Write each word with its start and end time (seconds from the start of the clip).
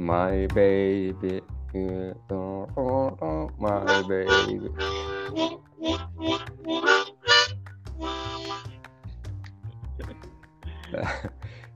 My 0.00 0.48
baby. 0.56 1.40
My 3.58 4.08
baby. 4.08 4.68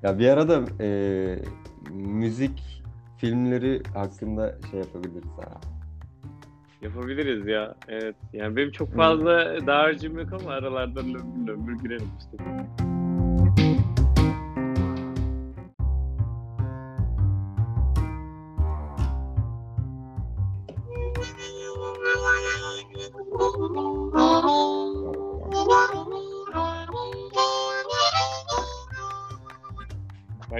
ya 0.02 0.18
bir 0.18 0.28
arada 0.28 0.64
e, 0.80 1.38
müzik 1.90 2.82
filmleri 3.18 3.82
hakkında 3.94 4.58
şey 4.70 4.80
yapabiliriz 4.80 5.30
ha. 5.40 5.60
Yapabiliriz 6.82 7.46
ya. 7.46 7.74
Evet. 7.88 8.16
Yani 8.32 8.56
benim 8.56 8.70
çok 8.70 8.94
fazla 8.94 9.66
dağarcığım 9.66 10.18
yok 10.18 10.32
ama 10.32 10.50
aralardan 10.50 11.14
lömbür 11.14 11.46
lömbür 11.46 11.78
girelim 11.78 12.10
işte. 12.18 12.44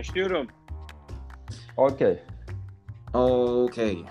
Başlıyorum. 0.04 0.46
Okey. 1.76 2.18
Okey. 3.14 4.04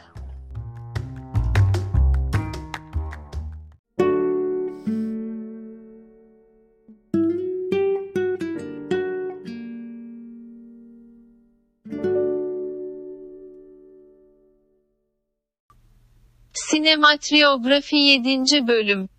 Sinematiografi 16.53 17.95
7. 17.95 18.67
bölüm 18.67 19.09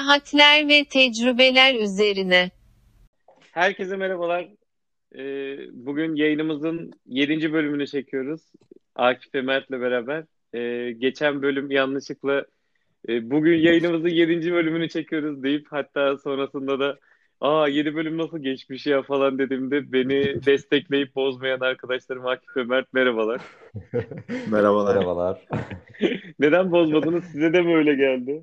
Seyahatler 0.00 0.68
ve 0.68 0.84
tecrübeler 0.84 1.74
üzerine. 1.74 2.50
Herkese 3.52 3.96
merhabalar. 3.96 4.48
Ee, 5.14 5.56
bugün 5.72 6.16
yayınımızın 6.16 6.92
7. 7.06 7.52
bölümünü 7.52 7.86
çekiyoruz. 7.86 8.40
Akif 8.94 9.34
ve 9.34 9.42
Mert'le 9.42 9.70
beraber. 9.70 10.24
Ee, 10.54 10.92
geçen 10.92 11.42
bölüm 11.42 11.70
yanlışlıkla 11.70 12.44
e, 13.08 13.30
bugün 13.30 13.58
yayınımızın 13.58 14.08
7. 14.08 14.52
bölümünü 14.52 14.88
çekiyoruz 14.88 15.42
deyip 15.42 15.66
hatta 15.70 16.16
sonrasında 16.16 16.80
da 16.80 16.98
aa 17.40 17.68
7 17.68 17.94
bölüm 17.94 18.18
nasıl 18.18 18.38
geçmiş 18.38 18.86
ya 18.86 19.02
falan 19.02 19.38
dediğimde 19.38 19.92
beni 19.92 20.44
destekleyip 20.46 21.14
bozmayan 21.14 21.60
arkadaşlarım 21.60 22.26
Akif 22.26 22.56
ve 22.56 22.64
Mert 22.64 22.92
merhabalar. 22.92 23.40
Merhabalar. 24.50 24.94
Merhabalar. 24.94 25.46
Neden 26.38 26.72
bozmadınız? 26.72 27.24
Size 27.24 27.52
de 27.52 27.62
mi 27.62 27.76
öyle 27.76 27.94
geldi? 27.94 28.42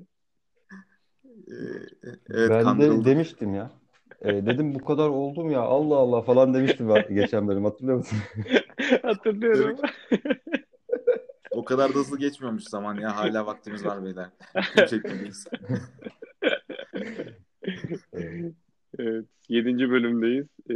Evet 2.30 2.50
ben 2.50 2.58
de 2.58 2.62
kandırıldım. 2.62 3.04
demiştim 3.04 3.54
ya. 3.54 3.70
E, 4.22 4.46
dedim 4.46 4.74
bu 4.74 4.84
kadar 4.84 5.08
oldum 5.08 5.50
ya 5.50 5.60
Allah 5.60 5.96
Allah 5.96 6.22
falan 6.22 6.54
demiştim 6.54 6.88
ben 6.88 7.14
geçen 7.14 7.48
bölüm 7.48 7.64
hatırlıyor 7.64 7.96
musun? 7.98 8.18
Hatırlıyorum. 9.02 9.76
O 11.50 11.64
kadar 11.64 11.90
da 11.94 11.98
hızlı 11.98 12.18
geçmiyormuş 12.18 12.64
zaman 12.64 12.94
ya. 13.00 13.16
Hala 13.16 13.46
vaktimiz 13.46 13.84
var 13.84 14.04
beyler. 14.04 14.28
Kim 14.74 14.86
çekmeliyiz? 14.86 15.46
Evet, 18.98 19.24
7. 19.48 19.90
bölümdeyiz. 19.90 20.46
Ee, 20.70 20.74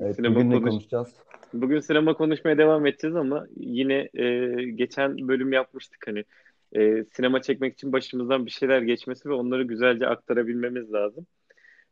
Evet, 0.00 0.16
sinema 0.16 0.34
bugün 0.34 0.50
ne 0.50 0.54
konuş- 0.54 0.70
konuşacağız? 0.70 1.14
Bugün 1.52 1.80
sinema 1.80 2.14
konuşmaya 2.14 2.58
devam 2.58 2.86
edeceğiz 2.86 3.16
ama 3.16 3.46
yine 3.56 4.08
e, 4.14 4.54
geçen 4.70 5.28
bölüm 5.28 5.52
yapmıştık 5.52 6.04
hani 6.06 6.24
e, 6.72 7.04
sinema 7.04 7.42
çekmek 7.42 7.74
için 7.74 7.92
başımızdan 7.92 8.46
bir 8.46 8.50
şeyler 8.50 8.82
geçmesi 8.82 9.28
ve 9.28 9.32
onları 9.32 9.62
güzelce 9.62 10.06
aktarabilmemiz 10.06 10.92
lazım. 10.92 11.26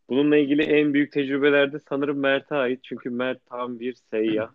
Bununla 0.08 0.36
ilgili 0.36 0.62
en 0.62 0.94
büyük 0.94 1.12
tecrübeler 1.12 1.72
de 1.72 1.78
sanırım 1.88 2.18
Mert'e 2.18 2.54
ait 2.54 2.84
çünkü 2.84 3.10
Mert 3.10 3.46
tam 3.46 3.80
bir 3.80 3.94
seyyah. 3.94 4.50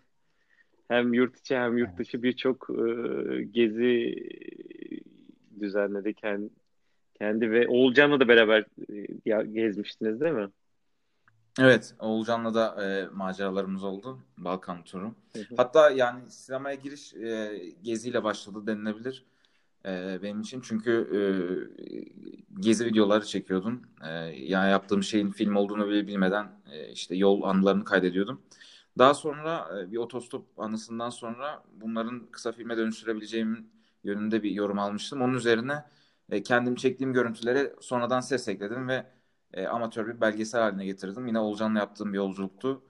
Hem 0.88 1.14
yurt 1.14 1.40
içi 1.40 1.58
hem 1.58 1.78
yurt 1.78 1.98
dışı 1.98 2.24
birçok 2.24 2.70
e, 2.70 3.44
gezi 3.44 4.16
düzenledi 5.60 6.14
kendi, 6.14 6.50
kendi 7.18 7.52
ve 7.52 7.68
Oğulcan'la 7.68 8.20
da 8.20 8.28
beraber 8.28 8.66
e, 9.26 9.46
gezmiştiniz 9.46 10.22
değil 10.22 10.34
mi? 10.34 10.50
Evet, 11.60 11.96
Oğulcan'la 12.00 12.54
da 12.54 12.86
e, 12.86 13.08
maceralarımız 13.14 13.84
oldu. 13.84 14.20
Balkan 14.38 14.84
turu. 14.84 15.16
Hı 15.34 15.40
hı. 15.40 15.56
Hatta 15.58 15.90
yani 15.90 16.32
sinemaya 16.32 16.76
giriş 16.76 17.14
e, 17.14 17.62
geziyle 17.84 18.24
başladı 18.24 18.68
denilebilir 18.68 19.26
e, 19.86 20.20
benim 20.24 20.42
için. 20.42 20.62
Çünkü 20.62 20.92
e, 21.14 21.22
gezi 22.62 22.86
videoları 22.86 23.26
çekiyordum. 23.26 23.82
E, 24.04 24.10
yani 24.36 24.72
yaptığım 24.72 25.04
şeyin 25.04 25.32
film 25.32 25.56
olduğunu 25.56 25.90
bile 25.90 26.08
bilmeden 26.08 26.52
e, 26.72 26.92
işte 26.92 27.16
yol 27.16 27.44
anılarını 27.44 27.84
kaydediyordum. 27.84 28.42
Daha 28.98 29.14
sonra 29.14 29.70
e, 29.80 29.92
bir 29.92 29.98
otostop 29.98 30.60
anısından 30.60 31.10
sonra 31.10 31.64
bunların 31.82 32.28
kısa 32.32 32.52
filme 32.52 32.78
dönüştürebileceğimin 32.78 33.72
yönünde 34.04 34.44
bir 34.44 34.52
yorum 34.52 34.80
almıştım. 34.80 35.22
Onun 35.22 35.34
üzerine 35.34 35.84
e, 36.30 36.44
kendim 36.44 36.76
çektiğim 36.76 37.14
görüntüleri 37.14 37.74
sonradan 37.82 38.20
ses 38.20 38.48
ekledim 38.48 38.88
ve 38.88 39.06
e, 39.54 39.68
amatör 39.68 40.08
bir 40.08 40.22
belgesel 40.22 40.62
haline 40.62 40.86
getirdim. 40.86 41.28
Yine 41.28 41.40
Olcan'la 41.40 41.80
yaptığım 41.80 42.14
bir 42.14 42.18
yolculuktu. 42.18 42.82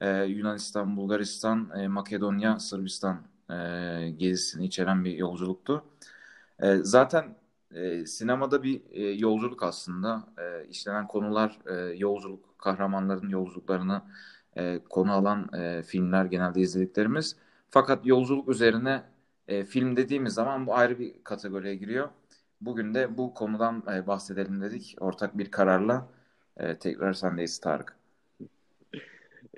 E, 0.00 0.24
Yunanistan, 0.24 0.96
Bulgaristan, 0.96 1.70
e, 1.78 1.88
Makedonya, 1.88 2.58
Sırbistan 2.58 3.22
e, 3.50 4.10
gezisini 4.10 4.66
içeren 4.66 5.04
bir 5.04 5.16
yolculuktu. 5.16 5.84
E, 6.62 6.76
zaten 6.76 7.24
e, 7.74 8.06
sinemada 8.06 8.62
bir 8.62 8.80
e, 8.90 9.02
yolculuk 9.02 9.62
aslında. 9.62 10.24
E, 10.38 10.68
işlenen 10.68 11.06
konular 11.06 11.58
e, 11.66 11.74
yolculuk, 11.96 12.58
kahramanların 12.58 13.28
yolculuklarını 13.28 14.02
e, 14.56 14.80
konu 14.90 15.12
alan 15.12 15.50
e, 15.54 15.82
filmler 15.82 16.24
genelde 16.24 16.60
izlediklerimiz. 16.60 17.36
Fakat 17.70 18.06
yolculuk 18.06 18.48
üzerine 18.48 19.02
e, 19.48 19.64
film 19.64 19.96
dediğimiz 19.96 20.34
zaman 20.34 20.66
bu 20.66 20.74
ayrı 20.74 20.98
bir 20.98 21.14
kategoriye 21.24 21.74
giriyor. 21.74 22.08
Bugün 22.60 22.94
de 22.94 23.16
bu 23.18 23.34
konudan 23.34 23.82
e, 23.94 24.06
bahsedelim 24.06 24.60
dedik. 24.60 24.96
Ortak 25.00 25.38
bir 25.38 25.50
kararla 25.50 26.08
e, 26.56 26.78
tekrar 26.78 27.12
sendeyiz 27.12 27.58
Tarık. 27.58 27.96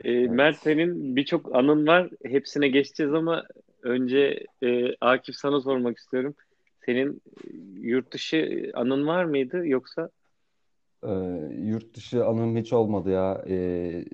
E, 0.05 0.29
Mert 0.29 0.57
senin 0.57 1.17
birçok 1.17 1.57
anın 1.57 1.87
var. 1.87 2.11
Hepsine 2.25 2.69
geçeceğiz 2.69 3.15
ama 3.15 3.45
önce 3.83 4.47
e, 4.63 4.97
Akif 5.01 5.35
sana 5.35 5.61
sormak 5.61 5.99
istiyorum. 5.99 6.35
Senin 6.87 7.23
e, 7.45 7.49
yurt 7.81 8.13
dışı 8.13 8.71
anın 8.75 9.07
var 9.07 9.25
mıydı 9.25 9.67
yoksa? 9.67 10.11
E, 11.05 11.11
yurt 11.59 11.95
dışı 11.95 12.27
anım 12.27 12.57
hiç 12.57 12.73
olmadı 12.73 13.11
ya. 13.11 13.45
E, 13.49 14.05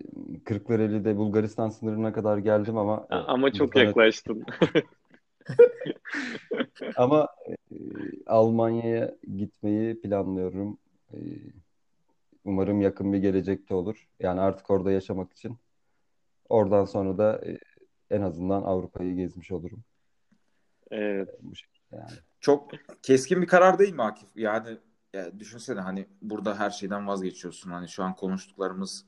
Kırklareli'de 0.45 1.17
Bulgaristan 1.17 1.69
sınırına 1.69 2.13
kadar 2.13 2.39
geldim 2.39 2.77
ama 2.77 3.07
Ama 3.11 3.53
çok 3.53 3.69
internet- 3.69 3.87
yaklaştın. 3.87 4.45
Ama 6.97 7.29
e, 7.49 7.55
Almanya'ya 8.27 9.15
gitmeyi 9.37 10.01
planlıyorum. 10.01 10.79
E, 11.13 11.19
umarım 12.45 12.81
yakın 12.81 13.13
bir 13.13 13.19
gelecekte 13.19 13.75
olur. 13.75 14.09
Yani 14.21 14.41
artık 14.41 14.71
orada 14.71 14.93
yaşamak 14.93 15.33
için. 15.33 15.57
Oradan 16.49 16.85
sonra 16.85 17.19
da 17.19 17.41
e, 17.47 17.59
en 18.11 18.23
azından 18.23 18.63
Avrupa'yı 18.63 19.15
gezmiş 19.15 19.51
olurum. 19.51 19.81
Evet. 20.91 21.29
Bu 21.43 21.57
şekilde 21.57 21.97
yani. 21.97 22.19
Çok 22.41 22.71
keskin 23.03 23.43
bir 23.43 23.47
karar 23.47 23.79
değil 23.79 23.95
mi 23.95 24.03
Akif? 24.03 24.29
Yani 24.37 24.79
ya 25.15 25.39
düşünsene 25.41 25.81
hani 25.81 26.09
burada 26.23 26.59
her 26.59 26.71
şeyden 26.71 27.07
vazgeçiyorsun. 27.09 27.71
Hani 27.71 27.89
şu 27.89 28.05
an 28.05 28.17
konuştuklarımız 28.17 29.07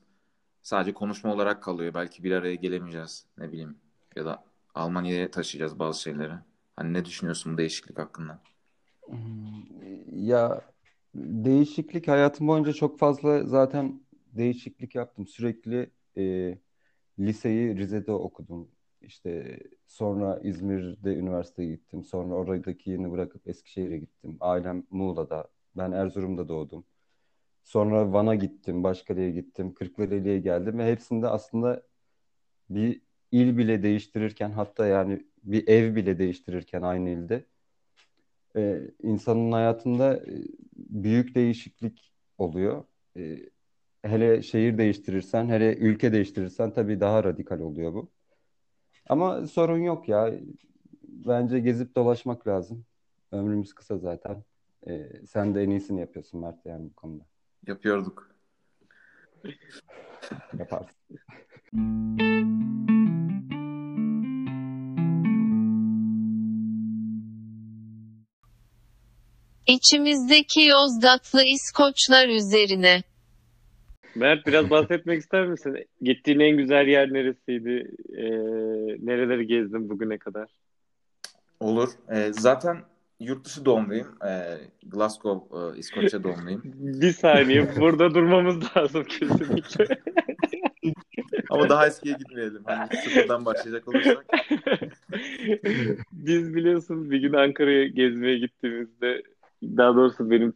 sadece 0.63 0.93
konuşma 0.93 1.33
olarak 1.33 1.63
kalıyor. 1.63 1.93
Belki 1.93 2.23
bir 2.23 2.31
araya 2.31 2.55
gelemeyeceğiz. 2.55 3.27
Ne 3.37 3.51
bileyim. 3.51 3.77
Ya 4.15 4.25
da 4.25 4.45
Almanya'ya 4.75 5.31
taşıyacağız 5.31 5.79
bazı 5.79 6.01
şeyleri. 6.01 6.33
Hani 6.75 6.93
ne 6.93 7.05
düşünüyorsun 7.05 7.53
bu 7.53 7.57
değişiklik 7.57 7.99
hakkında? 7.99 8.41
Hmm, 9.07 9.63
Ya 10.27 10.61
değişiklik 11.15 12.07
hayatım 12.07 12.47
boyunca 12.47 12.73
çok 12.73 12.99
fazla 12.99 13.43
zaten 13.47 14.01
değişiklik 14.33 14.95
yaptım. 14.95 15.27
Sürekli 15.27 15.91
e, 16.17 16.57
liseyi 17.19 17.77
Rize'de 17.77 18.11
okudum. 18.11 18.71
İşte 19.11 19.59
sonra 19.87 20.39
İzmir'de 20.43 21.15
üniversiteye 21.15 21.69
gittim. 21.69 22.03
Sonra 22.03 22.33
oradaki 22.33 22.89
yerini 22.89 23.11
bırakıp 23.11 23.47
Eskişehir'e 23.47 23.97
gittim. 23.97 24.37
Ailem 24.39 24.83
Muğla'da. 24.89 25.47
Ben 25.77 25.91
Erzurum'da 25.91 26.47
doğdum. 26.49 26.85
Sonra 27.63 28.13
Van'a 28.13 28.35
gittim, 28.35 28.83
Başkale'ye 28.83 29.31
gittim, 29.31 29.73
Kırklareli'ye 29.73 30.39
geldim 30.39 30.79
ve 30.79 30.91
hepsinde 30.91 31.27
aslında 31.27 31.83
bir 32.69 33.01
il 33.31 33.57
bile 33.57 33.83
değiştirirken 33.83 34.51
hatta 34.51 34.87
yani 34.87 35.25
bir 35.43 35.67
ev 35.67 35.95
bile 35.95 36.19
değiştirirken 36.19 36.81
aynı 36.81 37.09
ilde 37.09 37.45
e, 38.55 38.81
insanın 39.03 39.51
hayatında 39.51 40.17
e, 40.17 40.33
büyük 40.75 41.35
değişiklik 41.35 42.13
oluyor. 42.37 42.83
E, 43.17 43.39
hele 44.03 44.41
şehir 44.41 44.77
değiştirirsen, 44.77 45.49
hele 45.49 45.75
ülke 45.75 46.13
değiştirirsen 46.13 46.73
tabii 46.73 46.99
daha 46.99 47.23
radikal 47.23 47.59
oluyor 47.59 47.93
bu. 47.93 48.11
Ama 49.11 49.47
sorun 49.47 49.77
yok 49.77 50.09
ya. 50.09 50.33
Bence 51.03 51.59
gezip 51.59 51.95
dolaşmak 51.95 52.47
lazım. 52.47 52.85
Ömrümüz 53.31 53.73
kısa 53.73 53.97
zaten. 53.97 54.43
E, 54.87 55.09
sen 55.25 55.55
de 55.55 55.63
en 55.63 55.69
iyisini 55.69 55.99
yapıyorsun 55.99 56.41
Mert 56.41 56.65
yani 56.65 56.89
bu 56.89 56.95
konuda. 56.95 57.23
Yapıyorduk. 57.67 58.35
Yaparsın. 60.59 60.95
İçimizdeki 69.67 70.61
Yozgatlı 70.61 71.43
İskoçlar 71.43 72.27
üzerine. 72.27 73.03
Mert 74.15 74.47
biraz 74.47 74.69
bahsetmek 74.69 75.19
ister 75.19 75.47
misin? 75.47 75.77
Gittiğin 76.01 76.39
en 76.39 76.57
güzel 76.57 76.87
yer 76.87 77.13
neresiydi? 77.13 77.95
Ee, 78.17 78.23
nereleri 79.07 79.47
gezdin 79.47 79.89
bugüne 79.89 80.17
kadar? 80.17 80.49
Olur. 81.59 81.89
Ee, 82.09 82.33
zaten 82.33 82.77
yurt 83.19 83.45
dışı 83.45 83.65
doğumluyum. 83.65 84.07
Ee, 84.27 84.57
Glasgow, 84.87 85.57
e, 85.57 85.79
İskoçya 85.79 86.23
doğumluyum. 86.23 86.61
Bir 86.75 87.11
saniye 87.11 87.75
burada 87.79 88.13
durmamız 88.13 88.77
lazım 88.77 89.03
kesinlikle. 89.03 89.87
Ama 91.49 91.69
daha 91.69 91.87
eskiye 91.87 92.15
gitmeyelim. 92.15 92.61
Hani 92.65 92.97
sıfırdan 92.97 93.45
başlayacak 93.45 93.87
olursak. 93.87 94.25
Biz 96.11 96.55
biliyorsun 96.55 97.11
bir 97.11 97.19
gün 97.19 97.33
Ankara'ya 97.33 97.87
gezmeye 97.87 98.37
gittiğimizde 98.37 99.23
daha 99.63 99.95
doğrusu 99.95 100.31
benim 100.31 100.53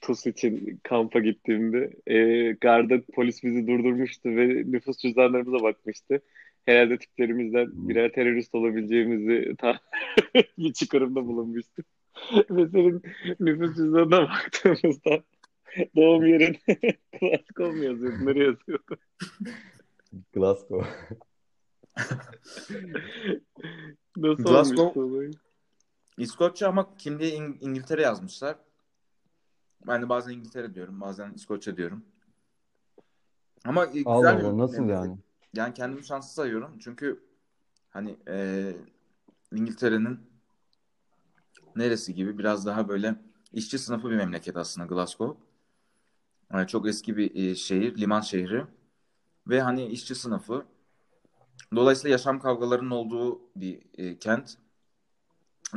TUS 0.00 0.26
için 0.26 0.80
kampa 0.82 1.18
gittiğimde 1.18 1.90
e, 2.06 2.50
garda 2.52 3.00
polis 3.14 3.44
bizi 3.44 3.66
durdurmuştu 3.66 4.28
ve 4.28 4.46
nüfus 4.46 4.98
cüzdanlarımıza 4.98 5.64
bakmıştı. 5.64 6.20
Herhalde 6.66 6.98
tiplerimizden 6.98 7.68
birer 7.88 8.12
terörist 8.12 8.54
olabileceğimizi 8.54 9.54
ta 9.58 9.80
bir 10.58 10.72
çıkarımda 10.72 11.26
bulunmuştu. 11.26 11.82
ve 12.50 12.68
senin 12.68 13.02
nüfus 13.40 13.76
cüzdanına 13.76 14.28
baktığımızda 14.28 15.22
doğum 15.96 16.26
yerin 16.26 16.56
Glasgow 17.20 17.76
mu 17.76 17.84
yazıyordu? 17.84 18.26
Nereye 18.26 18.44
yazıyordu? 18.44 18.96
Glasgow. 20.32 20.88
Nasıl 24.16 24.44
Glasgow-? 24.44 25.34
İskoçya 26.18 26.68
ama 26.68 26.96
kimliğe 26.96 27.30
İng- 27.30 27.58
İngiltere 27.60 28.02
yazmışlar. 28.02 28.56
Ben 29.86 30.02
de 30.02 30.08
bazen 30.08 30.32
İngiltere 30.32 30.74
diyorum, 30.74 31.00
bazen 31.00 31.32
İskoçya 31.32 31.76
diyorum. 31.76 32.04
Ama 33.64 33.86
e, 33.86 33.88
güzel 33.88 34.06
Allah 34.06 34.34
Allah 34.34 34.58
nasıl 34.58 34.88
yani? 34.88 35.18
Yani 35.54 35.74
kendimi 35.74 36.04
şanslı 36.04 36.34
sayıyorum. 36.34 36.78
Çünkü 36.78 37.24
hani 37.90 38.16
e, 38.28 38.72
İngiltere'nin 39.52 40.20
neresi 41.76 42.14
gibi 42.14 42.38
biraz 42.38 42.66
daha 42.66 42.88
böyle 42.88 43.14
işçi 43.52 43.78
sınıfı 43.78 44.10
bir 44.10 44.16
memleket 44.16 44.56
aslında 44.56 44.86
Glasgow. 44.86 45.42
Yani 46.52 46.66
çok 46.66 46.88
eski 46.88 47.16
bir 47.16 47.34
e, 47.34 47.54
şehir, 47.54 47.98
liman 47.98 48.20
şehri. 48.20 48.64
Ve 49.46 49.60
hani 49.60 49.86
işçi 49.86 50.14
sınıfı. 50.14 50.66
Dolayısıyla 51.74 52.12
yaşam 52.12 52.40
kavgalarının 52.40 52.90
olduğu 52.90 53.40
bir 53.56 53.82
e, 53.98 54.18
kent. 54.18 54.58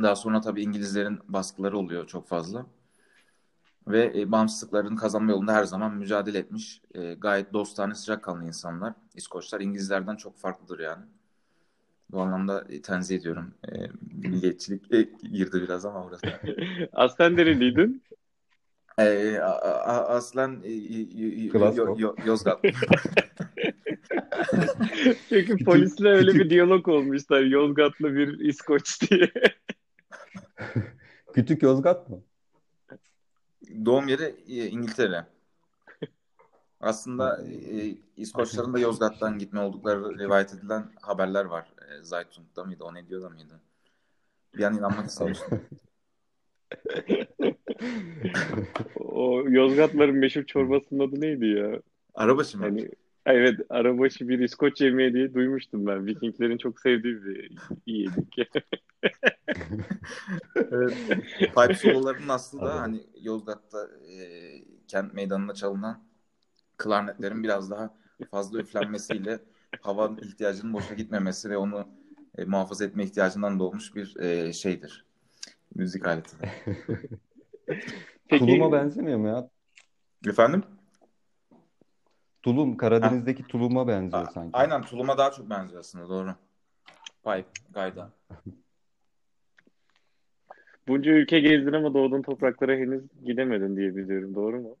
Daha 0.02 0.16
sonra 0.16 0.40
tabii 0.40 0.62
İngilizlerin 0.62 1.20
baskıları 1.28 1.78
oluyor 1.78 2.06
çok 2.06 2.28
fazla. 2.28 2.66
Ve 3.88 4.12
e, 4.20 4.32
bağımsızlıklarını 4.32 4.96
kazanma 4.96 5.30
yolunda 5.30 5.54
her 5.54 5.64
zaman 5.64 5.94
mücadele 5.94 6.38
etmiş. 6.38 6.80
E, 6.94 7.14
gayet 7.14 7.52
dostane, 7.52 7.94
sıcakkanlı 7.94 8.46
insanlar. 8.46 8.92
İskoçlar 9.14 9.60
İngilizlerden 9.60 10.16
çok 10.16 10.38
farklıdır 10.38 10.78
yani. 10.78 11.04
Bu 12.10 12.20
anlamda 12.20 12.64
e, 12.68 12.82
tenzih 12.82 13.16
ediyorum. 13.16 13.54
E, 13.68 13.72
milliyetçilik 14.22 14.94
e, 14.94 15.02
girdi 15.32 15.62
biraz 15.62 15.84
ama 15.84 16.04
orası. 16.04 16.26
Aslen 16.92 17.36
nereliydin? 17.36 18.02
E, 18.98 19.38
a- 19.38 19.60
a- 19.62 20.08
aslen 20.08 20.60
e. 20.64 20.72
Yo- 21.58 21.94
Yo- 21.98 22.16
Yozgat. 22.26 22.64
Çünkü 25.28 25.64
polisle 25.64 26.08
öyle 26.08 26.34
bir 26.34 26.50
diyalog 26.50 26.88
olmuşlar. 26.88 27.40
Yozgatlı 27.40 28.14
bir 28.14 28.38
İskoç 28.38 29.10
diye. 29.10 29.32
Kütük 31.34 31.62
Yozgat 31.62 32.10
mı? 32.10 32.22
Doğum 33.84 34.08
yeri 34.08 34.34
e, 34.48 34.66
İngiltere. 34.66 35.26
Aslında 36.80 37.42
e, 37.42 37.96
İskoçların 38.16 38.74
da 38.74 38.78
Yozgat'tan 38.78 39.38
gitme 39.38 39.60
oldukları 39.60 40.18
rivayet 40.18 40.54
edilen 40.54 40.90
haberler 41.00 41.44
var. 41.44 41.72
E, 41.88 42.02
Zaytung'da 42.02 42.64
mıydı? 42.64 42.84
O 42.84 42.94
ne 42.94 43.08
diyor 43.08 43.22
da 43.22 43.28
mıydı? 43.28 43.60
Bir 44.56 44.64
an 44.64 44.78
inanmak 44.78 45.06
istemiştim. 45.06 45.60
O 48.96 49.44
Yozgatların 49.48 50.16
meşhur 50.16 50.44
çorbasının 50.44 51.08
adı 51.08 51.20
neydi 51.20 51.46
ya? 51.46 51.82
Arabaşı 52.14 52.58
mı? 52.58 52.64
Hani 52.64 52.90
evet 53.26 53.60
arabaşı 53.70 54.28
bir 54.28 54.38
İskoç 54.38 54.80
yemeği 54.80 55.14
diye 55.14 55.34
duymuştum 55.34 55.86
ben. 55.86 56.06
Vikinglerin 56.06 56.58
çok 56.58 56.80
sevdiği 56.80 57.24
bir 57.24 57.50
yedik. 57.86 58.38
Evet. 60.56 60.96
Pipe 61.38 61.74
sololarının 61.74 62.28
aslı 62.28 62.58
da 62.58 62.62
Anladım. 62.62 62.80
hani 62.80 63.06
Yozgat'ta 63.20 63.88
e, 64.10 64.24
kent 64.88 65.14
meydanında 65.14 65.54
çalınan 65.54 66.04
klarnetlerin 66.76 67.42
biraz 67.42 67.70
daha 67.70 67.94
fazla 68.30 68.58
üflenmesiyle 68.58 69.38
hava 69.80 70.16
ihtiyacının 70.22 70.72
boşa 70.72 70.94
gitmemesi 70.94 71.50
ve 71.50 71.56
onu 71.56 71.88
e, 72.38 72.44
muhafaza 72.44 72.84
etme 72.84 73.04
ihtiyacından 73.04 73.58
doğmuş 73.58 73.94
bir 73.94 74.16
e, 74.16 74.52
şeydir. 74.52 75.06
Müzik 75.74 76.06
aleti. 76.06 76.36
Peki 78.28 78.46
Tulum'a 78.46 78.72
benzemiyor 78.72 79.18
mu 79.18 79.28
ya? 79.28 79.50
Efendim? 80.26 80.62
Tulum, 82.44 82.76
Karadeniz'deki 82.76 83.42
tuluma 83.42 83.88
benziyor 83.88 84.28
sanki. 84.34 84.50
Aynen 84.52 84.82
tuluma 84.82 85.18
daha 85.18 85.30
çok 85.30 85.50
benziyor 85.50 85.80
aslında 85.80 86.08
doğru. 86.08 86.34
Pipe, 87.24 87.46
gayda. 87.70 88.10
bunca 90.88 91.10
ülke 91.10 91.40
gezdin 91.40 91.72
ama 91.72 91.94
doğduğun 91.94 92.22
topraklara 92.22 92.72
henüz 92.72 93.02
gidemedin 93.24 93.76
diye 93.76 93.96
biliyorum. 93.96 94.34
Doğru 94.34 94.60
mu? 94.60 94.76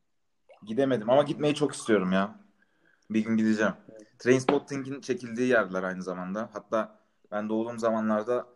Gidemedim 0.66 1.10
ama 1.10 1.22
gitmeyi 1.22 1.54
çok 1.54 1.74
istiyorum 1.74 2.12
ya. 2.12 2.34
Bir 3.10 3.24
gün 3.24 3.36
gideceğim. 3.36 3.74
Trainspotting'in 4.18 5.00
çekildiği 5.00 5.48
yerler 5.48 5.82
aynı 5.82 6.02
zamanda. 6.02 6.48
Hatta 6.52 6.98
ben 7.30 7.48
doğduğum 7.48 7.78
zamanlarda 7.78 8.46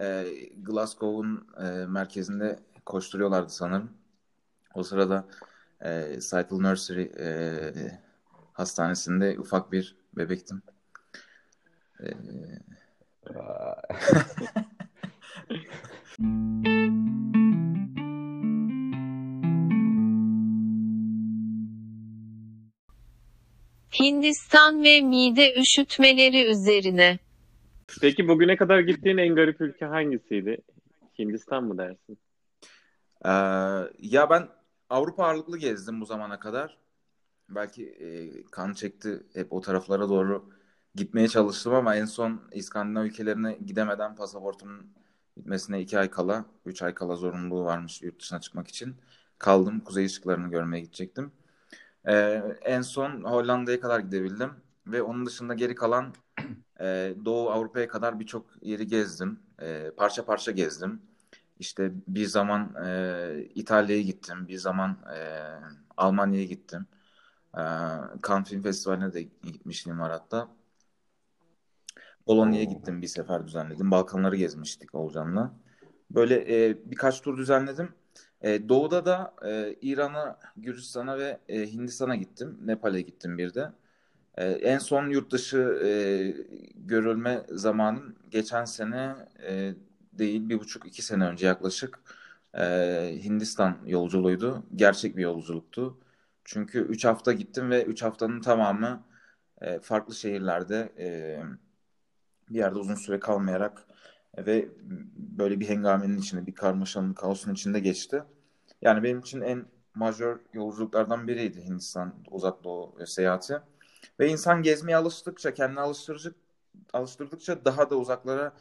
e, 0.00 0.24
Glasgow'un 0.62 1.46
e, 1.64 1.86
merkezinde 1.86 2.58
koşturuyorlardı 2.86 3.52
sanırım. 3.52 3.90
O 4.74 4.82
sırada 4.82 5.24
e, 5.80 6.20
Seattle 6.20 6.62
Nursery 6.62 7.02
e, 7.02 8.02
hastanesinde 8.52 9.38
ufak 9.38 9.72
bir 9.72 9.96
bebektim. 10.16 10.62
E, 12.00 12.06
Vay. 13.34 13.74
Hindistan 24.00 24.84
ve 24.84 25.00
mide 25.00 25.60
üşütmeleri 25.60 26.44
üzerine. 26.44 27.18
Peki 28.00 28.28
bugüne 28.28 28.56
kadar 28.56 28.80
gittiğin 28.80 29.16
en 29.16 29.34
garip 29.34 29.60
ülke 29.60 29.84
hangisiydi? 29.84 30.58
Hindistan 31.18 31.64
mı 31.64 31.78
dersin? 31.78 32.18
Ee, 33.24 33.30
ya 33.98 34.30
ben 34.30 34.48
Avrupa 34.90 35.24
ağırlıklı 35.24 35.58
gezdim 35.58 36.00
bu 36.00 36.06
zamana 36.06 36.38
kadar. 36.38 36.78
Belki 37.54 37.86
e, 37.86 38.42
kan 38.50 38.72
çekti 38.72 39.22
hep 39.34 39.52
o 39.52 39.60
taraflara 39.60 40.08
doğru 40.08 40.50
gitmeye 40.94 41.28
çalıştım 41.28 41.74
ama 41.74 41.96
en 41.96 42.04
son 42.04 42.40
İskandinav 42.52 43.04
ülkelerine 43.04 43.58
gidemeden 43.66 44.16
pasaportumun 44.16 44.86
bitmesine 45.36 45.80
iki 45.80 45.98
ay 45.98 46.10
kala, 46.10 46.44
üç 46.66 46.82
ay 46.82 46.94
kala 46.94 47.16
zorunluluğu 47.16 47.64
varmış 47.64 48.02
yurt 48.02 48.20
dışına 48.20 48.40
çıkmak 48.40 48.68
için. 48.68 48.96
Kaldım. 49.38 49.80
Kuzey 49.80 50.04
ışıklarını 50.06 50.50
görmeye 50.50 50.80
gidecektim. 50.80 51.32
Ee, 52.08 52.42
en 52.62 52.82
son 52.82 53.24
Hollanda'ya 53.24 53.80
kadar 53.80 54.00
gidebildim 54.00 54.50
ve 54.86 55.02
onun 55.02 55.26
dışında 55.26 55.54
geri 55.54 55.74
kalan 55.74 56.14
e, 56.80 57.14
Doğu 57.24 57.50
Avrupa'ya 57.50 57.88
kadar 57.88 58.20
birçok 58.20 58.46
yeri 58.62 58.86
gezdim. 58.86 59.40
E, 59.62 59.90
parça 59.96 60.24
parça 60.24 60.52
gezdim. 60.52 61.02
İşte 61.58 61.92
bir 62.08 62.26
zaman 62.26 62.74
e, 62.86 63.48
İtalya'ya 63.54 64.02
gittim, 64.02 64.48
bir 64.48 64.58
zaman 64.58 64.98
e, 65.16 65.18
Almanya'ya 65.96 66.44
gittim. 66.44 66.86
E, 67.56 67.62
Cannes 68.28 68.48
Film 68.48 68.62
Festivali'ne 68.62 69.12
de 69.12 69.22
gitmişliğim 69.22 70.00
var 70.00 70.12
hatta. 70.12 70.48
Polonya'ya 72.26 72.64
gittim 72.64 73.02
bir 73.02 73.06
sefer 73.06 73.46
düzenledim. 73.46 73.90
Balkanları 73.90 74.36
gezmiştik 74.36 74.94
Olcan'la. 74.94 75.54
Böyle 76.10 76.66
e, 76.66 76.76
birkaç 76.90 77.20
tur 77.20 77.38
düzenledim. 77.38 77.88
E, 78.42 78.68
doğuda 78.68 79.06
da 79.06 79.34
e, 79.44 79.76
İran'a, 79.82 80.38
Gürcistan'a 80.56 81.18
ve 81.18 81.38
e, 81.48 81.72
Hindistan'a 81.72 82.16
gittim. 82.16 82.58
Nepal'e 82.64 83.00
gittim 83.00 83.38
bir 83.38 83.54
de. 83.54 83.72
E, 84.36 84.44
en 84.44 84.78
son 84.78 85.08
yurt 85.08 85.32
dışı 85.32 85.58
e, 85.84 85.88
görülme 86.76 87.42
zamanım 87.48 88.16
geçen 88.30 88.64
sene 88.64 89.14
e, 89.46 89.74
değil 90.12 90.48
bir 90.48 90.60
buçuk 90.60 90.86
iki 90.86 91.02
sene 91.02 91.24
önce 91.24 91.46
yaklaşık 91.46 92.00
e, 92.54 92.64
Hindistan 93.24 93.78
yolculuğuydu. 93.86 94.62
Gerçek 94.76 95.16
bir 95.16 95.22
yolculuktu. 95.22 95.98
Çünkü 96.44 96.78
üç 96.78 97.04
hafta 97.04 97.32
gittim 97.32 97.70
ve 97.70 97.84
üç 97.84 98.02
haftanın 98.02 98.40
tamamı 98.40 99.04
e, 99.60 99.80
farklı 99.80 100.14
şehirlerde 100.14 100.92
e, 100.98 101.08
bir 102.50 102.58
yerde 102.58 102.78
uzun 102.78 102.94
süre 102.94 103.20
kalmayarak 103.20 103.86
ve 104.38 104.68
böyle 105.16 105.60
bir 105.60 105.68
hengamenin 105.68 106.18
içinde, 106.18 106.46
bir 106.46 106.54
karmaşanın, 106.54 107.14
kaosun 107.14 107.52
içinde 107.52 107.80
geçti. 107.80 108.22
Yani 108.82 109.02
benim 109.02 109.20
için 109.20 109.40
en 109.40 109.66
majör 109.94 110.40
yolculuklardan 110.52 111.28
biriydi 111.28 111.64
Hindistan 111.64 112.14
uzak 112.30 112.64
doğu 112.64 113.06
seyahati. 113.06 113.58
Ve 114.20 114.28
insan 114.28 114.62
gezmeye 114.62 114.96
alıştıkça, 114.96 115.54
kendini 115.54 115.80
alıştırıcı, 115.80 116.34
alıştırdıkça 116.92 117.64
daha 117.64 117.90
da 117.90 117.96
uzaklara 117.96 118.52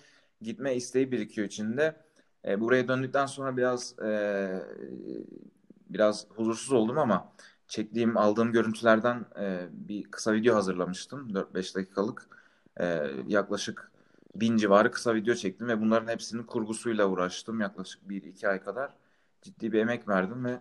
gitme 0.42 0.76
isteği 0.76 1.12
birikiyor 1.12 1.48
içinde. 1.48 1.96
E, 2.46 2.62
buraya 2.62 2.88
döndükten 2.88 3.26
sonra 3.26 3.58
biraz 3.58 4.00
e, 4.00 4.64
biraz 5.90 6.28
huzursuz 6.30 6.72
oldum 6.72 6.98
ama 6.98 7.34
çektiğim, 7.72 8.18
aldığım 8.18 8.52
görüntülerden 8.52 9.26
e, 9.40 9.68
bir 9.72 10.04
kısa 10.04 10.34
video 10.34 10.56
hazırlamıştım. 10.56 11.30
4-5 11.34 11.76
dakikalık. 11.76 12.28
E, 12.80 13.08
yaklaşık 13.28 13.92
bin 14.36 14.58
civarı 14.58 14.92
kısa 14.92 15.16
video 15.16 15.36
çektim 15.36 15.68
ve 15.68 15.82
bunların 15.82 16.08
hepsinin 16.12 16.44
kurgusuyla 16.44 17.08
uğraştım. 17.08 17.62
Yaklaşık 17.62 18.02
1-2 18.10 18.48
ay 18.48 18.60
kadar 18.64 18.94
ciddi 19.42 19.72
bir 19.74 19.80
emek 19.80 20.08
verdim 20.08 20.46
ve 20.46 20.60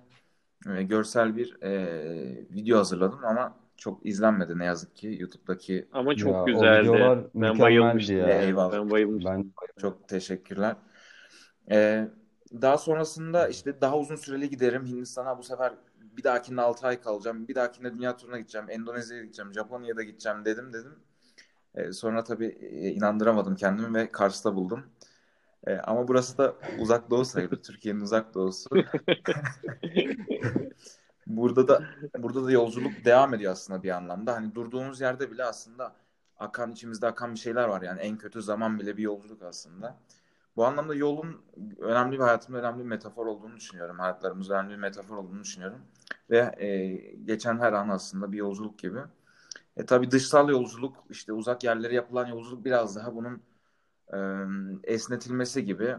e, 0.76 0.83
görsel 0.83 1.37
bir 1.37 1.62
e, 1.62 2.47
video 2.50 2.79
hazırladım 2.79 3.25
ama 3.25 3.57
çok 3.76 4.07
izlenmedi 4.07 4.59
ne 4.59 4.64
yazık 4.64 4.97
ki 4.97 5.17
YouTube'daki. 5.21 5.88
Ama 5.93 6.14
çok 6.14 6.33
Ya, 6.33 6.43
o 6.43 6.47
güzeldi. 6.47 6.83
videolar 6.88 7.19
Ben 7.35 7.59
bayılmıştım. 7.59 8.17
ya. 8.17 8.43
Eyvallah. 8.43 8.73
Ben 8.73 8.90
bayılmıştım. 8.90 9.33
Ben 9.35 9.52
Çok 9.81 10.09
teşekkürler. 10.09 10.76
Ee, 11.71 12.09
daha 12.52 12.79
sonrasında 12.79 13.49
işte 13.49 13.81
daha 13.81 13.99
uzun 13.99 14.17
süreli 14.17 14.50
giderim 14.50 14.87
Hindistan'a 14.87 15.38
bu 15.38 15.43
sefer 15.43 15.73
bir 16.17 16.25
dahakinde 16.25 16.61
6 16.61 16.87
ay 16.87 17.00
kalacağım. 17.00 17.49
Bir 17.49 17.55
dahakinde 17.55 17.95
dünya 17.95 18.17
turuna 18.17 18.38
gideceğim. 18.38 18.67
Endonezya'ya 18.71 19.23
gideceğim. 19.23 19.55
Japonya'ya 19.55 19.97
da 19.97 20.02
gideceğim 20.02 20.45
dedim 20.45 20.73
dedim. 20.73 20.99
Ee, 21.75 21.93
sonra 21.93 22.25
tabii 22.25 22.47
e, 22.47 22.88
inandıramadım 22.88 23.57
kendimi 23.57 23.95
ve 23.95 24.12
Kars'ta 24.12 24.55
buldum. 24.55 24.85
Ee, 25.67 25.76
ama 25.76 26.09
burası 26.09 26.38
da 26.38 26.55
uzak 26.79 27.11
doğu 27.11 27.25
sayılır. 27.25 27.57
Türkiye'nin 27.62 28.00
uzak 28.00 28.35
doğusu. 28.35 28.71
Burada 31.26 31.69
da 31.69 31.83
burada 32.19 32.45
da 32.45 32.52
yolculuk 32.52 33.05
devam 33.05 33.35
ediyor 33.35 33.52
aslında 33.52 33.83
bir 33.83 33.90
anlamda. 33.90 34.35
Hani 34.35 34.55
durduğumuz 34.55 35.00
yerde 35.00 35.31
bile 35.31 35.45
aslında 35.45 35.93
akan 36.38 36.73
içimizde 36.73 37.07
akan 37.07 37.35
bir 37.35 37.38
şeyler 37.38 37.69
var. 37.69 37.83
Yani 37.83 38.00
en 38.00 38.19
kötü 38.19 38.43
zaman 38.43 38.79
bile 38.79 38.97
bir 38.97 39.02
yolculuk 39.02 39.43
aslında. 39.43 39.97
Bu 40.61 40.67
anlamda 40.67 40.95
yolun 40.95 41.43
önemli 41.79 42.12
bir 42.12 42.19
hayatımda 42.19 42.59
önemli 42.59 42.79
bir 42.79 42.88
metafor 42.88 43.26
olduğunu 43.26 43.57
düşünüyorum. 43.57 43.99
Hayatlarımızda 43.99 44.55
önemli 44.55 44.71
bir 44.71 44.76
metafor 44.76 45.17
olduğunu 45.17 45.40
düşünüyorum. 45.40 45.79
Ve 46.31 46.38
e, 46.38 46.95
geçen 47.25 47.59
her 47.59 47.73
an 47.73 47.88
aslında 47.88 48.33
bir 48.33 48.37
yolculuk 48.37 48.79
gibi. 48.79 48.99
E 49.76 49.87
tabii 49.87 50.11
dışsal 50.11 50.49
yolculuk, 50.49 50.97
işte 51.11 51.33
uzak 51.33 51.64
yerlere 51.64 51.95
yapılan 51.95 52.26
yolculuk 52.26 52.64
biraz 52.64 52.97
daha 52.97 53.14
bunun 53.14 53.43
e, 54.12 54.19
esnetilmesi 54.95 55.64
gibi. 55.64 55.97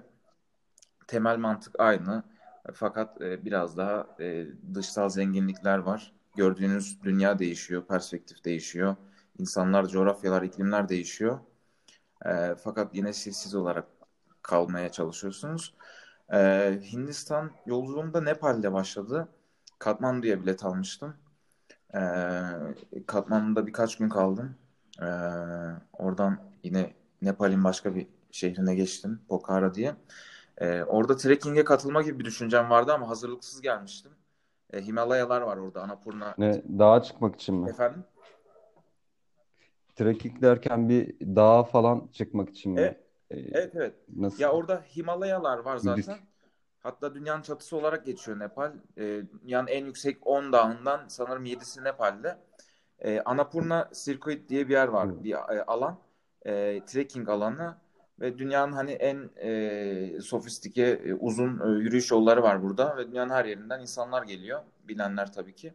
Temel 1.08 1.38
mantık 1.38 1.80
aynı. 1.80 2.24
Fakat 2.74 3.22
e, 3.22 3.46
biraz 3.46 3.77
daha 3.77 4.08
e, 4.20 4.48
dışsal 4.74 5.10
zenginlikler 5.10 5.77
var. 5.77 6.13
Gördüğünüz 6.36 7.03
dünya 7.03 7.39
değişiyor, 7.39 7.86
perspektif 7.88 8.46
değişiyor. 8.46 8.96
İnsanlar, 9.39 9.88
coğrafyalar, 9.88 10.41
iklimler 10.41 10.89
değişiyor. 10.89 11.39
E, 12.25 12.56
fakat 12.63 12.96
yine 12.96 13.13
siz 13.13 13.38
siz 13.38 13.56
olarak 13.56 14.00
kalmaya 14.41 14.91
çalışıyorsunuz. 14.91 15.74
E, 16.33 16.38
Hindistan 16.93 17.51
yolculuğumda 17.65 18.21
Nepal'de 18.21 18.74
başladı. 18.74 19.27
Katmandu'ya 19.79 20.41
bilet 20.41 20.65
almıştım. 20.65 21.15
E, 21.93 22.01
Katmandu'da 23.07 23.67
birkaç 23.67 23.98
gün 23.98 24.10
kaldım. 24.10 24.55
E, 25.01 25.07
oradan 25.93 26.38
yine 26.63 26.93
Nepal'in 27.21 27.63
başka 27.63 27.95
bir 27.95 28.07
şehrine 28.31 28.75
geçtim. 28.75 29.21
Pokhara 29.29 29.74
diye. 29.74 29.95
Ee, 30.57 30.83
orada 30.83 31.15
trekking'e 31.17 31.63
katılma 31.63 32.01
gibi 32.01 32.19
bir 32.19 32.25
düşüncem 32.25 32.69
vardı 32.69 32.93
ama 32.93 33.10
hazırlıksız 33.10 33.62
gelmiştim. 33.62 34.12
Ee, 34.74 34.81
Himalayalar 34.81 35.41
var 35.41 35.57
orada 35.57 35.81
Annapurna. 35.83 36.36
ne 36.38 36.62
dağa 36.79 37.03
çıkmak 37.03 37.36
için 37.36 37.55
mi? 37.55 37.69
Efendim? 37.69 38.03
Trekking 39.95 40.41
derken 40.41 40.89
bir 40.89 41.19
dağa 41.36 41.63
falan 41.63 42.07
çıkmak 42.13 42.50
için 42.50 42.71
mi? 42.71 42.81
Ee, 42.81 43.00
evet 43.31 43.71
evet. 43.75 43.93
nasıl? 44.15 44.39
Ya 44.39 44.51
orada 44.51 44.83
Himalayalar 44.95 45.57
var 45.57 45.77
zaten. 45.77 46.17
Hatta 46.83 47.15
dünyanın 47.15 47.41
çatısı 47.41 47.77
olarak 47.77 48.05
geçiyor 48.05 48.39
Nepal. 48.39 48.71
Ee, 48.97 49.21
dünyanın 49.43 49.67
en 49.67 49.85
yüksek 49.85 50.27
10 50.27 50.53
dağından 50.53 51.07
sanırım 51.07 51.45
7'si 51.45 51.83
Nepal'de. 51.83 52.38
Ee, 53.00 53.21
Annapurna 53.25 53.89
Circuit 53.93 54.50
diye 54.50 54.67
bir 54.67 54.73
yer 54.73 54.88
var. 54.88 55.23
Bir 55.23 55.31
e, 55.31 55.63
alan. 55.63 56.00
E, 56.45 56.81
trekking 56.85 57.29
alanı. 57.29 57.75
Ve 58.19 58.38
dünyanın 58.38 58.71
hani 58.71 58.91
en 58.91 59.29
e, 59.35 60.21
sofistike, 60.21 60.83
e, 60.83 61.13
uzun 61.13 61.59
e, 61.59 61.79
yürüyüş 61.79 62.11
yolları 62.11 62.43
var 62.43 62.63
burada. 62.63 62.97
Ve 62.97 63.07
dünyanın 63.07 63.33
her 63.33 63.45
yerinden 63.45 63.81
insanlar 63.81 64.23
geliyor. 64.23 64.61
Bilenler 64.88 65.33
tabii 65.33 65.55
ki. 65.55 65.73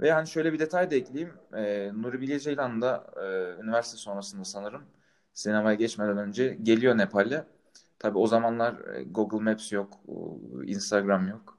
Ve 0.00 0.12
hani 0.12 0.28
şöyle 0.28 0.52
bir 0.52 0.58
detay 0.58 0.90
da 0.90 0.94
ekleyeyim. 0.94 1.34
E, 1.56 1.90
Nuri 1.94 2.20
Bilge 2.20 2.38
Ceylan 2.38 2.82
da 2.82 3.06
e, 3.16 3.62
üniversite 3.62 3.96
sonrasında 3.98 4.44
sanırım 4.44 4.82
sinemaya 5.34 5.74
geçmeden 5.74 6.18
önce 6.18 6.58
geliyor 6.62 6.98
Nepal'e. 6.98 7.44
Tabii 7.98 8.18
o 8.18 8.26
zamanlar 8.26 8.94
e, 8.94 9.02
Google 9.02 9.40
Maps 9.50 9.72
yok, 9.72 9.92
e, 10.08 10.12
Instagram 10.66 11.28
yok. 11.28 11.58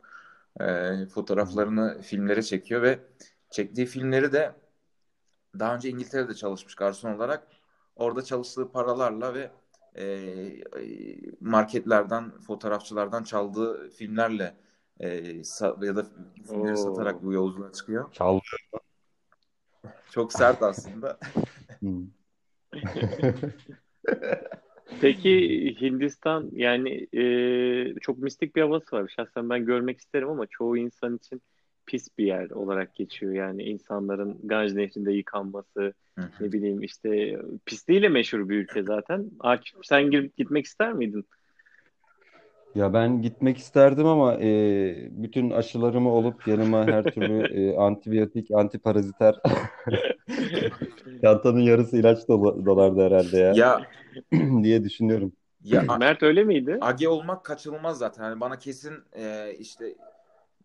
E, 0.60 0.92
fotoğraflarını 1.06 2.02
filmlere 2.02 2.44
çekiyor 2.44 2.82
ve 2.82 3.00
çektiği 3.50 3.86
filmleri 3.86 4.32
de 4.32 4.52
daha 5.60 5.76
önce 5.76 5.90
İngiltere'de 5.90 6.34
çalışmış 6.34 6.76
garson 6.76 7.14
olarak. 7.14 7.48
Orada 7.96 8.22
çalıştığı 8.22 8.72
paralarla 8.72 9.34
ve 9.34 9.52
e, 9.96 10.06
marketlerden, 11.42 12.40
fotoğrafçılardan 12.40 13.24
çaldığı 13.24 13.90
filmlerle 13.90 14.56
e, 15.00 15.10
sa- 15.42 15.86
ya 15.86 15.96
da 15.96 16.06
filmleri 16.48 16.74
Oo. 16.74 16.76
satarak 16.76 17.24
bu 17.24 17.34
yolculuğa 17.34 17.72
çıkıyor. 17.72 18.12
Çal. 18.12 18.40
Çok 20.12 20.34
sert 20.34 20.64
aslında. 20.64 21.18
Peki 25.02 25.76
Hindistan 25.82 26.50
yani 26.54 27.08
e, 27.14 27.96
çok 28.02 28.18
mistik 28.18 28.56
bir 28.56 28.62
havası 28.62 28.96
var. 28.96 29.14
Şahsen 29.16 29.50
ben 29.50 29.66
görmek 29.66 30.00
isterim 30.00 30.30
ama 30.30 30.46
çoğu 30.48 30.78
insan 30.78 31.16
için 31.16 31.42
pis 31.86 32.18
bir 32.18 32.26
yer 32.26 32.50
olarak 32.50 32.96
geçiyor. 32.96 33.34
Yani 33.34 33.64
insanların 33.64 34.40
Ganj 34.44 34.74
Nehri'nde 34.74 35.12
yıkanması, 35.12 35.94
ne 36.40 36.52
bileyim 36.52 36.84
işte 36.84 37.40
pisliğiyle 37.66 38.10
meşhur 38.10 38.50
bir 38.50 38.58
ülke 38.58 38.84
zaten. 38.84 39.32
Akif 39.40 39.80
sen 39.84 40.12
girip 40.12 40.38
gitmek 40.38 40.66
ister 40.66 40.94
miydin? 40.94 41.26
Ya 42.76 42.94
ben 42.94 43.22
gitmek 43.22 43.58
isterdim 43.58 44.06
ama 44.08 44.34
e, 44.42 45.24
bütün 45.24 45.52
aşılarımı 45.52 46.10
olup 46.10 46.48
yanıma 46.48 46.86
her 46.88 47.10
türlü 47.12 47.42
e, 47.74 47.78
antibiyotik, 47.78 48.52
antiparaziter 48.52 49.36
çantanın 51.24 51.60
yarısı 51.60 51.98
ilaç 51.98 52.28
dolu- 52.28 52.66
dolardı 52.66 53.02
herhalde 53.06 53.38
ya 53.38 53.60
Ya 53.60 53.88
diye 54.64 54.84
düşünüyorum. 54.84 55.34
ya 55.64 55.86
A- 55.88 55.98
Mert 55.98 56.24
öyle 56.24 56.44
miydi? 56.44 56.82
Age 56.82 57.08
olmak 57.10 57.46
kaçınılmaz 57.46 57.98
zaten. 57.98 58.24
Hani 58.24 58.40
bana 58.42 58.60
kesin 58.60 59.04
e, 59.14 59.54
işte 59.60 59.96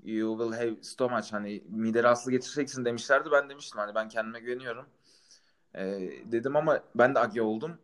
you 0.05 0.39
will 0.39 0.59
have 0.67 0.83
stomach 0.83 1.33
hani 1.33 1.65
mide 1.71 2.03
rahatsızlığı 2.03 2.33
getireceksin 2.33 2.85
demişlerdi. 2.85 3.31
Ben 3.33 3.51
demiştim 3.51 3.81
hani 3.81 3.95
ben 3.95 4.09
kendime 4.09 4.41
güveniyorum. 4.41 4.87
E, 5.75 5.85
dedim 6.33 6.57
ama 6.57 6.81
ben 6.95 7.17
de 7.17 7.19
Age 7.19 7.43
oldum. 7.43 7.79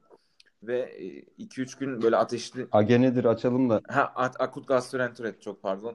Ve 0.67 0.99
2-3 1.39 1.75
gün 1.79 2.03
böyle 2.03 2.17
ateşli 2.17 2.67
Age 2.73 3.01
nedir 3.01 3.25
açalım 3.25 3.71
da. 3.71 3.81
ha, 3.89 4.13
at- 4.15 4.41
akut 4.41 4.69
gastroenterit 4.69 5.43
çok 5.43 5.63
pardon. 5.63 5.95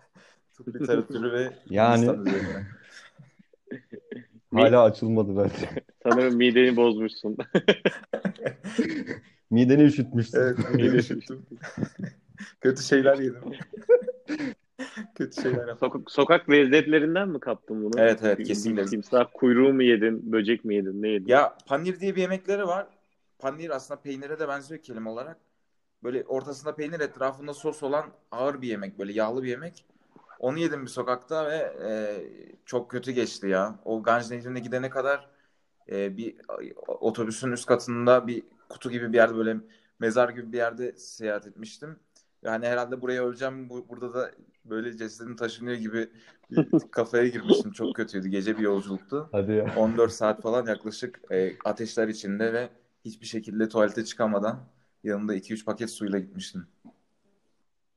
Tıp 0.56 0.68
literatürü 0.74 1.32
ve 1.32 1.50
Yani 1.70 2.06
hala 4.52 4.82
açılmadı 4.82 5.36
bence. 5.36 5.84
Sanırım 6.02 6.36
mideni 6.36 6.76
bozmuşsun. 6.76 7.36
Mideni 9.50 9.82
üşütmüşsün. 9.82 10.38
Evet, 10.38 10.56
mide 10.74 10.96
üşüttüm. 10.96 11.46
Kötü 12.60 12.82
şeyler 12.82 13.18
yedim. 13.18 13.40
Kötü 15.14 15.42
şeyler 15.42 15.68
yaptım. 15.68 15.76
Sokak, 15.78 16.10
sokak 16.10 16.50
lezzetlerinden 16.50 17.28
mi 17.28 17.40
kaptın 17.40 17.84
bunu? 17.84 18.00
Evet, 18.00 18.20
evet, 18.22 18.46
kesinlikle. 18.46 18.86
Timsah 18.86 19.26
kuyruğu 19.34 19.74
mu 19.74 19.82
yedin, 19.82 20.32
böcek 20.32 20.64
mi 20.64 20.74
yedin, 20.74 21.02
ne 21.02 21.08
yedin? 21.08 21.26
Ya 21.28 21.54
panir 21.66 22.00
diye 22.00 22.16
bir 22.16 22.20
yemekleri 22.20 22.66
var. 22.66 22.86
Panir 23.40 23.70
aslında 23.70 24.00
peynire 24.00 24.38
de 24.38 24.48
benziyor 24.48 24.82
kelime 24.82 25.10
olarak. 25.10 25.36
Böyle 26.02 26.24
ortasında 26.24 26.74
peynir 26.74 27.00
etrafında 27.00 27.54
sos 27.54 27.82
olan 27.82 28.10
ağır 28.30 28.62
bir 28.62 28.68
yemek. 28.68 28.98
Böyle 28.98 29.12
yağlı 29.12 29.42
bir 29.42 29.48
yemek. 29.48 29.86
Onu 30.38 30.58
yedim 30.58 30.82
bir 30.82 30.90
sokakta 30.90 31.46
ve 31.46 31.76
e, 31.84 31.90
çok 32.66 32.90
kötü 32.90 33.12
geçti 33.12 33.48
ya. 33.48 33.78
O 33.84 34.02
Ganj 34.02 34.30
Nehri'ne 34.30 34.60
gidene 34.60 34.90
kadar 34.90 35.30
e, 35.88 36.16
bir 36.16 36.36
otobüsün 36.86 37.52
üst 37.52 37.66
katında 37.66 38.26
bir 38.26 38.42
kutu 38.68 38.90
gibi 38.90 39.12
bir 39.12 39.16
yerde 39.16 39.36
böyle 39.36 39.56
mezar 39.98 40.28
gibi 40.28 40.52
bir 40.52 40.56
yerde 40.56 40.92
seyahat 40.92 41.46
etmiştim. 41.46 41.96
Yani 42.42 42.66
herhalde 42.66 43.00
buraya 43.00 43.26
öleceğim 43.26 43.70
bu, 43.70 43.88
burada 43.88 44.14
da 44.14 44.30
böyle 44.64 44.96
cesedim 44.96 45.36
taşınıyor 45.36 45.76
gibi 45.76 46.10
bir 46.50 46.66
kafaya 46.90 47.26
girmiştim. 47.26 47.72
Çok 47.72 47.96
kötüydü. 47.96 48.28
Gece 48.28 48.58
bir 48.58 48.62
yolculuktu. 48.62 49.28
Hadi 49.32 49.52
ya. 49.52 49.74
14 49.76 50.12
saat 50.12 50.42
falan 50.42 50.66
yaklaşık 50.66 51.20
e, 51.30 51.52
ateşler 51.64 52.08
içinde 52.08 52.52
ve 52.52 52.68
hiçbir 53.04 53.26
şekilde 53.26 53.68
tuvalete 53.68 54.04
çıkamadan 54.04 54.60
yanımda 55.04 55.36
2-3 55.36 55.64
paket 55.64 55.90
suyla 55.90 56.18
gitmiştim. 56.18 56.66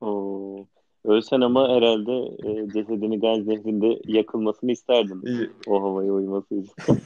Oo. 0.00 0.66
Ölsen 1.04 1.40
ama 1.40 1.68
herhalde 1.68 2.12
e, 2.48 2.68
cesedini 2.68 3.20
Gaz 3.20 3.46
Nehri'nde 3.46 4.00
yakılmasını 4.04 4.72
isterdin. 4.72 5.22
İyi. 5.26 5.50
O 5.66 5.82
havaya 5.82 6.12
uyması 6.12 6.54
için. 6.54 6.74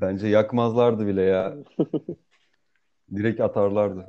Bence 0.00 0.26
yakmazlardı 0.26 1.06
bile 1.06 1.22
ya. 1.22 1.56
Direkt 3.14 3.40
atarlardı. 3.40 4.08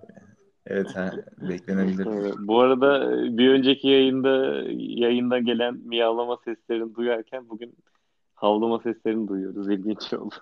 Evet 0.66 0.96
ha, 0.96 1.12
beklenebilir. 1.50 2.06
Evet. 2.06 2.34
Bu 2.40 2.60
arada 2.60 3.16
e, 3.16 3.38
bir 3.38 3.50
önceki 3.50 3.88
yayında 3.88 4.64
yayında 4.78 5.40
gelen 5.40 5.78
miyavlama 5.86 6.38
seslerini 6.46 6.96
duyarken 6.96 7.50
bugün 7.50 7.76
havlama 8.42 8.80
seslerini 8.80 9.28
duyuyoruz. 9.28 9.70
İlginç 9.70 10.14
oldu. 10.14 10.36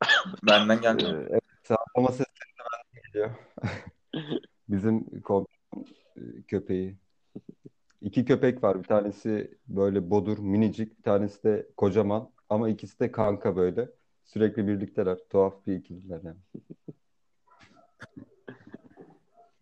Benden 0.46 0.76
Ee, 0.78 0.80
gelmiyor. 0.80 1.26
evet, 1.30 1.42
sağlama 1.62 2.08
sesleri 2.12 2.26
de 2.58 2.62
benden 2.72 3.02
geliyor. 3.12 3.30
Bizim 4.68 5.20
komşunun 5.20 5.86
e, 6.16 6.42
köpeği. 6.48 6.96
İki 8.00 8.24
köpek 8.24 8.62
var. 8.64 8.78
Bir 8.82 8.88
tanesi 8.88 9.58
böyle 9.66 10.10
bodur, 10.10 10.38
minicik. 10.38 10.98
Bir 10.98 11.02
tanesi 11.02 11.42
de 11.44 11.66
kocaman. 11.76 12.30
Ama 12.48 12.68
ikisi 12.68 13.00
de 13.00 13.12
kanka 13.12 13.56
böyle. 13.56 13.88
Sürekli 14.24 14.66
birlikteler. 14.68 15.18
Tuhaf 15.30 15.66
bir 15.66 15.74
ikililer 15.76 16.20
yani. 16.24 16.38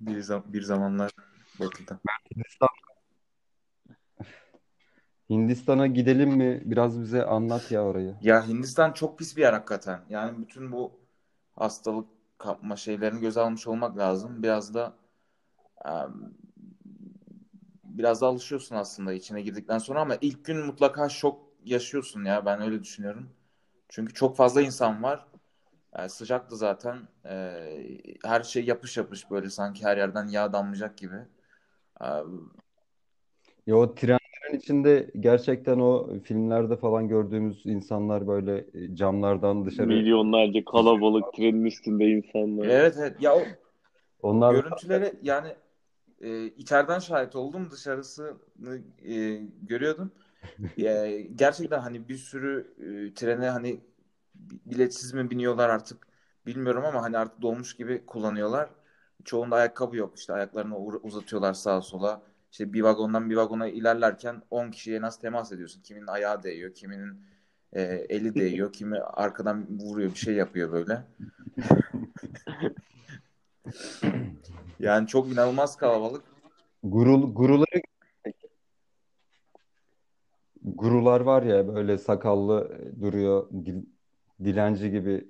Bir, 0.01 0.21
zam- 0.23 0.45
bir 0.53 0.63
zamanlar 0.63 1.11
Batı'da. 1.61 1.99
Hindistan. 2.35 2.69
Hindistan'a 5.31 5.87
gidelim 5.87 6.31
mi? 6.31 6.63
Biraz 6.65 7.01
bize 7.01 7.25
anlat 7.25 7.71
ya 7.71 7.85
orayı. 7.85 8.15
Ya 8.21 8.47
Hindistan 8.49 8.93
çok 8.93 9.19
pis 9.19 9.37
bir 9.37 9.43
yer 9.43 9.53
hakikaten. 9.53 10.01
Yani 10.09 10.39
bütün 10.39 10.73
bu 10.73 10.93
hastalık 11.57 12.09
kapma 12.39 12.77
şeylerini 12.77 13.21
göze 13.21 13.41
almış 13.41 13.67
olmak 13.67 13.99
lazım. 13.99 14.43
Biraz 14.43 14.75
da 14.75 14.97
biraz 17.85 18.21
da 18.21 18.27
alışıyorsun 18.27 18.77
aslında 18.77 19.13
içine 19.13 19.43
girdikten 19.43 19.79
sonra 19.79 20.01
ama 20.01 20.17
ilk 20.21 20.45
gün 20.45 20.67
mutlaka 20.67 21.09
şok 21.09 21.41
yaşıyorsun 21.65 22.25
ya 22.25 22.47
ben 22.47 22.61
öyle 22.63 22.83
düşünüyorum. 22.83 23.31
Çünkü 23.89 24.15
çok 24.15 24.37
fazla 24.37 24.63
insan 24.63 25.03
var. 25.03 25.27
Yani 25.99 26.11
sıcaktı 26.11 26.57
zaten. 26.57 27.09
Ee, 27.27 27.99
her 28.25 28.43
şey 28.43 28.65
yapış 28.67 28.97
yapış 28.97 29.31
böyle 29.31 29.51
sanki 29.51 29.85
her 29.85 29.97
yerden 29.97 30.29
yağ 30.29 30.53
damlayacak 30.53 30.99
gibi. 30.99 31.17
Ee, 32.03 32.07
Ya 33.67 33.77
o 33.77 33.95
trenlerin 34.47 34.61
içinde 34.61 35.11
gerçekten 35.21 35.79
o 35.79 36.21
filmlerde 36.25 36.77
falan 36.77 37.09
gördüğümüz 37.09 37.67
insanlar 37.67 38.27
böyle 38.27 38.67
e, 38.75 38.97
camlardan 38.97 39.67
dışarı 39.67 39.89
Milyonlarca 39.89 40.65
kalabalık 40.65 41.33
trenin 41.35 41.65
üstünde 41.65 42.05
insanlar. 42.05 42.67
evet 42.71 42.97
evet 42.99 43.23
ya 43.23 43.37
o 43.37 43.47
onlar 44.23 44.55
görüntülere 44.55 45.15
yani 45.23 45.57
e, 46.21 46.45
içeriden 46.47 46.99
şahit 46.99 47.37
oldum 47.37 47.71
dışarısını 47.71 48.79
e, 49.05 49.37
görüyordum. 49.63 50.13
E, 50.79 51.29
gerçekten 51.35 51.81
hani 51.81 52.09
bir 52.09 52.17
sürü 52.17 52.75
e, 53.11 53.15
trene 53.15 53.49
hani 53.51 53.81
biletsiz 54.67 55.13
mi 55.15 55.31
biniyorlar 55.31 55.69
artık 55.69 56.07
bilmiyorum 56.47 56.85
ama 56.85 57.03
hani 57.03 57.19
artık 57.19 57.43
dolmuş 57.43 57.77
gibi 57.77 58.07
kullanıyorlar. 58.07 58.71
Çoğunda 59.25 59.57
ayakkabı 59.57 59.97
yok 59.97 60.19
işte 60.19 60.33
ayaklarını 60.33 60.79
uzatıyorlar 60.79 61.55
sağa 61.55 61.83
sola. 61.83 62.23
İşte 62.53 62.73
bir 62.73 62.83
vagondan 62.83 63.31
bir 63.31 63.37
vagona 63.37 63.67
ilerlerken 63.69 64.43
10 64.51 64.71
kişiye 64.71 65.01
nasıl 65.01 65.21
temas 65.21 65.53
ediyorsun? 65.53 65.83
Kiminin 65.83 66.07
ayağı 66.07 66.43
değiyor, 66.43 66.75
kiminin 66.75 67.21
e, 67.73 67.83
eli 67.83 68.35
değiyor, 68.35 68.73
kimi 68.73 68.99
arkadan 69.01 69.67
vuruyor 69.81 70.11
bir 70.11 70.19
şey 70.19 70.35
yapıyor 70.35 70.73
böyle. 70.73 71.03
Yani 74.81 75.07
çok 75.07 75.33
inanılmaz 75.33 75.77
kalabalık. 75.77 76.25
gurul 76.83 77.35
guruları 77.35 77.81
gurular 80.63 81.21
var 81.21 81.43
ya 81.43 81.75
böyle 81.75 81.99
sakallı 81.99 82.79
duruyor 83.01 83.51
dil- 83.51 83.87
dilenci 84.45 84.91
gibi 84.91 85.29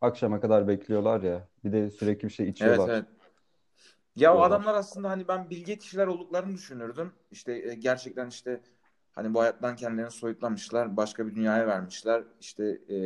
akşama 0.00 0.40
kadar 0.40 0.68
bekliyorlar 0.68 1.22
ya. 1.22 1.48
Bir 1.64 1.72
de 1.72 1.90
sürekli 1.90 2.28
bir 2.28 2.32
şey 2.32 2.46
Evet 2.46 2.54
içiyorlar. 2.56 2.90
evet. 2.90 3.04
Ya 4.16 4.34
o 4.34 4.42
adamlar 4.42 4.74
aslında 4.74 5.10
hani 5.10 5.28
ben 5.28 5.50
bilge 5.50 5.78
kişiler 5.78 6.06
olduklarını 6.06 6.54
düşünürdüm. 6.54 7.12
İşte 7.30 7.52
e, 7.52 7.74
gerçekten 7.74 8.28
işte 8.28 8.60
hani 9.12 9.34
bu 9.34 9.40
hayattan 9.40 9.76
kendilerini 9.76 10.10
soyutlamışlar, 10.10 10.96
başka 10.96 11.26
bir 11.26 11.34
dünyaya 11.34 11.66
vermişler. 11.66 12.24
İşte 12.40 12.64
e, 12.90 12.96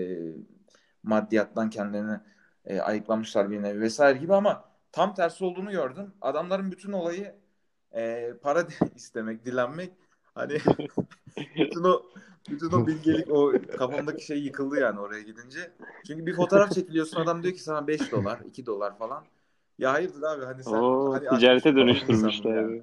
maddiyattan 1.02 1.70
kendilerini 1.70 2.20
e, 2.64 2.80
ayıklamışlar 2.80 3.50
bir 3.50 3.62
nevi 3.62 3.80
vesaire 3.80 4.18
gibi 4.18 4.34
ama 4.34 4.64
tam 4.92 5.14
tersi 5.14 5.44
olduğunu 5.44 5.70
gördüm. 5.70 6.12
Adamların 6.20 6.72
bütün 6.72 6.92
olayı 6.92 7.34
e, 7.92 8.32
para 8.42 8.66
istemek, 8.94 9.44
dilenmek. 9.44 9.92
Hani 10.34 10.52
bütün 11.56 11.84
o 11.84 12.02
bütün 12.50 12.72
o 12.72 12.86
bilgelik 12.86 13.30
o 13.30 13.52
kafamdaki 13.78 14.24
şey 14.26 14.38
yıkıldı 14.38 14.80
yani 14.80 15.00
oraya 15.00 15.22
gidince. 15.22 15.72
Çünkü 16.06 16.26
bir 16.26 16.34
fotoğraf 16.34 16.72
çekiliyorsun 16.72 17.20
adam 17.20 17.42
diyor 17.42 17.54
ki 17.54 17.62
sana 17.62 17.86
5 17.86 18.12
dolar, 18.12 18.40
2 18.46 18.66
dolar 18.66 18.98
falan. 18.98 19.24
Ya 19.78 19.92
hayırdır 19.92 20.22
abi 20.22 20.44
hani 20.44 20.64
sen 20.64 20.72
Oo, 20.72 21.12
hani 21.12 21.28
ticarete 21.28 21.74
dönüştürmüşler. 21.76 22.54
yani. 22.56 22.82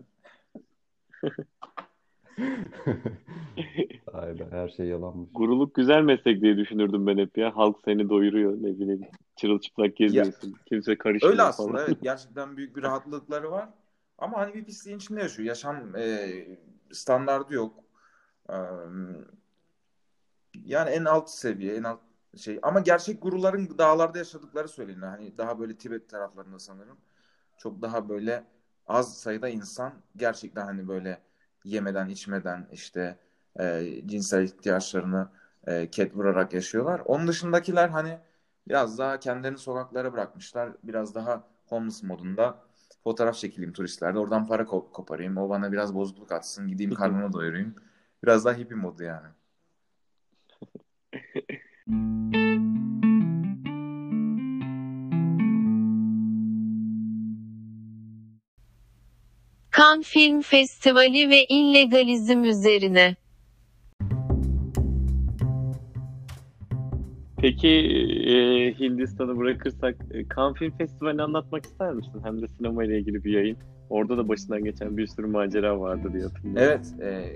Aynen 4.13 4.51
her 4.51 4.69
şey 4.69 4.85
yalanmış. 4.87 5.29
Guruluk 5.33 5.75
güzel 5.75 6.01
meslek 6.01 6.41
diye 6.41 6.57
düşünürdüm 6.57 7.07
ben 7.07 7.17
hep 7.17 7.37
ya. 7.37 7.57
Halk 7.57 7.77
seni 7.85 8.09
doyuruyor 8.09 8.53
ne 8.53 8.79
bileyim. 8.79 9.07
Çırılçıplak 9.35 9.95
geziyorsun. 9.95 10.55
Kimse 10.65 10.97
karışmıyor 10.97 11.31
Öyle 11.33 11.41
aslında 11.41 11.77
falan. 11.77 11.87
evet 11.89 11.97
gerçekten 12.03 12.57
büyük 12.57 12.75
bir 12.77 12.83
rahatlıkları 12.83 13.51
var. 13.51 13.69
Ama 14.17 14.37
hani 14.37 14.53
bir 14.53 14.65
pisliğin 14.65 14.97
içinde 14.97 15.19
yaşıyor. 15.21 15.47
Yaşam 15.47 15.95
e, 15.95 16.27
standardı 16.91 17.53
yok. 17.53 17.83
E, 18.49 18.55
yani 20.65 20.89
en 20.89 21.05
alt 21.05 21.29
seviye, 21.29 21.75
en 21.75 21.83
alt 21.83 21.99
şey. 22.39 22.59
Ama 22.63 22.79
gerçek 22.79 23.21
guruların 23.21 23.77
dağlarda 23.77 24.17
yaşadıkları 24.17 24.67
söyleniyor. 24.67 25.07
Hani 25.07 25.37
daha 25.37 25.59
böyle 25.59 25.77
Tibet 25.77 26.09
taraflarında 26.09 26.59
sanırım. 26.59 26.97
Çok 27.57 27.81
daha 27.81 28.09
böyle 28.09 28.43
az 28.87 29.17
sayıda 29.17 29.49
insan 29.49 29.93
gerçekten 30.17 30.65
hani 30.65 30.87
böyle 30.87 31.21
yemeden 31.63 32.09
içmeden 32.09 32.67
işte 32.71 33.19
e, 33.59 33.85
cinsel 34.05 34.43
ihtiyaçlarını 34.43 35.29
e, 35.67 35.89
ket 35.91 36.15
vurarak 36.15 36.53
yaşıyorlar. 36.53 37.01
Onun 37.05 37.27
dışındakiler 37.27 37.89
hani 37.89 38.19
biraz 38.67 38.97
daha 38.97 39.19
kendilerini 39.19 39.57
sokaklara 39.57 40.13
bırakmışlar. 40.13 40.71
Biraz 40.83 41.15
daha 41.15 41.43
homeless 41.65 42.03
modunda 42.03 42.59
fotoğraf 43.03 43.35
çekileyim 43.35 43.73
turistlerde. 43.73 44.19
Oradan 44.19 44.47
para 44.47 44.63
ko- 44.63 44.91
koparayım. 44.91 45.37
O 45.37 45.49
bana 45.49 45.71
biraz 45.71 45.95
bozukluk 45.95 46.31
atsın. 46.31 46.67
Gideyim 46.67 46.93
karnımı 46.93 47.33
doyurayım. 47.33 47.75
Biraz 48.23 48.45
daha 48.45 48.53
hippie 48.55 48.77
modu 48.77 49.03
yani. 49.03 49.27
Cannes 59.77 60.07
Film 60.07 60.41
Festivali 60.41 61.29
ve 61.29 61.45
illegalizm 61.45 62.43
üzerine. 62.43 63.15
Peki 67.37 67.67
e, 68.27 68.73
Hindistan'ı 68.79 69.37
bırakırsak 69.37 69.95
e, 70.11 70.25
Cannes 70.35 70.57
Film 70.57 70.77
Festivali'ni 70.77 71.21
anlatmak 71.21 71.65
ister 71.65 71.93
misin? 71.93 72.21
Hem 72.23 72.41
de 72.41 72.47
sinema 72.47 72.83
ile 72.83 72.99
ilgili 72.99 73.23
bir 73.23 73.31
yayın. 73.31 73.57
Orada 73.89 74.17
da 74.17 74.27
başından 74.29 74.63
geçen 74.63 74.97
bir 74.97 75.07
sürü 75.07 75.27
macera 75.27 75.79
vardı 75.79 76.09
diye 76.13 76.23
hatırlıyorum. 76.23 76.57
Evet. 76.57 76.93
E, 77.01 77.35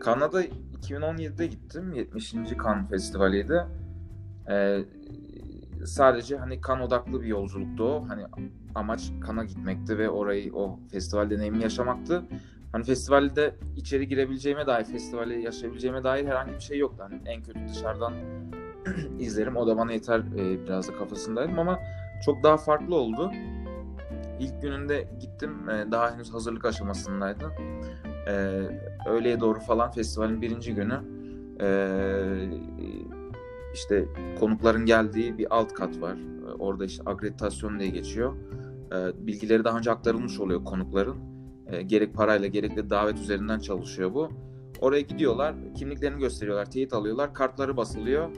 Kanada 0.00 0.44
2017'de 0.44 1.46
gittim. 1.46 1.92
70. 1.92 2.32
Cannes 2.64 2.90
Festivali'ydi. 2.90 3.66
E, 4.50 4.84
sadece 5.84 6.36
hani 6.36 6.60
kan 6.60 6.80
odaklı 6.80 7.20
bir 7.22 7.26
yolculuktu 7.26 7.84
o. 7.84 8.08
Hani 8.08 8.24
amaç 8.74 9.12
kana 9.20 9.44
gitmekti 9.44 9.98
ve 9.98 10.10
orayı 10.10 10.54
o 10.54 10.78
festival 10.92 11.30
deneyimini 11.30 11.62
yaşamaktı. 11.62 12.22
Hani 12.72 12.84
festivalde 12.84 13.54
içeri 13.76 14.08
girebileceğime 14.08 14.66
dair, 14.66 14.84
festivali 14.84 15.42
yaşayabileceğime 15.42 16.04
dair 16.04 16.26
herhangi 16.26 16.52
bir 16.52 16.60
şey 16.60 16.78
yoktu. 16.78 17.04
Hani 17.08 17.20
en 17.26 17.42
kötü 17.42 17.68
dışarıdan 17.68 18.14
izlerim. 19.18 19.56
O 19.56 19.66
da 19.66 19.76
bana 19.76 19.92
yeter 19.92 20.18
e, 20.18 20.66
biraz 20.66 20.88
da 20.88 20.92
kafasındaydım 20.96 21.58
ama 21.58 21.78
çok 22.24 22.42
daha 22.42 22.56
farklı 22.56 22.94
oldu. 22.94 23.32
ilk 24.40 24.62
gününde 24.62 25.08
gittim. 25.20 25.68
E, 25.68 25.90
daha 25.90 26.14
henüz 26.14 26.34
hazırlık 26.34 26.64
aşamasındaydı. 26.64 27.52
E, 28.26 28.32
öğleye 29.08 29.40
doğru 29.40 29.60
falan 29.60 29.90
festivalin 29.90 30.42
birinci 30.42 30.74
günü 30.74 31.00
e, 31.60 31.68
işte 33.74 34.04
konukların 34.40 34.86
geldiği 34.86 35.38
bir 35.38 35.56
alt 35.56 35.72
kat 35.72 36.00
var. 36.00 36.16
E, 36.48 36.52
orada 36.52 36.84
işte 36.84 37.02
akreditasyon 37.06 37.78
diye 37.78 37.88
geçiyor. 37.88 38.34
E, 38.92 39.26
bilgileri 39.26 39.64
daha 39.64 39.78
önce 39.78 39.90
aktarılmış 39.90 40.40
oluyor 40.40 40.64
konukların. 40.64 41.16
E, 41.66 41.82
gerek 41.82 42.14
parayla 42.14 42.48
gerek 42.48 42.76
de 42.76 42.90
davet 42.90 43.18
üzerinden 43.18 43.58
çalışıyor 43.58 44.14
bu. 44.14 44.28
Oraya 44.80 45.00
gidiyorlar, 45.00 45.54
kimliklerini 45.74 46.20
gösteriyorlar, 46.20 46.70
teyit 46.70 46.92
alıyorlar, 46.92 47.34
kartları 47.34 47.76
basılıyor. 47.76 48.30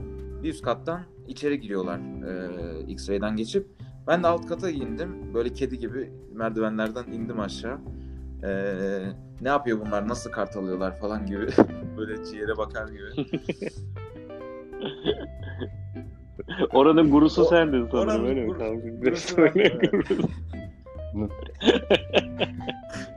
Bir 0.42 0.50
üst 0.50 0.62
kattan 0.62 1.00
içeri 1.28 1.60
giriyorlar 1.60 1.98
e, 1.98 2.86
X-Ray'den 2.86 3.36
geçip. 3.36 3.66
Ben 4.06 4.22
de 4.22 4.26
alt 4.26 4.46
kata 4.46 4.70
indim. 4.70 5.34
Böyle 5.34 5.52
kedi 5.52 5.78
gibi 5.78 6.12
merdivenlerden 6.32 7.12
indim 7.12 7.40
aşağı. 7.40 7.78
E, 8.44 8.52
ne 9.40 9.48
yapıyor 9.48 9.80
bunlar, 9.86 10.08
nasıl 10.08 10.30
kart 10.30 10.56
alıyorlar 10.56 10.98
falan 10.98 11.26
gibi. 11.26 11.46
böyle 11.96 12.24
ciğere 12.24 12.56
bakar 12.56 12.88
gibi. 12.88 13.26
Oranın 16.72 17.10
gurusu 17.10 17.42
O- 17.42 17.44
sendin 17.44 17.88
sanırım 17.92 18.26
öyle 18.26 18.44
mi? 18.46 18.58
Tamam. 18.58 18.80
gurusu 19.00 19.40
evet. 19.54 19.90
gurusu. 19.92 20.14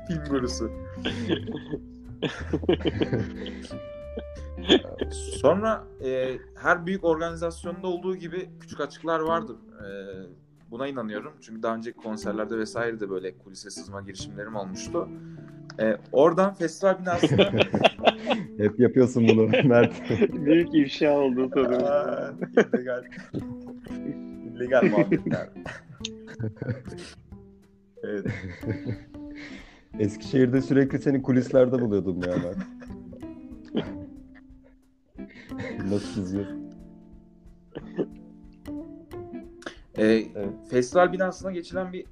Film 0.07 0.23
gurusu. 0.29 0.71
Sonra 5.11 5.83
e, 6.05 6.37
her 6.55 6.85
büyük 6.85 7.03
organizasyonda 7.03 7.87
olduğu 7.87 8.15
gibi 8.15 8.49
küçük 8.59 8.79
açıklar 8.81 9.19
vardır. 9.19 9.55
E, 9.55 9.87
buna 10.71 10.87
inanıyorum. 10.87 11.33
Çünkü 11.41 11.63
daha 11.63 11.75
önce 11.75 11.91
konserlerde 11.93 12.57
vesaire 12.57 12.99
de 12.99 13.09
böyle 13.09 13.37
kulise 13.37 13.69
sızma 13.69 14.01
girişimlerim 14.01 14.55
olmuştu. 14.55 15.09
E, 15.79 15.97
oradan 16.11 16.53
festival 16.53 16.99
binasında 17.01 17.51
Hep 18.57 18.79
yapıyorsun 18.79 19.27
bunu 19.27 19.49
Mert. 19.67 19.93
Büyük 20.45 20.75
ifşa 20.75 21.17
oldu 21.19 21.49
sanırım. 21.53 21.83
Aa, 21.83 22.33
illegal. 22.73 23.03
illegal 24.55 24.83
muhabbetler. 24.83 25.49
evet. 28.03 28.25
Eskişehir'de 29.99 30.61
sürekli 30.61 30.99
seni 30.99 31.21
kulislerde 31.21 31.81
buluyordum 31.81 32.21
ya 32.21 32.35
ben. 32.43 32.55
Nasıl 35.91 36.13
çiziyorsun? 36.13 36.65
E, 39.97 40.03
Evet. 40.05 40.49
Festival 40.69 41.13
binasına 41.13 41.51
geçilen 41.51 41.93
bir 41.93 42.05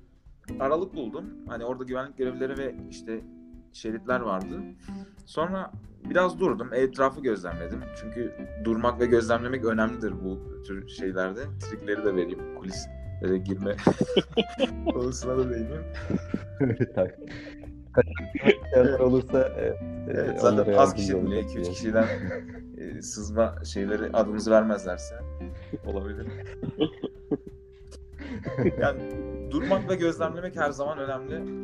aralık 0.60 0.93
buldum. 0.96 1.26
Hani 1.48 1.65
orada 1.65 1.84
güvenlik 1.84 2.17
görevlileri 2.17 2.58
ve 2.58 2.76
işte 2.89 3.22
şeritler 3.74 4.19
vardı. 4.19 4.60
Sonra 5.26 5.72
biraz 6.10 6.39
durdum. 6.39 6.74
Etrafı 6.74 7.22
gözlemledim. 7.22 7.80
Çünkü 8.02 8.34
durmak 8.63 9.00
ve 9.00 9.06
gözlemlemek 9.06 9.65
önemlidir 9.65 10.13
bu 10.24 10.62
tür 10.63 10.88
şeylerde. 10.88 11.39
Trikleri 11.60 12.06
de 12.06 12.15
vereyim. 12.15 12.56
Kulislere 12.58 13.38
girme 13.38 13.76
konusuna 14.93 15.38
da 15.38 15.50
değineyim. 15.50 15.84
Kaçak 17.93 19.02
olursa 19.02 19.52
evet, 20.08 20.41
zaten 20.41 20.74
az 20.74 20.93
kişi 20.93 21.10
bile 21.10 21.17
olacak 21.36 21.43
2-3 21.50 21.54
diye. 21.54 21.63
kişiden 21.63 22.08
e, 22.78 23.02
sızma 23.02 23.56
şeyleri 23.65 24.10
adımızı 24.13 24.52
vermezlerse 24.52 25.15
olabilir. 25.86 26.28
yani 28.80 29.02
durmak 29.52 29.90
ve 29.90 29.96
gözlemlemek 29.96 30.56
her 30.56 30.72
zaman 30.72 30.98
önemli. 30.98 31.64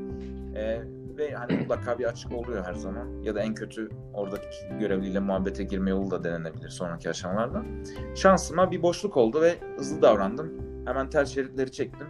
E, 0.60 0.82
ve 1.20 1.34
hani 1.34 1.58
mutlaka 1.58 2.00
bir 2.00 2.06
açık 2.06 2.32
oluyor 2.32 2.66
her 2.66 2.74
zaman. 2.74 3.24
Ya 3.24 3.36
da 3.36 3.42
en 3.42 3.54
kötü 3.54 3.90
oradaki 4.14 4.78
görevliyle 4.80 5.20
muhabbete 5.20 5.64
girme 5.64 5.90
yolu 5.90 6.12
da 6.12 6.24
denenebilir 6.24 6.70
sonraki 6.70 7.10
aşamalarda. 7.10 7.64
Şansıma 8.16 8.72
bir 8.72 8.82
boşluk 8.82 9.18
oldu 9.18 9.42
ve 9.42 9.60
hızlı 9.78 10.02
davrandım. 10.02 10.52
Hemen 10.86 11.10
tel 11.10 11.26
şeritleri 11.26 11.72
çektim. 11.72 12.08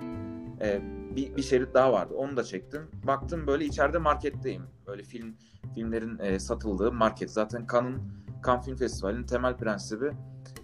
E, 0.62 0.82
bir, 1.16 1.36
bir 1.36 1.42
şerit 1.42 1.74
daha 1.74 1.94
vardı. 1.94 2.14
Onu 2.14 2.38
da 2.38 2.44
çektim. 2.44 2.82
Baktım 3.08 3.48
böyle 3.48 3.66
içeride 3.66 3.98
marketteyim. 3.98 4.64
Böyle 4.88 5.04
film 5.04 5.36
filmlerin 5.76 6.20
e, 6.20 6.40
satıldığı 6.40 6.92
market. 6.92 7.32
Zaten 7.32 7.68
Cannes'ın 7.72 8.02
Cannes 8.46 8.66
Film 8.66 8.76
Festivali'nin 8.76 9.24
temel 9.24 9.58
prensibi 9.58 10.12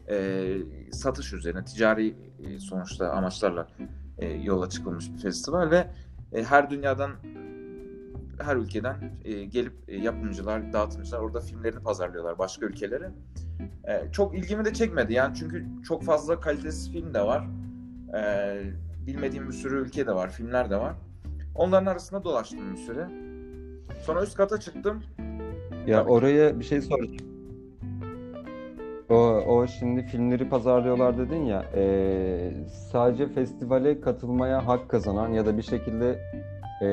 e, 0.09 0.57
satış 0.91 1.33
üzerine, 1.33 1.65
ticari 1.65 2.15
e, 2.45 2.59
sonuçta 2.59 3.11
amaçlarla 3.11 3.67
e, 4.17 4.27
yola 4.27 4.69
çıkılmış 4.69 5.13
bir 5.13 5.17
festival 5.17 5.71
ve 5.71 5.87
e, 6.33 6.43
her 6.43 6.69
dünyadan 6.69 7.11
her 8.39 8.55
ülkeden 8.55 8.95
e, 9.25 9.45
gelip 9.45 9.73
e, 9.87 9.97
yapımcılar, 9.97 10.73
dağıtımcılar 10.73 11.19
orada 11.19 11.39
filmlerini 11.39 11.79
pazarlıyorlar 11.79 12.37
başka 12.37 12.65
ülkelere. 12.65 13.11
E, 13.87 14.11
çok 14.11 14.37
ilgimi 14.37 14.65
de 14.65 14.73
çekmedi 14.73 15.13
yani 15.13 15.35
çünkü 15.35 15.65
çok 15.87 16.03
fazla 16.03 16.39
kalitesiz 16.39 16.91
film 16.91 17.13
de 17.13 17.21
var. 17.21 17.47
E, 18.17 18.61
bilmediğim 19.07 19.47
bir 19.47 19.53
sürü 19.53 19.81
ülke 19.81 20.07
de 20.07 20.15
var, 20.15 20.31
filmler 20.31 20.69
de 20.69 20.77
var. 20.77 20.95
Onların 21.55 21.85
arasında 21.85 22.23
dolaştım 22.23 22.73
bir 22.73 22.77
süre. 22.77 23.09
Sonra 24.05 24.23
üst 24.23 24.37
kata 24.37 24.59
çıktım. 24.59 25.03
Ya 25.87 25.99
Tabii. 25.99 26.11
oraya 26.11 26.59
bir 26.59 26.65
şey 26.65 26.81
soracağım. 26.81 27.24
O, 29.45 29.55
o 29.55 29.67
şimdi 29.67 30.03
filmleri 30.03 30.49
pazarlıyorlar 30.49 31.17
dedin 31.17 31.45
ya, 31.45 31.65
e, 31.75 32.53
sadece 32.91 33.27
festivale 33.27 34.01
katılmaya 34.01 34.67
hak 34.67 34.89
kazanan 34.89 35.29
ya 35.33 35.45
da 35.45 35.57
bir 35.57 35.63
şekilde 35.63 36.19
e, 36.81 36.87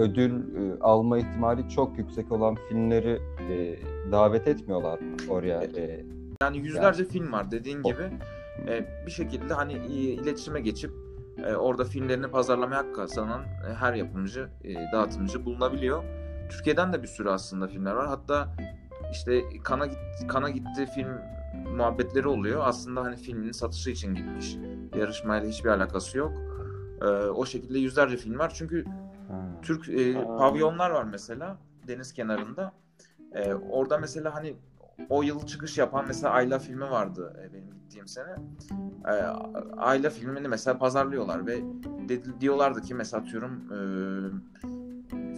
ödül 0.00 0.32
e, 0.32 0.80
alma 0.80 1.18
ihtimali 1.18 1.68
çok 1.68 1.98
yüksek 1.98 2.32
olan 2.32 2.54
filmleri 2.68 3.20
e, 3.50 3.76
davet 4.12 4.48
etmiyorlar 4.48 4.98
oraya? 5.28 5.62
E, 5.62 6.04
Yani 6.42 6.58
yüzlerce 6.58 7.04
film 7.04 7.32
var 7.32 7.50
dediğin 7.50 7.82
gibi. 7.82 8.02
E, 8.68 8.84
bir 9.06 9.10
şekilde 9.10 9.54
hani 9.54 9.72
iletişime 9.72 10.60
geçip 10.60 10.90
e, 11.46 11.54
orada 11.54 11.84
filmlerini 11.84 12.28
pazarlamaya 12.28 12.78
hak 12.80 12.94
kazanan 12.94 13.40
e, 13.42 13.74
her 13.74 13.94
yapımcı, 13.94 14.48
e, 14.64 14.74
dağıtımcı 14.92 15.44
bulunabiliyor. 15.44 16.04
Türkiye'den 16.50 16.92
de 16.92 17.02
bir 17.02 17.08
sürü 17.08 17.28
aslında 17.28 17.66
filmler 17.68 17.92
var. 17.92 18.06
Hatta 18.06 18.48
işte 19.14 19.42
kana 19.64 19.86
git 19.86 19.98
kana 20.28 20.50
gitti 20.50 20.86
film 20.94 21.20
muhabbetleri 21.76 22.28
oluyor. 22.28 22.60
Aslında 22.64 23.04
hani 23.04 23.16
filmin 23.16 23.52
satışı 23.52 23.90
için 23.90 24.14
gitmiş. 24.14 24.56
Yarışmayla 24.96 25.48
hiçbir 25.48 25.68
alakası 25.68 26.18
yok. 26.18 26.32
E, 27.00 27.06
o 27.14 27.46
şekilde 27.46 27.78
yüzlerce 27.78 28.16
film 28.16 28.38
var. 28.38 28.52
Çünkü. 28.54 28.84
Türk 29.62 29.88
e, 29.88 30.24
pavyonlar 30.24 30.90
var 30.90 31.04
mesela 31.04 31.58
deniz 31.88 32.12
kenarında. 32.12 32.72
E, 33.32 33.54
orada 33.54 33.98
mesela 33.98 34.34
hani 34.34 34.56
o 35.08 35.22
yıl 35.22 35.46
çıkış 35.46 35.78
yapan 35.78 36.04
mesela 36.08 36.32
Ayla 36.32 36.58
filmi 36.58 36.90
vardı 36.90 37.36
e, 37.44 37.52
benim 37.52 37.70
gittiğim 37.74 38.08
sene. 38.08 38.36
E, 39.06 39.12
Ayla 39.76 40.10
filmini 40.10 40.48
mesela 40.48 40.78
pazarlıyorlar 40.78 41.46
ve 41.46 41.60
dedi, 42.08 42.40
diyorlardı 42.40 42.82
ki 42.82 42.94
mesela 42.94 43.22
atıyorum 43.22 43.52
e, 43.72 43.78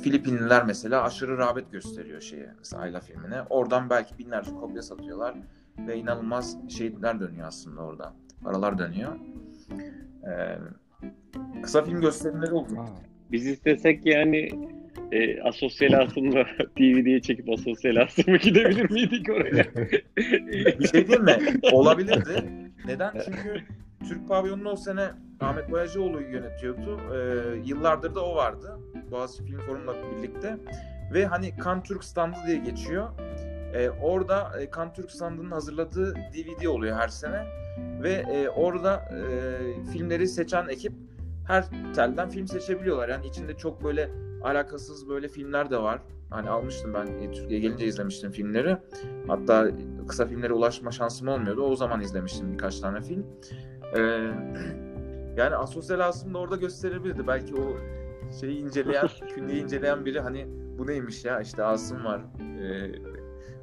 Filipinliler 0.06 0.64
mesela 0.64 1.02
aşırı 1.02 1.38
rağbet 1.38 1.72
gösteriyor 1.72 2.20
şeye 2.20 2.54
mesela 2.58 2.82
Ayla 2.82 3.00
filmine. 3.00 3.42
Oradan 3.50 3.90
belki 3.90 4.18
binlerce 4.18 4.50
kopya 4.50 4.82
satıyorlar 4.82 5.34
ve 5.78 5.96
inanılmaz 5.96 6.56
şeyler 6.68 7.20
dönüyor 7.20 7.46
aslında 7.46 7.82
orada. 7.82 8.14
Paralar 8.44 8.78
dönüyor. 8.78 9.16
E, 10.22 10.58
kısa 11.62 11.82
film 11.82 12.00
gösterimleri 12.00 12.52
oldu. 12.52 12.68
Biz 13.32 13.46
istesek 13.46 14.06
yani 14.06 14.48
e, 15.12 15.42
asosyal 15.42 15.92
asımla 15.92 16.44
DVD'ye 16.78 17.20
çekip 17.20 17.50
asosyal 17.50 17.96
asımı 17.96 18.36
gidebilir 18.36 18.90
miydik 18.90 19.30
oraya? 19.30 19.64
Bir 20.80 20.88
şey 20.88 21.08
değil 21.08 21.20
mi? 21.20 21.36
Olabilirdi. 21.72 22.44
Neden? 22.86 23.12
Çünkü 23.24 23.62
Türk 24.08 24.28
pavyonunu 24.28 24.70
o 24.70 24.76
sene 24.76 25.10
Ahmet 25.40 25.70
Boyacıoğlu 25.70 26.22
yönetiyordu. 26.22 27.00
Ee, 27.14 27.56
yıllardır 27.64 28.14
da 28.14 28.24
o 28.24 28.36
vardı. 28.36 28.78
Boğaziçi 29.10 29.44
Film 29.44 29.60
Forum'la 29.60 29.94
birlikte. 29.94 30.56
Ve 31.14 31.26
hani 31.26 31.56
Kan 31.56 31.82
Türk 31.82 32.04
Standı 32.04 32.36
diye 32.46 32.56
geçiyor. 32.56 33.08
Ee, 33.74 33.90
orada 33.90 34.60
e, 34.60 34.70
Kan 34.70 34.92
Türk 34.92 35.10
Standı'nın 35.10 35.50
hazırladığı 35.50 36.14
DVD 36.14 36.64
oluyor 36.64 36.96
her 36.96 37.08
sene. 37.08 37.46
Ve 38.02 38.12
e, 38.12 38.48
orada 38.48 38.96
e, 38.96 39.20
filmleri 39.92 40.28
seçen 40.28 40.68
ekip 40.68 40.92
her 41.46 41.64
telden 41.94 42.28
film 42.28 42.46
seçebiliyorlar. 42.46 43.08
Yani 43.08 43.26
içinde 43.26 43.54
çok 43.56 43.84
böyle 43.84 44.10
alakasız 44.42 45.08
böyle 45.08 45.28
filmler 45.28 45.70
de 45.70 45.78
var. 45.78 46.00
Hani 46.30 46.50
almıştım 46.50 46.94
ben 46.94 47.06
e, 47.06 47.30
Türkiye'ye 47.30 47.60
gelince 47.60 47.86
izlemiştim 47.86 48.30
filmleri. 48.30 48.76
Hatta 49.26 49.68
kısa 50.08 50.26
filmlere 50.26 50.52
ulaşma 50.52 50.90
şansım 50.90 51.28
olmuyordu. 51.28 51.62
O 51.62 51.76
zaman 51.76 52.00
izlemiştim 52.00 52.52
birkaç 52.52 52.80
tane 52.80 53.00
film. 53.02 53.26
Ee, 53.96 54.30
yani 55.36 55.56
asosyal 55.56 56.00
Asım 56.00 56.34
da 56.34 56.38
orada 56.38 56.56
gösterebilirdi. 56.56 57.26
Belki 57.26 57.54
o 57.54 57.76
şeyi 58.40 58.58
inceleyen, 58.58 59.08
künyeyi 59.34 59.62
inceleyen 59.62 60.06
biri 60.06 60.20
hani 60.20 60.46
bu 60.78 60.86
neymiş 60.86 61.24
ya 61.24 61.40
işte 61.40 61.62
Asım 61.62 62.04
var. 62.04 62.20
Ee, 62.40 62.92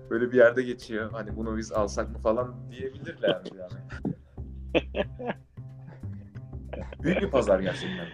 böyle 0.09 0.31
bir 0.31 0.37
yerde 0.37 0.63
geçiyor. 0.63 1.11
Hani 1.11 1.35
bunu 1.35 1.57
biz 1.57 1.71
alsak 1.71 2.09
mı 2.09 2.17
falan 2.17 2.55
diyebilirler 2.71 3.41
yani. 3.57 4.05
Büyük 7.03 7.21
bir 7.21 7.31
pazar 7.31 7.59
gerçekten. 7.59 8.07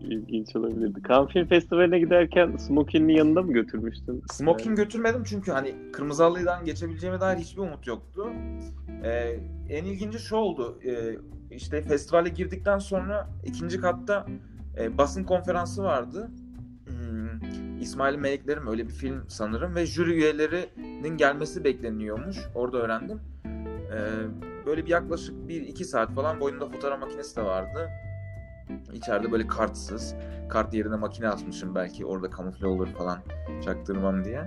İl- 0.00 0.10
İlginç 0.10 0.56
olabilirdi. 0.56 1.00
Cannes 1.08 1.32
Film 1.32 1.46
Festivali'ne 1.46 1.98
giderken 1.98 2.56
Smoking'in 2.56 3.08
yanında 3.14 3.42
mı 3.42 3.52
götürmüştün? 3.52 4.22
Smoking 4.32 4.76
götürmedim 4.76 5.22
çünkü 5.24 5.52
hani 5.52 5.74
Kırmızı 5.92 6.22
Halı'dan 6.22 6.64
geçebileceğime 6.64 7.20
dair 7.20 7.38
hiçbir 7.38 7.62
umut 7.62 7.86
yoktu. 7.86 8.26
Ee, 9.04 9.40
en 9.68 9.84
ilginci 9.84 10.18
şu 10.18 10.36
oldu. 10.36 10.78
Ee, 10.86 11.16
işte 11.50 11.82
festivale 11.82 12.28
girdikten 12.28 12.78
sonra 12.78 13.28
ikinci 13.44 13.80
katta 13.80 14.26
e, 14.78 14.98
basın 14.98 15.24
konferansı 15.24 15.82
vardı. 15.82 16.30
Hmm, 16.86 17.80
İsmail 17.80 18.16
Meleklerim 18.18 18.66
öyle 18.66 18.88
bir 18.88 18.92
film 18.92 19.24
sanırım 19.28 19.74
ve 19.74 19.86
jüri 19.86 20.12
üyelerinin 20.12 21.16
gelmesi 21.16 21.64
bekleniyormuş. 21.64 22.38
Orada 22.54 22.78
öğrendim. 22.78 23.20
Ee, 23.44 24.66
böyle 24.66 24.84
bir 24.84 24.90
yaklaşık 24.90 25.34
1-2 25.48 25.84
saat 25.84 26.14
falan 26.14 26.40
boyunda 26.40 26.68
fotoğraf 26.68 27.00
makinesi 27.00 27.36
de 27.36 27.42
vardı. 27.44 27.90
İçeride 28.92 29.32
böyle 29.32 29.46
kartsız. 29.46 30.14
Kart 30.48 30.74
yerine 30.74 30.96
makine 30.96 31.28
atmışım 31.28 31.74
belki 31.74 32.06
orada 32.06 32.30
kamufle 32.30 32.66
olur 32.66 32.88
falan 32.88 33.18
çaktırmam 33.64 34.24
diye. 34.24 34.38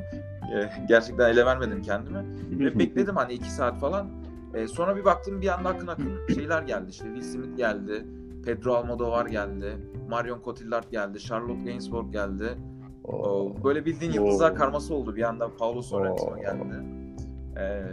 Ee, 0.56 0.70
gerçekten 0.88 1.30
ele 1.30 1.46
vermedim 1.46 1.82
kendime. 1.82 2.24
Ve 2.60 2.80
bekledim 2.80 3.16
hani 3.16 3.34
2 3.34 3.52
saat 3.52 3.80
falan. 3.80 4.10
Ee, 4.54 4.68
sonra 4.68 4.96
bir 4.96 5.06
baktım 5.06 5.42
bir 5.42 5.48
anda 5.48 5.70
akın 5.70 5.88
akın 5.88 6.28
şeyler 6.34 6.62
geldi. 6.62 6.90
İşte 6.90 7.06
Will 7.06 7.22
Smith 7.22 7.58
geldi. 7.58 8.06
Pedro 8.46 8.74
Almodovar 8.74 9.26
geldi. 9.26 9.78
Marion 10.10 10.42
Cotillard 10.46 10.92
geldi. 10.92 11.20
Charlotte 11.20 11.64
Gainsbourg 11.64 12.12
geldi. 12.12 12.58
O, 13.04 13.54
böyle 13.64 13.86
bildiğin 13.86 14.12
yıldızlar 14.12 14.52
Oo. 14.52 14.56
karması 14.56 14.96
oldu. 14.96 15.16
Bir 15.16 15.24
anda 15.24 15.56
Paulo 15.56 15.82
Sorrentino 15.82 16.32
Oo. 16.32 16.38
geldi. 16.42 16.84
Ee, 17.58 17.84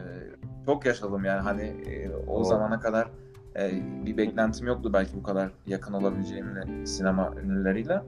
çok 0.66 0.86
yaşadım 0.86 1.24
yani 1.24 1.40
hani 1.40 1.62
e, 1.62 2.10
o 2.26 2.40
Oo. 2.40 2.44
zamana 2.44 2.80
kadar 2.80 3.10
e, 3.56 3.70
bir 4.06 4.16
beklentim 4.16 4.66
yoktu 4.66 4.92
belki 4.92 5.16
bu 5.16 5.22
kadar 5.22 5.50
yakın 5.66 5.92
olabileceğimle 5.92 6.86
sinema 6.86 7.32
ünlüleriyle. 7.44 8.02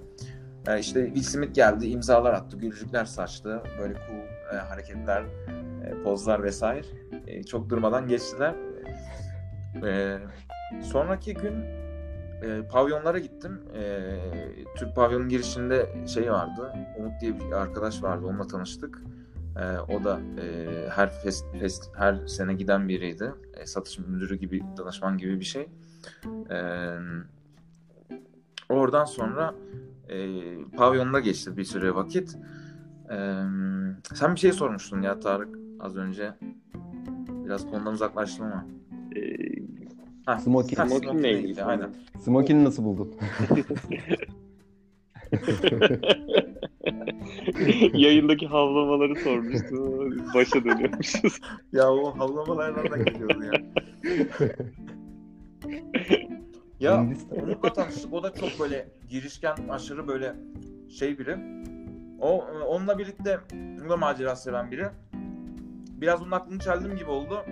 E, 0.66 0.78
işte 0.78 1.04
Will 1.06 1.22
Smith 1.22 1.54
geldi, 1.54 1.86
imzalar 1.86 2.32
attı, 2.32 2.56
gülücükler 2.56 3.04
saçtı, 3.04 3.62
böyle 3.80 3.94
cool 3.94 4.56
e, 4.56 4.58
hareketler, 4.58 5.22
e, 5.84 6.02
pozlar 6.02 6.42
vesaire. 6.42 6.86
E, 7.26 7.42
çok 7.42 7.70
durmadan 7.70 8.08
geçtiler. 8.08 8.54
E, 9.84 10.18
sonraki 10.82 11.34
gün 11.34 11.54
e, 12.42 12.62
pavyonlara 12.72 13.18
gittim. 13.18 13.62
E, 13.74 14.16
Türk 14.76 14.96
pavyonun 14.96 15.28
girişinde 15.28 16.06
şey 16.06 16.32
vardı. 16.32 16.72
Umut 16.98 17.20
diye 17.20 17.40
bir 17.40 17.52
arkadaş 17.52 18.02
vardı. 18.02 18.26
Onunla 18.26 18.46
tanıştık. 18.46 19.02
E, 19.56 19.78
o 19.92 20.04
da 20.04 20.20
e, 20.40 20.68
her 20.88 21.10
fest, 21.22 21.44
fest 21.60 21.90
her 21.96 22.26
sene 22.26 22.54
giden 22.54 22.88
biriydi. 22.88 23.32
E, 23.54 23.66
satış 23.66 23.98
müdürü 23.98 24.36
gibi, 24.36 24.62
danışman 24.76 25.18
gibi 25.18 25.40
bir 25.40 25.44
şey. 25.44 25.68
E, 26.50 26.58
oradan 28.68 29.04
sonra 29.04 29.54
e, 30.08 30.36
pavyonda 30.76 31.20
geçti 31.20 31.56
bir 31.56 31.64
süre 31.64 31.94
vakit. 31.94 32.36
E, 33.10 33.16
sen 34.14 34.34
bir 34.34 34.40
şey 34.40 34.52
sormuştun 34.52 35.02
ya 35.02 35.20
Tarık 35.20 35.58
az 35.80 35.96
önce. 35.96 36.32
Biraz 37.44 37.70
konudan 37.70 37.92
uzaklaştım 37.92 38.46
ama. 38.46 38.66
Ee, 39.16 39.60
Ha, 40.26 40.38
Smoking. 40.38 40.78
ilgili. 41.14 41.38
ilgili, 41.38 41.64
aynen. 41.64 41.90
Smoking'i 42.20 42.64
nasıl 42.64 42.84
buldun? 42.84 43.14
Yayındaki 47.94 48.46
havlamaları 48.46 49.16
sormuştu. 49.16 50.08
Başa 50.34 50.64
dönüyormuşuz. 50.64 51.40
Ya 51.72 51.92
o 51.92 52.18
havlamalar 52.18 52.76
nereden 52.76 53.04
geliyordu 53.04 53.44
ya? 53.44 53.52
ya. 56.80 57.06
Umut'la 57.30 57.72
tanıştık. 57.72 58.12
O 58.12 58.22
da 58.22 58.34
çok 58.34 58.60
böyle 58.60 58.88
girişken, 59.08 59.56
aşırı 59.70 60.08
böyle 60.08 60.34
şey 60.98 61.18
biri. 61.18 61.36
O 62.20 62.44
onunla 62.66 62.98
birlikte 62.98 63.40
da 63.88 63.96
macera 63.96 64.36
seven 64.36 64.70
biri. 64.70 64.86
Biraz 66.00 66.22
onun 66.22 66.30
aklını 66.30 66.58
çeldim 66.58 66.96
gibi 66.96 67.10
oldu. 67.10 67.44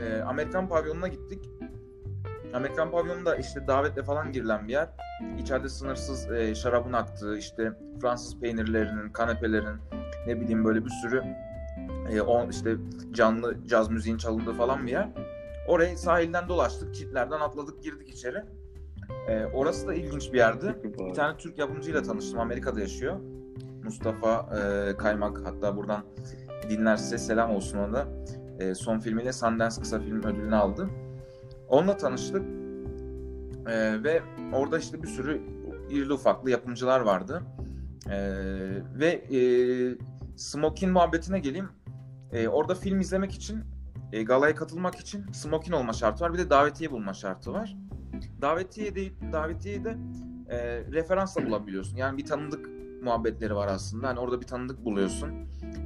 Ee, 0.00 0.22
Amerikan 0.22 0.68
pavyonuna 0.68 1.08
gittik. 1.08 1.44
Amerikan 2.54 2.90
pavyonunda 2.90 3.36
işte 3.36 3.66
davetle 3.66 4.02
falan 4.02 4.32
girilen 4.32 4.68
bir 4.68 4.72
yer. 4.72 4.88
İçeride 5.38 5.68
sınırsız 5.68 6.32
e, 6.32 6.54
şarabın 6.54 6.92
aktığı, 6.92 7.38
işte 7.38 7.72
Fransız 8.00 8.40
peynirlerinin, 8.40 9.08
kanepelerin, 9.08 9.78
ne 10.26 10.40
bileyim 10.40 10.64
böyle 10.64 10.84
bir 10.84 10.90
sürü 10.90 11.22
e, 12.10 12.20
o 12.20 12.50
işte 12.50 12.76
canlı 13.12 13.66
caz 13.66 13.90
müziğin 13.90 14.16
çalındığı 14.16 14.52
falan 14.52 14.86
bir 14.86 14.92
yer. 14.92 15.08
Oraya 15.68 15.96
sahilden 15.96 16.48
dolaştık, 16.48 16.94
çitlerden 16.94 17.40
atladık, 17.40 17.82
girdik 17.82 18.08
içeri. 18.08 18.42
E, 19.28 19.44
orası 19.44 19.86
da 19.86 19.94
ilginç 19.94 20.32
bir 20.32 20.38
yerdi. 20.38 20.74
Bir 20.84 21.14
tane 21.14 21.36
Türk 21.36 21.58
yapımcıyla 21.58 22.02
tanıştım. 22.02 22.40
Amerika'da 22.40 22.80
yaşıyor. 22.80 23.16
Mustafa 23.84 24.48
e, 24.58 24.96
Kaymak. 24.96 25.40
Hatta 25.44 25.76
buradan 25.76 26.04
dinlerse 26.70 27.18
selam 27.18 27.50
olsun 27.50 27.78
ona 27.78 27.92
da. 27.92 28.06
E, 28.58 28.74
son 28.74 28.98
filmiyle 28.98 29.32
Sundance 29.32 29.80
kısa 29.80 30.00
film 30.00 30.22
ödülünü 30.22 30.56
aldı. 30.56 30.88
Onunla 31.68 31.96
tanıştık. 31.96 32.42
E, 33.66 34.04
ve 34.04 34.22
orada 34.52 34.78
işte 34.78 35.02
bir 35.02 35.08
sürü 35.08 35.42
irili 35.90 36.12
ufaklı 36.12 36.50
yapımcılar 36.50 37.00
vardı. 37.00 37.42
E, 38.10 38.18
ve 38.94 39.08
e, 39.08 39.38
Smokin 40.36 40.90
muhabbetine 40.90 41.38
geleyim. 41.38 41.68
E, 42.32 42.48
orada 42.48 42.74
film 42.74 43.00
izlemek 43.00 43.32
için, 43.32 43.64
e, 44.12 44.22
galaya 44.22 44.54
katılmak 44.54 44.94
için 44.94 45.32
Smokin 45.32 45.72
olma 45.72 45.92
şartı 45.92 46.24
var. 46.24 46.32
Bir 46.32 46.38
de 46.38 46.50
davetiye 46.50 46.90
bulma 46.90 47.14
şartı 47.14 47.52
var. 47.52 47.76
Davetiye 48.42 48.94
de, 48.94 49.32
davetiye 49.32 49.84
de 49.84 49.98
e, 50.48 50.80
referansla 50.80 51.46
bulabiliyorsun. 51.46 51.96
Yani 51.96 52.18
bir 52.18 52.24
tanıdık 52.24 52.68
muhabbetleri 53.02 53.54
var 53.54 53.68
aslında. 53.68 54.08
Hani 54.08 54.18
orada 54.18 54.40
bir 54.40 54.46
tanıdık 54.46 54.84
buluyorsun. 54.84 55.30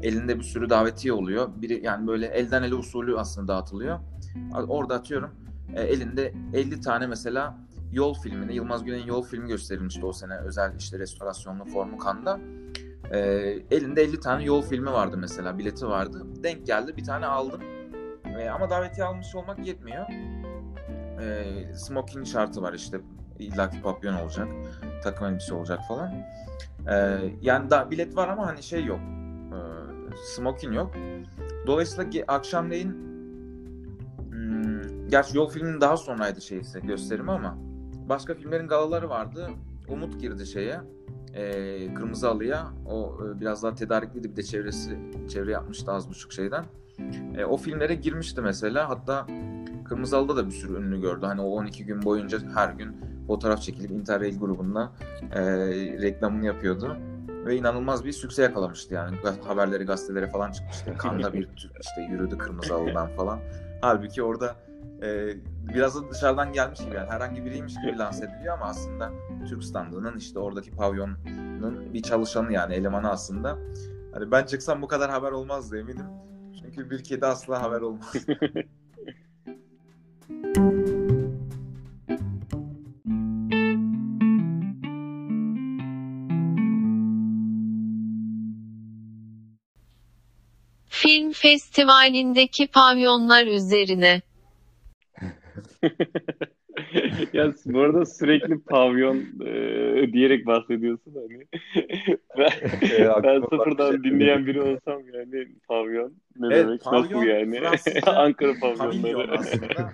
Elinde 0.02 0.38
bir 0.38 0.42
sürü 0.42 0.70
davetiye 0.70 1.12
oluyor. 1.12 1.48
Biri 1.56 1.84
yani 1.84 2.06
böyle 2.06 2.26
elden 2.26 2.62
ele 2.62 2.74
usulü 2.74 3.18
aslında 3.18 3.48
dağıtılıyor. 3.48 3.98
Orada 4.68 4.94
atıyorum 4.94 5.30
e, 5.74 5.82
elinde 5.82 6.32
50 6.54 6.80
tane 6.80 7.06
mesela 7.06 7.58
Yol 7.92 8.14
filmini, 8.14 8.54
Yılmaz 8.54 8.84
Güney'in 8.84 9.06
Yol 9.06 9.22
filmi 9.22 9.48
gösterilmişti 9.48 10.06
o 10.06 10.12
sene 10.12 10.36
özel 10.38 10.74
işte 10.78 10.98
restorasyonlu 10.98 11.64
formu 11.64 11.98
kanda. 11.98 12.40
E, 13.10 13.18
elinde 13.70 14.02
50 14.02 14.20
tane 14.20 14.44
Yol 14.44 14.62
filmi 14.62 14.92
vardı 14.92 15.16
mesela, 15.18 15.58
bileti 15.58 15.86
vardı. 15.86 16.26
Denk 16.42 16.66
geldi 16.66 16.96
bir 16.96 17.04
tane 17.04 17.26
aldım. 17.26 17.60
E, 18.38 18.48
ama 18.48 18.70
davetiye 18.70 19.06
almış 19.06 19.34
olmak 19.34 19.66
yetmiyor. 19.66 20.06
E, 21.20 21.74
smoking 21.74 22.26
şartı 22.26 22.62
var 22.62 22.72
işte 22.72 23.00
illaki 23.38 23.82
papyon 23.82 24.14
olacak, 24.14 24.48
takım 25.02 25.26
elbise 25.26 25.54
olacak 25.54 25.80
falan. 25.88 26.12
E, 26.90 27.18
yani 27.42 27.70
da 27.70 27.90
bilet 27.90 28.16
var 28.16 28.28
ama 28.28 28.46
hani 28.46 28.62
şey 28.62 28.84
yok, 28.84 29.00
e, 29.52 29.58
smoking 30.34 30.74
yok. 30.74 30.94
Dolayısıyla 31.66 32.04
ge- 32.04 32.24
akşamleyin 32.28 33.07
gerçi 35.08 35.36
yol 35.36 35.50
filminin 35.50 35.80
daha 35.80 35.96
sonraydı 35.96 36.40
şeyse 36.40 36.80
gösterimi 36.80 37.30
ama 37.30 37.58
başka 38.08 38.34
filmlerin 38.34 38.68
galaları 38.68 39.08
vardı. 39.08 39.50
Umut 39.88 40.20
girdi 40.20 40.46
şeye, 40.46 40.80
e, 41.34 41.94
Kırmızı 41.94 42.26
Halı'ya. 42.26 42.66
O 42.86 43.18
e, 43.24 43.40
biraz 43.40 43.62
daha 43.62 43.74
tedarikliydi 43.74 44.30
bir 44.30 44.36
de 44.36 44.42
çevresi 44.42 44.98
çevre 45.28 45.52
yapmıştı 45.52 45.92
az 45.92 46.08
buçuk 46.08 46.32
şeyden. 46.32 46.64
E, 47.36 47.44
o 47.44 47.56
filmlere 47.56 47.94
girmişti 47.94 48.40
mesela. 48.40 48.88
Hatta 48.88 49.26
Kırmızı 49.84 50.16
Halı'da 50.16 50.36
da 50.36 50.46
bir 50.46 50.52
sürü 50.52 50.76
ünlü 50.76 51.00
gördü. 51.00 51.26
Hani 51.26 51.40
o 51.40 51.48
12 51.48 51.84
gün 51.84 52.02
boyunca 52.02 52.38
her 52.54 52.70
gün 52.70 52.96
fotoğraf 53.26 53.62
çekilip 53.62 53.90
Interrail 53.90 54.38
grubunda 54.38 54.92
e, 55.32 55.42
reklamını 56.02 56.46
yapıyordu. 56.46 56.96
Ve 57.46 57.56
inanılmaz 57.56 58.04
bir 58.04 58.12
sükse 58.12 58.42
yakalamıştı 58.42 58.94
yani. 58.94 59.16
Haberleri 59.46 59.84
gazetelere 59.84 60.26
falan 60.26 60.52
çıkmıştı. 60.52 60.94
Kanda 60.98 61.32
bir 61.32 61.48
işte 61.80 62.02
yürüdü 62.10 62.38
Kırmızı 62.38 62.74
Halı'dan 62.74 63.08
falan. 63.08 63.38
Halbuki 63.80 64.22
orada 64.22 64.56
e, 65.02 65.36
biraz 65.74 65.96
da 65.96 66.10
dışarıdan 66.10 66.52
gelmiş 66.52 66.80
gibi 66.80 66.94
yani 66.94 67.10
herhangi 67.10 67.44
biriymiş 67.44 67.74
gibi 67.74 67.98
lanse 67.98 68.24
ediliyor 68.24 68.54
ama 68.54 68.66
aslında 68.66 69.12
Türk 69.48 69.64
standının 69.64 70.16
işte 70.16 70.38
oradaki 70.38 70.70
pavyonun 70.70 71.18
bir 71.94 72.02
çalışanı 72.02 72.52
yani 72.52 72.74
elemanı 72.74 73.10
aslında. 73.10 73.58
Hani 74.14 74.30
ben 74.30 74.44
çıksam 74.44 74.82
bu 74.82 74.88
kadar 74.88 75.10
haber 75.10 75.32
olmazdı 75.32 75.78
eminim. 75.78 76.06
Çünkü 76.62 76.90
bir 76.90 77.04
kedi 77.04 77.26
asla 77.26 77.62
haber 77.62 77.80
olmaz. 77.80 78.12
Film 90.88 91.32
festivalindeki 91.32 92.66
pavyonlar 92.66 93.46
üzerine. 93.46 94.22
ya 97.32 97.52
bu 97.66 97.80
arada 97.80 98.06
sürekli 98.06 98.60
pavyon 98.60 99.16
e, 99.46 100.12
diyerek 100.12 100.46
bahsediyorsun 100.46 101.14
hani. 101.14 101.46
ben, 102.38 102.50
ben 103.22 103.40
sıfırdan 103.40 103.94
bak- 103.94 104.04
dinleyen 104.04 104.46
biri 104.46 104.62
olsam 104.62 105.02
yani 105.14 105.48
pavyon 105.68 106.14
ne 106.36 106.46
Evet, 106.46 106.66
demek 106.66 106.82
pavyon 106.84 107.02
nasıl 107.02 107.22
yani 107.26 107.60
Fransızca 107.60 108.12
Ankara 108.12 108.54
Pavilyon 108.60 109.02
pavyonları. 109.02 109.92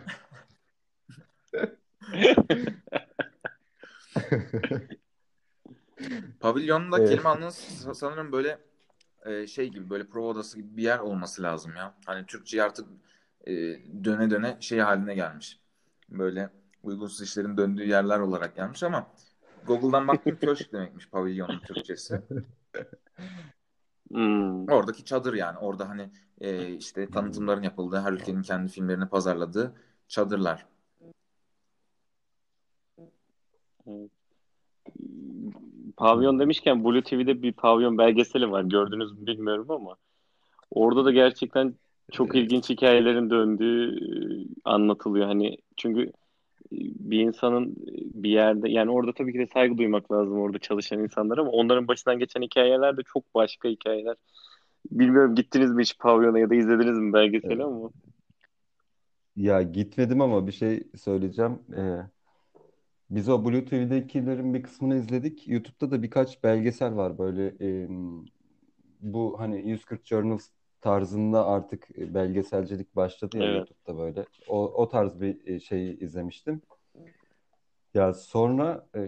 Pavilyonda 6.40 6.98
Evet. 6.98 7.08
kelime 7.08 7.28
anlamı 7.28 7.50
sa- 7.50 7.94
sanırım 7.94 8.32
böyle 8.32 8.58
e, 9.26 9.46
şey 9.46 9.68
gibi 9.68 9.90
böyle 9.90 10.06
prova 10.06 10.26
odası 10.28 10.56
gibi 10.58 10.76
bir 10.76 10.82
yer 10.82 10.98
olması 10.98 11.42
lazım 11.42 11.72
ya. 11.76 11.94
Hani 12.06 12.26
Türkçe 12.26 12.62
artık 12.62 12.86
e, 13.46 13.52
döne 14.04 14.30
döne 14.30 14.56
şey 14.60 14.78
haline 14.78 15.14
gelmiş. 15.14 15.60
Böyle 16.08 16.50
uygunsuz 16.82 17.22
işlerin 17.22 17.56
döndüğü 17.56 17.88
yerler 17.88 18.18
olarak 18.18 18.56
gelmiş 18.56 18.82
ama 18.82 19.06
Google'dan 19.66 20.08
baktım 20.08 20.38
köşk 20.40 20.72
demekmiş 20.72 21.10
pavilyonun 21.10 21.58
Türkçesi. 21.58 22.22
Hmm. 24.10 24.68
Oradaki 24.68 25.04
çadır 25.04 25.34
yani. 25.34 25.58
Orada 25.58 25.88
hani 25.88 26.10
e, 26.40 26.72
işte 26.72 27.10
tanıtımların 27.10 27.62
yapıldığı, 27.62 28.00
her 28.00 28.12
ülkenin 28.12 28.42
kendi 28.42 28.72
filmlerini 28.72 29.06
pazarladığı 29.06 29.74
çadırlar. 30.08 30.66
Pavyon 35.96 36.38
demişken 36.38 36.84
Blue 36.84 37.02
TV'de 37.02 37.42
bir 37.42 37.52
pavyon 37.52 37.98
belgeseli 37.98 38.50
var. 38.50 38.62
Gördünüz 38.62 39.12
mü 39.12 39.26
bilmiyorum 39.26 39.70
ama 39.70 39.96
orada 40.70 41.04
da 41.04 41.10
gerçekten 41.10 41.74
çok 42.12 42.36
ilginç 42.36 42.70
hikayelerin 42.70 43.30
döndüğü 43.30 43.90
e, 43.90 44.46
anlatılıyor. 44.64 45.26
Hani 45.26 45.56
çünkü 45.76 46.02
e, 46.02 46.10
bir 47.10 47.20
insanın 47.20 47.70
e, 47.72 48.22
bir 48.22 48.30
yerde 48.30 48.70
yani 48.70 48.90
orada 48.90 49.14
tabii 49.14 49.32
ki 49.32 49.38
de 49.38 49.46
saygı 49.46 49.78
duymak 49.78 50.12
lazım 50.12 50.38
orada 50.38 50.58
çalışan 50.58 50.98
insanlara 50.98 51.40
ama 51.40 51.50
onların 51.50 51.88
başından 51.88 52.18
geçen 52.18 52.42
hikayeler 52.42 52.96
de 52.96 53.02
çok 53.14 53.34
başka 53.34 53.68
hikayeler. 53.68 54.16
Bilmiyorum 54.90 55.34
gittiniz 55.34 55.72
mi 55.72 55.82
hiç 55.82 55.98
pavyona 55.98 56.38
ya 56.38 56.50
da 56.50 56.54
izlediniz 56.54 56.98
mi 56.98 57.12
belgeseli 57.12 57.52
Evet. 57.52 57.64
ama. 57.64 57.90
Ya 59.36 59.62
gitmedim 59.62 60.20
ama 60.20 60.46
bir 60.46 60.52
şey 60.52 60.88
söyleyeceğim. 60.96 61.58
Ee, 61.76 61.98
biz 63.10 63.28
o 63.28 63.44
Blue 63.44 63.64
TV'dekilerin 63.64 64.54
bir 64.54 64.62
kısmını 64.62 64.96
izledik. 64.96 65.48
YouTube'da 65.48 65.90
da 65.90 66.02
birkaç 66.02 66.42
belgesel 66.44 66.96
var 66.96 67.18
böyle 67.18 67.48
em, 67.48 68.24
bu 69.00 69.40
hani 69.40 69.70
140 69.70 70.06
Journals 70.06 70.48
tarzında 70.84 71.46
artık 71.46 71.98
e, 71.98 72.14
belgeselcilik 72.14 72.96
başladı 72.96 73.38
ya 73.38 73.44
Evet. 73.44 73.56
YouTube'da 73.56 73.98
böyle. 73.98 74.24
O, 74.48 74.82
o 74.82 74.88
tarz 74.88 75.20
bir 75.20 75.46
e, 75.46 75.60
şeyi 75.60 75.98
izlemiştim. 76.00 76.62
Ya 77.94 78.14
sonra 78.14 78.86
e, 78.96 79.00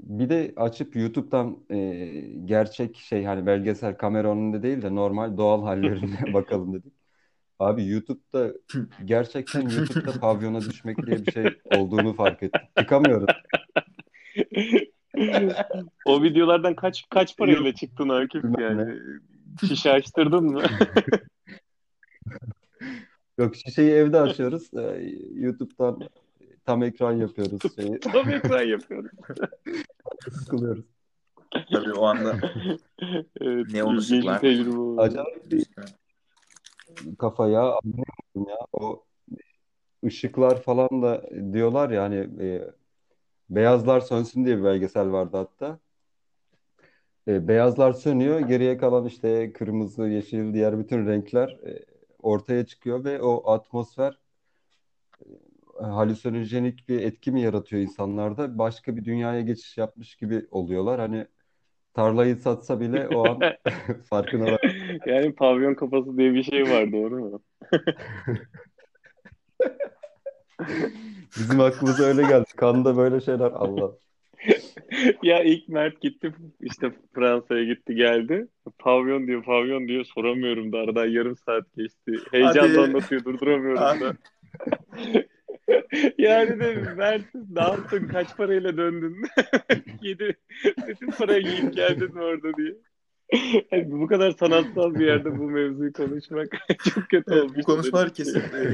bir 0.00 0.28
de 0.28 0.52
açıp 0.56 0.96
YouTube'dan 0.96 1.56
e, 1.70 2.06
gerçek 2.44 2.96
şey 2.96 3.24
hani 3.24 3.46
belgesel 3.46 3.96
kamera 3.96 4.30
önünde 4.30 4.62
değil 4.62 4.82
de 4.82 4.94
normal 4.94 5.36
doğal 5.36 5.62
hallerine 5.62 6.32
bakalım 6.34 6.74
dedik. 6.74 6.92
Abi 7.58 7.86
YouTube'da 7.86 8.52
gerçekten 9.04 9.68
YouTube'da 9.68 10.20
pavyona 10.20 10.60
düşmek 10.60 11.06
diye 11.06 11.26
bir 11.26 11.32
şey 11.32 11.46
olduğunu 11.76 12.14
fark 12.14 12.42
ettik. 12.42 12.62
Çıkamıyoruz. 12.78 13.34
O 16.06 16.22
videolardan 16.22 16.74
kaç 16.74 17.08
kaç 17.10 17.36
parayla 17.36 17.74
çıktın 17.74 18.08
Akif 18.08 18.44
yani? 18.58 18.98
Şişe 19.66 19.92
açtırdın 19.92 20.44
mı? 20.44 20.62
Yok 23.38 23.56
şişeyi 23.56 23.90
evde 23.90 24.20
açıyoruz. 24.20 24.74
Ee, 24.74 25.14
YouTube'dan 25.34 26.00
tam 26.66 26.82
ekran 26.82 27.12
yapıyoruz 27.12 27.74
şeyi. 27.76 28.00
Tam 28.00 28.30
ekran 28.30 28.62
yapıyorum. 28.62 29.10
Sıkılıyoruz. 30.32 30.84
Tabii 31.72 31.92
o 31.92 32.04
anda 32.04 32.36
Evet, 33.40 33.72
Neon 33.72 33.96
ışıklar. 33.96 34.42
Acayip 34.96 35.50
bir 35.50 35.66
kafaya 37.18 37.60
anlayamadım 37.60 38.48
ya. 38.48 38.58
O 38.72 39.04
ışıklar 40.04 40.62
falan 40.62 41.02
da 41.02 41.30
diyorlar 41.52 41.90
ya 41.90 42.02
hani 42.02 42.28
e, 42.40 42.70
beyazlar 43.50 44.00
sönsün 44.00 44.44
diye 44.44 44.58
bir 44.58 44.64
belgesel 44.64 45.12
vardı 45.12 45.36
hatta. 45.36 45.78
E, 47.28 47.48
beyazlar 47.48 47.92
sönüyor. 47.92 48.40
Geriye 48.40 48.76
kalan 48.76 49.06
işte 49.06 49.52
kırmızı, 49.52 50.02
yeşil, 50.02 50.54
diğer 50.54 50.78
bütün 50.78 51.06
renkler 51.06 51.48
e, 51.48 51.84
ortaya 52.22 52.66
çıkıyor 52.66 53.04
ve 53.04 53.22
o 53.22 53.50
atmosfer 53.50 54.18
e, 55.80 55.84
halüsinojenik 55.84 56.88
bir 56.88 57.00
etki 57.00 57.32
mi 57.32 57.40
yaratıyor 57.40 57.82
insanlarda? 57.82 58.58
Başka 58.58 58.96
bir 58.96 59.04
dünyaya 59.04 59.40
geçiş 59.40 59.78
yapmış 59.78 60.14
gibi 60.14 60.46
oluyorlar. 60.50 61.00
Hani 61.00 61.26
tarlayı 61.94 62.36
satsa 62.36 62.80
bile 62.80 63.08
o 63.08 63.28
an 63.28 63.40
farkına 64.10 64.52
var. 64.52 64.60
Yani 65.06 65.34
pavyon 65.34 65.74
kafası 65.74 66.18
diye 66.18 66.34
bir 66.34 66.42
şey 66.42 66.62
var 66.62 66.92
doğru 66.92 67.18
mu? 67.18 67.42
Bizim 71.38 71.60
aklımıza 71.60 72.02
öyle 72.02 72.22
geldi. 72.22 72.46
Kanda 72.56 72.96
böyle 72.96 73.20
şeyler 73.20 73.50
Allah. 73.50 73.92
Ya 75.22 75.42
ilk 75.42 75.68
Mert 75.68 76.00
gitti 76.00 76.32
işte 76.60 76.92
Fransa'ya 77.14 77.64
gitti 77.64 77.94
geldi. 77.94 78.48
Pavyon 78.78 79.26
diyor 79.26 79.44
pavyon 79.44 79.88
diyor 79.88 80.04
soramıyorum 80.04 80.72
da 80.72 80.78
aradan 80.78 81.06
yarım 81.06 81.36
saat 81.36 81.74
geçti. 81.76 82.12
Heyecanla 82.30 82.82
anlatıyor 82.82 83.24
durduramıyorum 83.24 84.00
da. 84.00 84.16
Yani 86.18 86.60
de 86.60 86.74
Mert 86.96 87.34
ne 87.34 87.60
yaptın 87.62 88.08
kaç 88.08 88.36
parayla 88.36 88.76
döndün? 88.76 89.16
Yedi. 90.02 90.36
Bütün 90.88 91.10
parayı 91.10 91.46
yiyip 91.46 91.74
geldin 91.74 92.12
orada 92.14 92.56
diye. 92.56 92.74
Yani 93.72 93.90
bu 93.90 94.06
kadar 94.06 94.30
sanatsal 94.30 94.94
bir 94.94 95.06
yerde 95.06 95.38
bu 95.38 95.50
mevzuyu 95.50 95.92
konuşmak 95.92 96.48
çok 96.94 97.08
kötü 97.08 97.32
Evet, 97.32 97.42
olmuş. 97.42 97.58
bu 97.58 97.62
konuşmalar 97.62 98.14
kesin 98.14 98.40
e, 98.40 98.72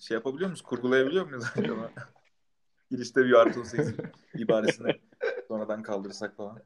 şey 0.00 0.14
yapabiliyor 0.14 0.48
muyuz? 0.50 0.62
Kurgulayabiliyor 0.62 1.26
muyuz 1.26 1.44
acaba? 1.56 1.90
Girişte 2.90 3.24
bir 3.24 3.32
artı 3.32 3.60
18 3.60 3.94
ibaresini 4.38 4.92
sonradan 5.48 5.82
kaldırsak 5.82 6.36
falan. 6.36 6.62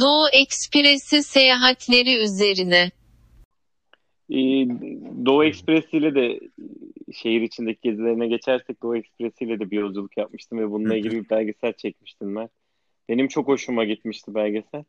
Doğu 0.00 0.28
Ekspresi 0.32 1.22
seyahatleri 1.22 2.24
üzerine. 2.24 2.90
Ee, 4.30 4.68
Doğu 5.26 5.44
Ekspresi 5.44 5.96
ile 5.96 6.14
de 6.14 6.40
şehir 7.12 7.40
içindeki 7.40 7.80
gezilerine 7.82 8.26
geçersek 8.26 8.82
Doğu 8.82 8.96
Ekspresi 8.96 9.44
ile 9.44 9.60
de 9.60 9.70
bir 9.70 9.78
yolculuk 9.80 10.16
yapmıştım 10.16 10.58
ve 10.58 10.70
bununla 10.70 10.96
ilgili 10.96 11.24
bir 11.24 11.30
belgesel 11.30 11.72
çekmiştim 11.72 12.36
ben. 12.36 12.48
Benim 13.08 13.28
çok 13.28 13.48
hoşuma 13.48 13.84
gitmişti 13.84 14.34
belgesel. 14.34 14.84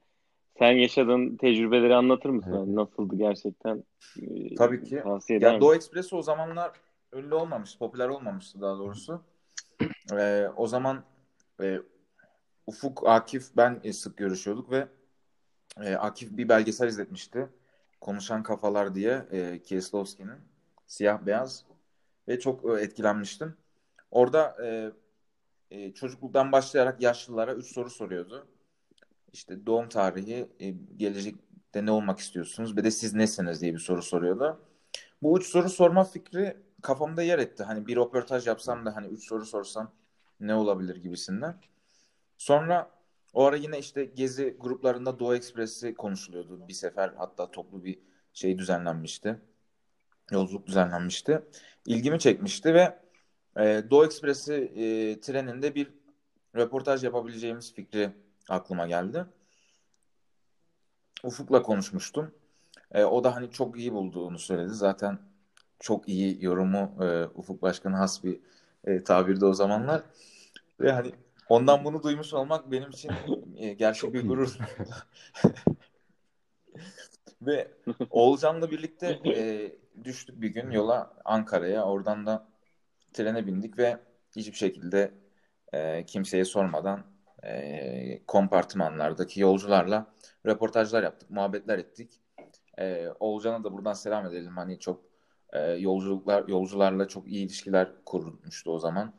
Sen 0.60 0.72
yaşadığın 0.72 1.38
tecrübeleri 1.38 1.96
anlatır 1.96 2.30
mısın? 2.30 2.50
Evet. 2.50 2.60
Yani 2.60 2.76
nasıldı 2.76 3.16
gerçekten? 3.16 3.84
Ee, 4.22 4.56
Tabii 4.56 4.84
ki. 4.84 5.02
Tavsiye 5.04 5.40
eder 5.40 5.54
Ya? 5.54 5.62
Doğu 5.62 5.76
Ekspresi 5.76 6.16
o 6.16 6.22
zamanlar 6.22 6.72
ünlü 7.14 7.36
olmamıştı, 7.36 7.80
popüler 7.80 8.10
olmamıştı 8.10 8.62
daha 8.62 8.78
doğrusu. 8.78 9.22
Ee, 10.14 10.48
o 10.56 10.68
zaman 10.68 11.04
e, 11.64 11.80
Ufuk, 12.68 13.08
Akif, 13.08 13.48
ben 13.58 13.80
e, 13.84 13.94
sık 13.94 14.18
görüşüyorduk 14.18 14.72
ve 14.72 14.88
e, 15.84 15.96
Akif 15.96 16.38
bir 16.38 16.50
belgesel 16.50 16.88
izletmişti. 16.88 17.50
Konuşan 18.02 18.44
Kafalar 18.44 18.96
diye 18.96 19.26
e, 19.32 19.62
Kieslowski'nin 19.64 20.40
siyah 20.88 21.26
beyaz 21.26 21.66
ve 22.32 22.40
çok 22.40 22.66
e, 22.70 22.82
etkilenmiştim. 22.82 23.58
Orada 24.12 24.58
e, 24.66 24.92
e, 25.72 25.94
çocukluktan 25.94 26.52
başlayarak 26.52 27.02
yaşlılara 27.02 27.54
üç 27.54 27.66
soru 27.66 27.90
soruyordu. 27.90 28.48
İşte 29.34 29.66
doğum 29.66 29.90
tarihi, 29.90 30.48
e, 30.60 30.70
gelecekte 30.98 31.86
ne 31.86 31.92
olmak 31.92 32.20
istiyorsunuz 32.20 32.78
ve 32.78 32.84
de 32.84 32.92
siz 32.92 33.14
nesiniz 33.14 33.62
diye 33.62 33.74
bir 33.74 33.80
soru 33.80 34.02
soruyordu. 34.02 34.60
Bu 35.22 35.40
üç 35.40 35.48
soru 35.48 35.70
sorma 35.70 36.04
fikri 36.04 36.58
kafamda 36.82 37.24
yer 37.24 37.40
etti. 37.40 37.64
Hani 37.64 37.88
bir 37.88 37.96
röportaj 37.96 38.48
yapsam 38.48 38.86
da 38.86 38.96
hani 38.96 39.08
üç 39.08 39.28
soru 39.28 39.46
sorsam 39.46 39.92
ne 40.40 40.56
olabilir 40.56 40.96
gibisinden. 40.96 41.56
Sonra 42.38 42.92
o 43.34 43.46
ara 43.46 43.56
yine 43.56 43.80
işte 43.80 44.06
gezi 44.06 44.58
gruplarında 44.60 45.20
Doğu 45.20 45.36
Ekspresi 45.36 45.96
konuşuluyordu. 45.96 46.68
Bir 46.68 46.74
sefer 46.74 47.14
hatta 47.18 47.52
toplu 47.52 47.84
bir 47.84 48.00
şey 48.34 48.58
düzenlenmişti. 48.58 49.42
Yolculuk 50.32 50.68
düzenlenmişti. 50.68 51.42
İlgimi 51.86 52.20
çekmişti 52.20 52.74
ve 52.74 53.00
e, 53.58 53.84
Doğu 53.90 54.06
Ekspresi 54.06 54.54
e, 54.54 55.20
treninde 55.20 55.76
bir 55.76 55.88
röportaj 56.56 57.04
yapabileceğimiz 57.04 57.74
fikri 57.74 58.12
aklıma 58.50 58.88
geldi. 58.88 59.26
Ufuk'la 61.24 61.62
konuşmuştum. 61.62 62.32
E, 62.92 63.04
o 63.04 63.24
da 63.24 63.36
hani 63.36 63.52
çok 63.52 63.78
iyi 63.78 63.94
bulduğunu 63.94 64.40
söyledi. 64.40 64.74
Zaten 64.74 65.20
çok 65.80 66.10
iyi 66.10 66.46
yorumu 66.46 67.04
e, 67.04 67.26
Ufuk 67.26 67.62
Başkan'a 67.62 68.00
has 68.00 68.24
bir 68.24 68.40
e, 68.84 69.04
tabirdi 69.04 69.46
o 69.46 69.54
zamanlar. 69.54 70.02
Ve 70.80 70.92
hani 70.92 71.12
ondan 71.50 71.86
bunu 71.86 72.04
duymuş 72.04 72.34
olmak 72.34 72.72
benim 72.72 72.90
için 72.90 73.12
e, 73.58 73.74
gerçek 73.74 74.02
Çok 74.02 74.14
bir 74.14 74.28
gurur. 74.28 74.58
Ve 77.42 77.72
Oğulcan'la 78.10 78.72
birlikte 78.72 79.20
e, 79.26 79.72
düştük 80.04 80.42
bir 80.42 80.50
gün 80.50 80.72
yola 80.72 81.14
Ankara'ya. 81.26 81.86
Oradan 81.86 82.26
da 82.26 82.48
trene 83.14 83.48
bindik 83.48 83.78
ve 83.78 83.98
hiçbir 84.36 84.58
şekilde 84.58 85.12
e, 85.74 86.06
kimseye 86.06 86.46
sormadan 86.46 87.04
e, 87.44 88.26
kompartımanlardaki 88.26 89.40
yolcularla 89.42 90.14
röportajlar 90.46 91.04
yaptık, 91.04 91.30
muhabbetler 91.30 91.80
ettik. 91.80 92.22
E, 92.80 93.08
Oğulcan'a 93.20 93.64
da 93.64 93.74
buradan 93.74 93.94
selam 93.94 94.26
edelim. 94.26 94.58
Hani 94.58 94.80
çok 94.80 95.02
e, 95.54 95.60
yolculuklar 95.60 96.48
yolcularla 96.48 97.08
çok 97.08 97.28
iyi 97.28 97.46
ilişkiler 97.46 97.92
kurmuştu 98.06 98.72
o 98.72 98.80
zaman. 98.80 99.14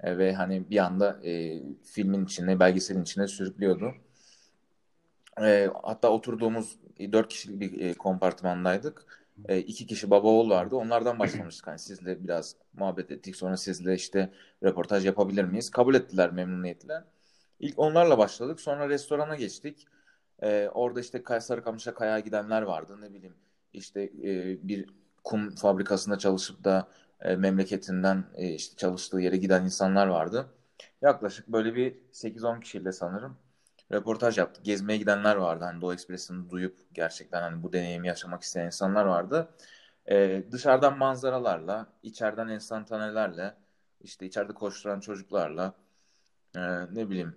E, 0.00 0.18
ve 0.18 0.34
hani 0.34 0.70
bir 0.70 0.78
anda 0.78 1.20
e, 1.24 1.62
filmin 1.82 2.24
içine, 2.24 2.60
belgeselin 2.60 3.02
içine 3.02 3.26
sürüklüyordu. 3.26 3.94
E, 5.40 5.70
hatta 5.82 6.10
oturduğumuz 6.10 6.78
dört 6.98 7.28
kişilik 7.28 7.60
bir 7.60 7.80
e, 7.80 7.94
kompartmandaydık. 7.94 9.24
E, 9.48 9.58
iki 9.58 9.86
kişi 9.86 10.10
baba 10.10 10.28
oğul 10.28 10.50
vardı. 10.50 10.76
Onlardan 10.76 11.18
başlamıştık. 11.18 11.66
Hani 11.66 11.78
sizle 11.78 12.24
biraz 12.24 12.56
muhabbet 12.72 13.10
ettik. 13.10 13.36
Sonra 13.36 13.56
sizle 13.56 13.94
işte 13.94 14.32
röportaj 14.62 15.06
yapabilir 15.06 15.44
miyiz? 15.44 15.70
Kabul 15.70 15.94
ettiler 15.94 16.32
memnuniyetle. 16.32 17.04
İlk 17.60 17.78
onlarla 17.78 18.18
başladık. 18.18 18.60
Sonra 18.60 18.88
restorana 18.88 19.36
geçtik. 19.36 19.86
E, 20.42 20.68
orada 20.74 21.00
işte 21.00 21.22
Sarıkamış'a 21.40 21.94
kaya 21.94 22.18
gidenler 22.18 22.62
vardı. 22.62 23.00
Ne 23.00 23.14
bileyim 23.14 23.34
işte 23.72 24.02
e, 24.02 24.58
bir 24.68 24.88
kum 25.24 25.54
fabrikasında 25.54 26.18
çalışıp 26.18 26.64
da 26.64 26.88
e, 27.20 27.36
memleketinden 27.36 28.24
e, 28.34 28.48
işte 28.48 28.76
çalıştığı 28.76 29.20
yere 29.20 29.36
giden 29.36 29.64
insanlar 29.64 30.06
vardı. 30.06 30.46
Yaklaşık 31.02 31.48
böyle 31.48 31.74
bir 31.74 31.94
8-10 32.12 32.60
kişiyle 32.60 32.92
sanırım 32.92 33.36
röportaj 33.94 34.38
yaptık. 34.38 34.64
Gezmeye 34.64 34.96
gidenler 34.98 35.36
vardı. 35.36 35.64
Hani 35.64 35.80
Doğu 35.80 35.92
Ekspresi'ni 35.92 36.50
duyup 36.50 36.76
gerçekten 36.94 37.42
hani 37.42 37.62
bu 37.62 37.72
deneyimi 37.72 38.08
yaşamak 38.08 38.42
isteyen 38.42 38.66
insanlar 38.66 39.04
vardı. 39.04 39.48
E, 40.10 40.44
dışarıdan 40.52 40.98
manzaralarla, 40.98 41.86
içeriden 42.02 42.48
enstantanelerle, 42.48 43.54
işte 44.00 44.26
içeride 44.26 44.52
koşturan 44.54 45.00
çocuklarla, 45.00 45.74
e, 46.56 46.60
ne 46.94 47.10
bileyim 47.10 47.36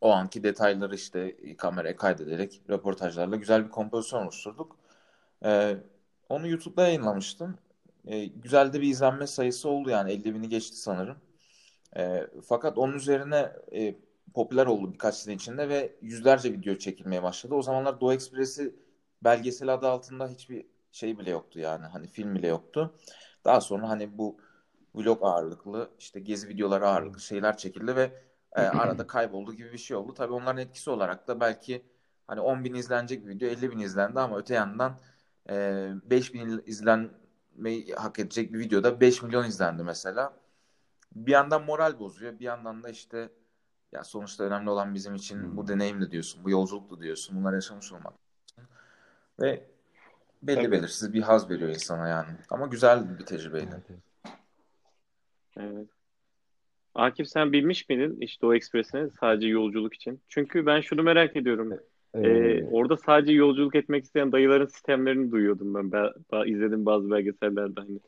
o 0.00 0.10
anki 0.12 0.42
detayları 0.42 0.94
işte 0.94 1.36
kameraya 1.56 1.96
kaydederek 1.96 2.62
röportajlarla 2.70 3.36
güzel 3.36 3.64
bir 3.64 3.70
kompozisyon 3.70 4.22
oluşturduk. 4.22 4.76
E, 5.44 5.76
onu 6.28 6.48
YouTube'da 6.48 6.82
yayınlamıştım. 6.82 7.58
E, 8.06 8.24
güzel 8.26 8.72
de 8.72 8.80
bir 8.80 8.88
izlenme 8.88 9.26
sayısı 9.26 9.68
oldu 9.68 9.90
yani 9.90 10.12
50 10.12 10.34
bini 10.34 10.48
geçti 10.48 10.76
sanırım. 10.76 11.16
E, 11.96 12.26
fakat 12.44 12.78
onun 12.78 12.92
üzerine 12.92 13.52
e, 13.72 13.94
popüler 14.34 14.66
oldu 14.66 14.92
birkaç 14.92 15.14
sene 15.14 15.34
içinde 15.34 15.68
ve 15.68 15.96
yüzlerce 16.02 16.52
video 16.52 16.74
çekilmeye 16.74 17.22
başladı. 17.22 17.54
O 17.54 17.62
zamanlar 17.62 18.00
Doğu 18.00 18.12
Ekspresi 18.12 18.74
belgesel 19.24 19.74
adı 19.74 19.88
altında 19.88 20.28
hiçbir 20.28 20.66
şey 20.92 21.18
bile 21.18 21.30
yoktu 21.30 21.58
yani 21.58 21.86
hani 21.86 22.06
film 22.06 22.34
bile 22.34 22.46
yoktu. 22.48 22.94
Daha 23.44 23.60
sonra 23.60 23.88
hani 23.88 24.18
bu 24.18 24.36
vlog 24.94 25.18
ağırlıklı 25.22 25.90
işte 25.98 26.20
gezi 26.20 26.48
videoları 26.48 26.88
ağırlıklı 26.88 27.20
şeyler 27.20 27.56
çekildi 27.56 27.96
ve 27.96 28.12
e, 28.56 28.60
arada 28.62 29.06
kayboldu 29.06 29.54
gibi 29.54 29.72
bir 29.72 29.78
şey 29.78 29.96
oldu. 29.96 30.14
Tabii 30.14 30.32
onların 30.32 30.58
etkisi 30.58 30.90
olarak 30.90 31.28
da 31.28 31.40
belki 31.40 31.84
hani 32.26 32.40
10 32.40 32.64
bin 32.64 32.74
izlenecek 32.74 33.26
bir 33.26 33.30
video 33.30 33.48
50 33.48 33.70
bin 33.70 33.78
izlendi 33.78 34.20
ama 34.20 34.38
öte 34.38 34.54
yandan 34.54 34.98
e, 35.50 35.86
5 36.04 36.34
bin 36.34 36.62
izlenmeyi 36.66 37.94
hak 37.94 38.18
edecek 38.18 38.52
bir 38.52 38.58
videoda 38.58 39.00
5 39.00 39.22
milyon 39.22 39.44
izlendi 39.44 39.82
mesela. 39.82 40.32
Bir 41.14 41.32
yandan 41.32 41.64
moral 41.64 41.98
bozuyor 41.98 42.38
bir 42.38 42.44
yandan 42.44 42.82
da 42.82 42.88
işte 42.88 43.30
ya 43.92 44.04
sonuçta 44.04 44.44
önemli 44.44 44.70
olan 44.70 44.94
bizim 44.94 45.14
için 45.14 45.42
hmm. 45.42 45.56
bu 45.56 45.68
deneyimdi 45.68 46.10
diyorsun, 46.10 46.44
bu 46.44 46.50
yolculuktu 46.50 47.00
diyorsun, 47.00 47.36
bunları 47.40 47.54
yaşamış 47.54 47.92
olmak. 47.92 48.14
Ve 49.40 49.64
belli 50.42 50.60
evet. 50.60 50.70
belirsiz 50.72 51.12
bir 51.12 51.22
haz 51.22 51.50
veriyor 51.50 51.70
insana 51.70 52.08
yani. 52.08 52.28
Ama 52.50 52.66
güzel 52.66 53.18
bir 53.18 53.24
tecrübeydi. 53.26 53.82
Evet. 55.56 55.88
Akif 56.94 57.28
sen 57.28 57.52
bilmiş 57.52 57.88
miydin 57.88 58.16
işte 58.20 58.46
o 58.46 58.54
ekspresine 58.54 59.10
sadece 59.20 59.48
yolculuk 59.48 59.94
için? 59.94 60.20
Çünkü 60.28 60.66
ben 60.66 60.80
şunu 60.80 61.02
merak 61.02 61.36
ediyorum. 61.36 61.72
Ee, 62.14 62.20
ee, 62.20 62.64
orada 62.70 62.96
sadece 62.96 63.32
yolculuk 63.32 63.74
etmek 63.74 64.04
isteyen 64.04 64.32
dayıların 64.32 64.66
sistemlerini 64.66 65.30
duyuyordum 65.30 65.74
ben. 65.74 65.92
ben, 65.92 66.10
ben 66.32 66.52
izledim 66.52 66.86
bazı 66.86 67.10
belgesellerde 67.10 67.80
hani. 67.80 68.00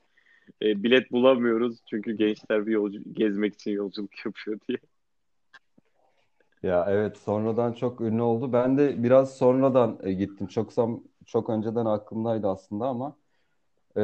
E, 0.62 0.82
bilet 0.82 1.12
bulamıyoruz 1.12 1.78
çünkü 1.90 2.12
gençler 2.16 2.66
bir 2.66 2.72
yolcu 2.72 3.00
gezmek 3.12 3.54
için 3.54 3.70
yolculuk 3.70 4.26
yapıyor 4.26 4.58
diye. 4.68 4.78
Ya 6.62 6.86
evet 6.88 7.16
sonradan 7.18 7.72
çok 7.72 8.00
ünlü 8.00 8.22
oldu. 8.22 8.52
Ben 8.52 8.78
de 8.78 9.02
biraz 9.02 9.36
sonradan 9.36 9.98
e, 10.02 10.12
gittim. 10.12 10.46
Çok 10.46 10.72
çok 11.26 11.50
önceden 11.50 11.86
aklımdaydı 11.86 12.48
aslında 12.48 12.86
ama 12.88 13.16
e, 13.96 14.02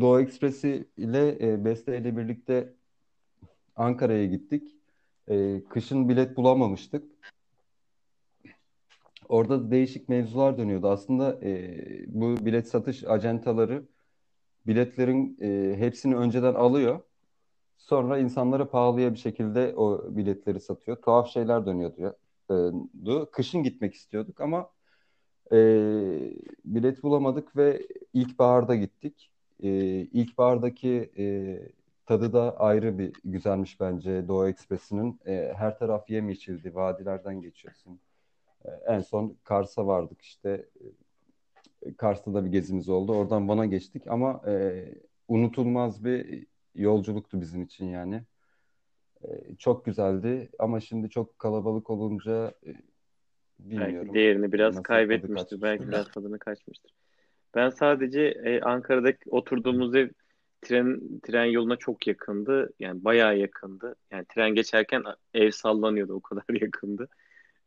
Doğu 0.00 0.20
Ekspresi 0.20 0.88
ile 0.96 1.52
e, 1.52 1.64
Beste 1.64 1.98
ile 1.98 2.16
birlikte 2.16 2.74
Ankara'ya 3.76 4.26
gittik. 4.26 4.76
E, 5.28 5.64
kışın 5.70 6.08
bilet 6.08 6.36
bulamamıştık. 6.36 7.04
Orada 9.28 9.70
değişik 9.70 10.08
mevzular 10.08 10.58
dönüyordu. 10.58 10.88
Aslında 10.88 11.38
e, 11.42 11.74
bu 12.06 12.46
bilet 12.46 12.68
satış 12.68 13.04
acentaları 13.04 13.82
biletlerin 14.66 15.38
e, 15.42 15.76
hepsini 15.78 16.16
önceden 16.16 16.54
alıyor. 16.54 17.00
Sonra 17.84 18.18
insanlara 18.18 18.68
pahalıya 18.70 19.12
bir 19.12 19.18
şekilde 19.18 19.74
o 19.76 20.16
biletleri 20.16 20.60
satıyor. 20.60 20.96
Tuhaf 20.96 21.28
şeyler 21.28 21.66
dönüyordu. 21.66 22.16
E, 22.50 22.54
kışın 23.32 23.62
gitmek 23.62 23.94
istiyorduk 23.94 24.40
ama 24.40 24.70
e, 25.52 25.56
bilet 26.64 27.02
bulamadık 27.02 27.56
ve 27.56 27.86
ilkbaharda 28.12 28.74
gittik. 28.74 29.30
E, 29.62 29.68
ilkbahardaki 30.00 31.10
e, 31.18 31.24
tadı 32.06 32.32
da 32.32 32.56
ayrı 32.58 32.98
bir 32.98 33.12
güzelmiş 33.24 33.80
bence 33.80 34.28
Doğu 34.28 34.48
Ekspresi'nin. 34.48 35.20
E, 35.26 35.52
her 35.56 35.78
taraf 35.78 36.10
yem 36.10 36.30
içildi, 36.30 36.74
vadilerden 36.74 37.40
geçiyorsun. 37.40 38.00
E, 38.64 38.70
en 38.70 39.00
son 39.00 39.36
Kars'a 39.44 39.86
vardık 39.86 40.22
işte. 40.22 40.68
Kars'ta 41.96 42.34
da 42.34 42.44
bir 42.44 42.50
gezimiz 42.50 42.88
oldu. 42.88 43.12
Oradan 43.12 43.48
Van'a 43.48 43.66
geçtik 43.66 44.06
ama 44.06 44.42
e, 44.46 44.84
unutulmaz 45.28 46.04
bir 46.04 46.46
yolculuktu 46.74 47.40
bizim 47.40 47.62
için 47.62 47.86
yani. 47.86 48.22
E, 49.24 49.56
çok 49.58 49.84
güzeldi 49.84 50.48
ama 50.58 50.80
şimdi 50.80 51.10
çok 51.10 51.38
kalabalık 51.38 51.90
olunca 51.90 52.54
e, 52.66 52.74
bilmiyorum. 53.58 53.96
Belki 54.00 54.14
değerini 54.14 54.52
biraz 54.52 54.82
kaybetmiştir. 54.82 55.62
Belki 55.62 55.88
biraz 55.88 56.10
tadını 56.10 56.38
kaçmıştır. 56.38 56.92
Ben 57.54 57.70
sadece 57.70 58.22
e, 58.22 58.60
Ankara'daki 58.60 59.30
oturduğumuz 59.30 59.94
ev 59.94 60.08
tren 60.62 61.00
tren 61.22 61.44
yoluna 61.44 61.76
çok 61.76 62.06
yakındı. 62.06 62.72
Yani 62.80 63.04
bayağı 63.04 63.38
yakındı. 63.38 63.94
Yani 64.10 64.24
tren 64.28 64.54
geçerken 64.54 65.02
ev 65.34 65.50
sallanıyordu 65.50 66.12
o 66.14 66.20
kadar 66.20 66.44
yakındı. 66.62 67.08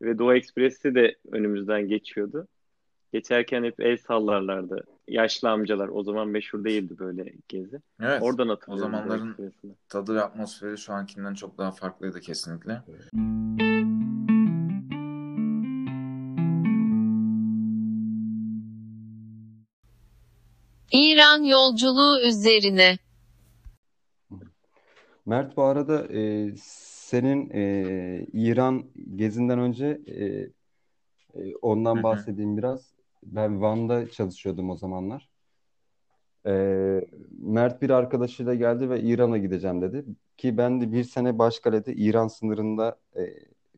Ve 0.02 0.18
Doğu 0.18 0.34
Ekspresi 0.34 0.94
de 0.94 1.16
önümüzden 1.32 1.88
geçiyordu. 1.88 2.48
Geçerken 3.12 3.64
hep 3.64 3.80
el 3.80 3.96
sallarlardı. 3.96 4.84
Yaşlı 5.08 5.50
amcalar. 5.50 5.88
O 5.88 6.02
zaman 6.02 6.28
meşhur 6.28 6.64
değildi 6.64 6.98
böyle 6.98 7.32
gezi. 7.48 7.80
Evet. 8.00 8.22
Oradan 8.22 8.48
hatırlıyorum. 8.48 8.94
O 8.94 8.96
zamanların 8.96 9.52
tadı 9.88 10.14
ve 10.14 10.22
atmosferi 10.22 10.78
şu 10.78 10.92
ankinden 10.92 11.34
çok 11.34 11.58
daha 11.58 11.70
farklıydı 11.70 12.20
kesinlikle. 12.20 12.82
İran 20.92 21.42
yolculuğu 21.42 22.20
üzerine. 22.20 22.98
Mert 25.26 25.56
bu 25.56 25.62
arada 25.62 26.06
e, 26.12 26.52
senin 26.62 27.50
e, 27.50 28.26
İran 28.32 28.84
gezinden 29.16 29.58
önce 29.58 30.00
e, 30.06 30.24
e, 31.34 31.54
ondan 31.62 32.02
bahsedeyim 32.02 32.56
biraz 32.56 32.97
ben 33.34 33.60
Van'da 33.60 34.10
çalışıyordum 34.10 34.70
o 34.70 34.76
zamanlar. 34.76 35.28
Ee, 36.46 37.00
Mert 37.38 37.82
bir 37.82 37.90
arkadaşıyla 37.90 38.54
geldi 38.54 38.90
ve 38.90 39.00
İran'a 39.00 39.38
gideceğim 39.38 39.82
dedi. 39.82 40.04
Ki 40.36 40.56
ben 40.56 40.80
de 40.80 40.92
bir 40.92 41.04
sene 41.04 41.38
Başkale'de 41.38 41.94
İran 41.94 42.28
sınırında 42.28 42.98
e, 43.16 43.34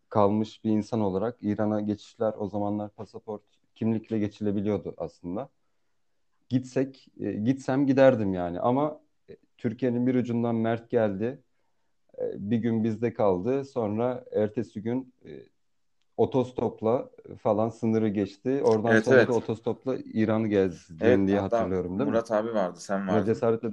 kalmış 0.08 0.64
bir 0.64 0.70
insan 0.70 1.00
olarak 1.00 1.36
İran'a 1.40 1.80
geçişler 1.80 2.34
o 2.38 2.48
zamanlar 2.48 2.90
pasaport 2.90 3.42
kimlikle 3.74 4.18
geçilebiliyordu 4.18 4.94
aslında. 4.96 5.48
Gitsek, 6.48 7.08
e, 7.20 7.32
gitsem 7.32 7.86
giderdim 7.86 8.34
yani 8.34 8.60
ama 8.60 9.00
e, 9.30 9.36
Türkiye'nin 9.58 10.06
bir 10.06 10.14
ucundan 10.14 10.54
Mert 10.54 10.90
geldi. 10.90 11.42
E, 12.18 12.50
bir 12.50 12.58
gün 12.58 12.84
bizde 12.84 13.14
kaldı. 13.14 13.64
Sonra 13.64 14.24
ertesi 14.32 14.82
gün 14.82 15.14
e, 15.24 15.30
otostopla 16.20 17.10
falan 17.42 17.68
sınırı 17.68 18.08
geçti. 18.08 18.62
Oradan 18.64 18.92
evet, 18.92 19.04
sonra 19.04 19.16
evet. 19.16 19.28
da 19.28 19.32
otostopla 19.32 19.96
İran'ı 19.96 20.48
gezdi 20.48 20.94
evet, 21.00 21.28
diye 21.28 21.40
hatırlıyorum 21.40 21.98
değil 21.98 22.10
Murat 22.10 22.30
mi? 22.30 22.36
abi 22.36 22.54
vardı, 22.54 22.80
sen 22.80 23.08
vardın. 23.08 23.26
cesaretle 23.26 23.68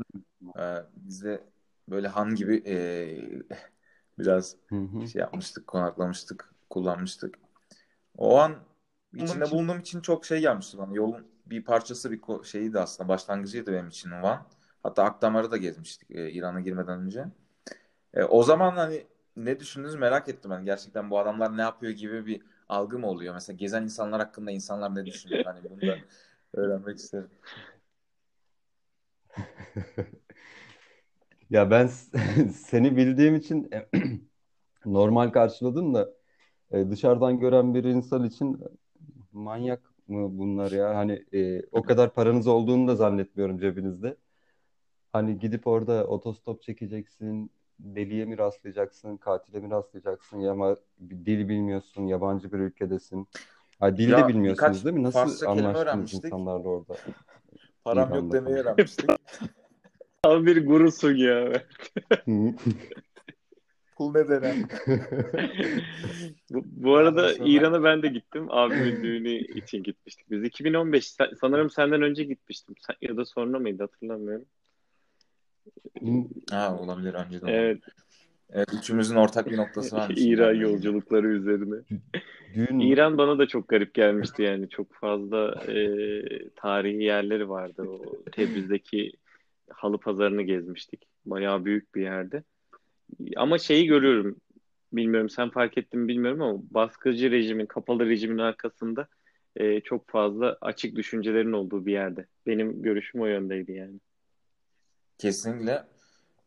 ee, 0.60 0.76
biz 0.96 1.24
de 1.24 1.44
böyle 1.90 2.08
han 2.08 2.36
gibi 2.36 2.64
e, 2.68 2.76
biraz 4.20 4.56
Hı-hı. 4.68 5.08
şey 5.08 5.20
yapmıştık, 5.20 5.68
konaklamıştık, 5.68 6.54
kullanmıştık. 6.70 7.40
O 8.18 8.38
an 8.40 8.56
içinde 9.14 9.46
için... 9.46 9.58
bulunduğum 9.58 9.80
için 9.80 10.02
çok 10.02 10.26
şey 10.26 10.40
gelmişti 10.40 10.78
bana. 10.78 10.94
Yolun 10.94 11.28
bir 11.46 11.64
parçası 11.64 12.12
bir 12.12 12.22
şeyiydi 12.44 12.80
aslında. 12.80 13.10
Başlangıcıydı 13.10 13.74
benim 13.74 13.88
için 13.88 14.12
Van. 14.12 14.48
Hatta 14.84 15.04
Akdamar'ı 15.04 15.52
da 15.52 15.58
gezmiştik 15.58 16.12
e, 16.12 16.32
İran'a 16.32 16.60
girmeden 16.60 17.00
önce. 17.00 17.26
E, 18.14 18.24
o 18.24 18.44
zaman 18.44 18.72
hani 18.72 19.04
ne 19.38 19.60
düşündünüz 19.60 19.96
merak 19.96 20.30
ettim 20.30 20.52
ben. 20.52 20.66
Gerçekten 20.66 21.10
bu 21.12 21.20
adamlar 21.20 21.58
ne 21.58 21.62
yapıyor 21.62 21.92
gibi 21.94 22.26
bir 22.26 22.42
algı 22.70 23.00
mı 23.00 23.08
oluyor? 23.08 23.34
Mesela 23.34 23.58
gezen 23.58 23.84
insanlar 23.84 24.22
hakkında 24.22 24.52
insanlar 24.52 24.96
ne 24.96 25.06
düşünüyor? 25.06 25.46
Hani 25.46 25.70
bunu 25.70 25.88
da 25.88 25.98
öğrenmek 26.54 26.98
isterim. 26.98 27.30
Ya 31.50 31.72
ben 31.72 31.88
seni 32.54 32.98
bildiğim 32.98 33.36
için 33.36 33.70
normal 34.86 35.30
karşıladım 35.32 35.94
da 35.94 36.14
e, 36.72 36.90
dışarıdan 36.92 37.40
gören 37.40 37.74
bir 37.76 37.84
insan 37.84 38.24
için 38.26 38.64
manyak 39.34 39.82
mı 40.08 40.40
bunlar 40.40 40.72
ya? 40.72 40.96
Hani 40.98 41.26
e, 41.34 41.62
o 41.72 41.84
kadar 41.84 42.14
paranız 42.14 42.48
olduğunu 42.48 42.88
da 42.88 42.96
zannetmiyorum 42.96 43.60
cebinizde. 43.60 44.18
Hani 45.14 45.40
gidip 45.40 45.68
orada 45.68 46.08
otostop 46.08 46.64
çekeceksin, 46.64 47.52
deliye 47.80 48.26
mi 48.26 48.38
rastlayacaksın, 48.38 49.18
katile 49.18 49.60
mi 49.60 49.70
rastlayacaksın 49.70 50.40
ya 50.40 50.52
ama 50.52 50.78
dil 51.10 51.50
bilmiyorsun, 51.50 52.08
yabancı 52.08 52.52
bir 52.52 52.60
ülkedesin. 52.60 53.28
Ha, 53.80 53.98
dil 53.98 54.10
Ya 54.10 54.18
de 54.18 54.28
bilmiyorsunuz 54.28 54.86
değil 54.86 54.96
mi? 54.96 55.04
Nasıl 55.04 55.48
anlaştınız 55.48 55.88
öğrenmiştik. 55.88 56.26
insanlarla 56.26 56.68
orada? 56.70 56.96
Param 57.84 58.10
yok 58.16 58.32
falan. 58.32 58.48
öğrenmiştik. 58.48 59.12
Tam 60.22 60.46
bir 60.46 60.66
gurusun 60.66 61.16
ya. 61.16 61.64
Pul 63.98 64.12
ne 64.14 64.30
denen? 64.30 64.56
Bu, 66.52 66.64
bu 66.66 66.96
arada 66.96 67.34
İran'a 67.34 67.84
ben 67.84 68.04
de 68.04 68.08
gittim. 68.08 68.48
Abimin 68.50 69.04
düğünü 69.04 69.30
için 69.60 69.84
gitmiştik 69.84 70.32
biz. 70.32 70.44
2015 70.44 71.12
sen- 71.12 71.34
sanırım 71.42 71.70
senden 71.70 72.02
önce 72.02 72.24
gitmiştim. 72.24 72.76
Sen, 72.80 72.96
ya 73.02 73.18
da 73.18 73.26
sonra 73.26 73.60
mıydı 73.60 73.84
hatırlamıyorum. 73.84 74.46
Ha 76.52 76.80
olabilir 76.80 77.14
önceden. 77.14 77.48
Evet, 77.48 77.82
Evet, 78.50 78.68
üçümüzün 78.74 79.16
ortak 79.16 79.52
bir 79.52 79.58
noktası 79.58 79.96
varmış. 79.96 80.20
İran 80.22 80.54
yolculukları 80.54 81.28
üzerine. 81.28 81.76
Düğün 82.56 82.76
mü? 82.76 82.86
İran 82.86 83.18
bana 83.18 83.40
da 83.40 83.48
çok 83.48 83.68
garip 83.68 83.94
gelmişti 83.94 84.42
yani. 84.42 84.70
Çok 84.70 84.94
fazla 84.94 85.64
e, 85.72 85.80
tarihi 86.56 87.04
yerleri 87.04 87.50
vardı. 87.50 87.82
O 87.82 88.24
Tebriz'deki 88.32 89.12
halı 89.70 89.98
pazarını 89.98 90.42
gezmiştik. 90.42 91.04
Bayağı 91.26 91.66
büyük 91.66 91.96
bir 91.96 92.02
yerde. 92.02 92.44
Ama 93.36 93.58
şeyi 93.58 93.88
görüyorum. 93.88 94.36
Bilmiyorum 94.94 95.30
sen 95.30 95.50
fark 95.50 95.78
ettin 95.78 96.00
mi 96.00 96.08
bilmiyorum 96.08 96.42
ama 96.42 96.60
baskıcı 96.72 97.32
rejimin, 97.32 97.66
kapalı 97.66 98.06
rejimin 98.10 98.38
arkasında 98.38 99.08
e, 99.56 99.82
çok 99.82 100.10
fazla 100.10 100.58
açık 100.62 100.96
düşüncelerin 100.96 101.52
olduğu 101.52 101.86
bir 101.86 101.92
yerde. 101.92 102.26
Benim 102.48 102.82
görüşüm 102.82 103.22
o 103.22 103.26
yöndeydi 103.26 103.72
yani. 103.72 104.00
Kesinlikle. 105.18 105.88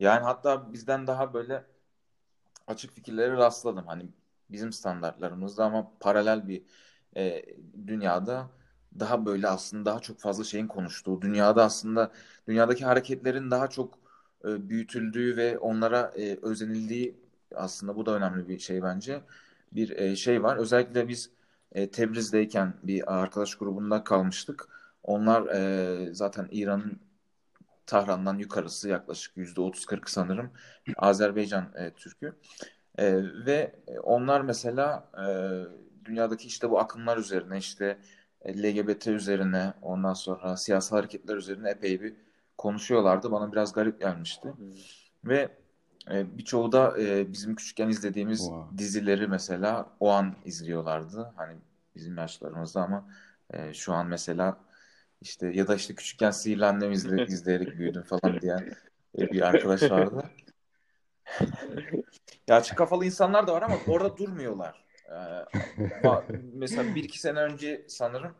Yani 0.00 0.24
hatta 0.24 0.72
bizden 0.72 1.06
daha 1.06 1.34
böyle 1.34 1.64
açık 2.66 2.92
fikirlere 2.94 3.32
rastladım. 3.32 3.86
Hani 3.86 4.08
bizim 4.50 4.72
standartlarımızda 4.72 5.64
ama 5.64 5.92
paralel 6.00 6.48
bir 6.48 6.62
e, 7.16 7.42
dünyada 7.86 8.50
daha 9.00 9.26
böyle 9.26 9.48
aslında 9.48 9.84
daha 9.90 10.00
çok 10.00 10.20
fazla 10.20 10.44
şeyin 10.44 10.66
konuştuğu, 10.66 11.22
dünyada 11.22 11.64
aslında 11.64 12.12
dünyadaki 12.48 12.84
hareketlerin 12.84 13.50
daha 13.50 13.68
çok 13.70 13.98
e, 14.44 14.68
büyütüldüğü 14.68 15.36
ve 15.36 15.58
onlara 15.58 16.12
e, 16.16 16.38
özenildiği 16.42 17.16
aslında 17.54 17.96
bu 17.96 18.06
da 18.06 18.14
önemli 18.16 18.48
bir 18.48 18.58
şey 18.58 18.82
bence. 18.82 19.22
Bir 19.72 19.90
e, 19.90 20.16
şey 20.16 20.42
var. 20.42 20.56
Özellikle 20.56 21.08
biz 21.08 21.30
e, 21.72 21.90
Tebriz'deyken 21.90 22.74
bir 22.82 23.20
arkadaş 23.20 23.54
grubunda 23.54 24.04
kalmıştık. 24.04 24.68
Onlar 25.02 25.46
e, 25.54 26.14
zaten 26.14 26.48
İran'ın 26.50 27.00
Tahran'dan 27.90 28.38
yukarısı 28.38 28.88
yaklaşık 28.88 29.36
%30-40 29.36 30.10
sanırım 30.10 30.50
Azerbaycan 30.96 31.72
e, 31.76 31.90
Türk'ü. 31.90 32.36
E, 32.98 33.14
ve 33.46 33.74
onlar 34.02 34.40
mesela 34.40 35.08
e, 35.18 35.24
dünyadaki 36.04 36.46
işte 36.48 36.70
bu 36.70 36.78
akımlar 36.80 37.16
üzerine 37.18 37.58
işte 37.58 37.98
e, 38.42 38.62
LGBT 38.62 39.06
üzerine 39.06 39.74
ondan 39.82 40.14
sonra 40.14 40.56
siyasal 40.56 40.96
hareketler 40.96 41.36
üzerine 41.36 41.70
epey 41.70 42.00
bir 42.00 42.14
konuşuyorlardı. 42.58 43.32
Bana 43.32 43.52
biraz 43.52 43.72
garip 43.72 44.00
gelmişti. 44.00 44.52
Ve 45.24 45.48
e, 46.10 46.38
birçoğu 46.38 46.72
da 46.72 47.00
e, 47.00 47.32
bizim 47.32 47.54
küçükken 47.56 47.88
izlediğimiz 47.88 48.38
Wow. 48.38 48.78
dizileri 48.78 49.26
mesela 49.28 49.86
o 50.00 50.10
an 50.10 50.34
izliyorlardı. 50.44 51.32
Hani 51.36 51.56
bizim 51.96 52.16
yaşlarımızda 52.18 52.82
ama 52.82 53.04
e, 53.50 53.74
şu 53.74 53.92
an 53.92 54.06
mesela 54.06 54.56
işte 55.20 55.46
ya 55.46 55.68
da 55.68 55.74
işte 55.74 55.94
küçükken 55.94 56.30
Sihirli 56.30 56.92
izle, 56.92 57.24
izleyerek 57.28 57.78
büyüdüm 57.78 58.02
falan 58.02 58.40
diyen 58.40 58.72
e, 59.18 59.30
bir 59.30 59.40
arkadaş 59.40 59.82
vardı. 59.90 60.30
Ya 62.48 62.56
açık 62.56 62.78
kafalı 62.78 63.04
insanlar 63.04 63.46
da 63.46 63.52
var 63.52 63.62
ama 63.62 63.76
orada 63.88 64.16
durmuyorlar. 64.16 64.84
Ee, 65.10 65.44
mesela 66.52 66.94
bir 66.94 67.04
iki 67.04 67.20
sene 67.20 67.40
önce 67.40 67.84
sanırım 67.88 68.34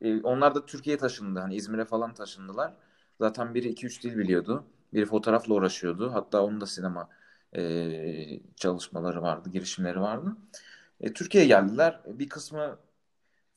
e, 0.00 0.20
onlar 0.20 0.54
da 0.54 0.66
Türkiye'ye 0.66 0.98
taşındı. 0.98 1.40
Hani 1.40 1.54
İzmir'e 1.54 1.84
falan 1.84 2.14
taşındılar. 2.14 2.74
Zaten 3.18 3.54
biri 3.54 3.68
iki 3.68 3.86
üç 3.86 4.04
dil 4.04 4.18
biliyordu. 4.18 4.64
Biri 4.92 5.06
fotoğrafla 5.06 5.54
uğraşıyordu. 5.54 6.14
Hatta 6.14 6.42
onun 6.42 6.60
da 6.60 6.66
sinema 6.66 7.08
e, 7.56 8.40
çalışmaları 8.56 9.22
vardı, 9.22 9.50
girişimleri 9.50 10.00
vardı. 10.00 10.36
E, 11.00 11.12
Türkiye'ye 11.12 11.48
geldiler. 11.48 12.00
Bir 12.06 12.28
kısmı 12.28 12.78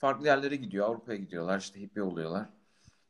farklı 0.01 0.25
yerlere 0.27 0.55
gidiyor. 0.55 0.87
Avrupa'ya 0.87 1.19
gidiyorlar. 1.19 1.59
işte 1.59 1.81
hippie 1.81 2.03
oluyorlar. 2.03 2.49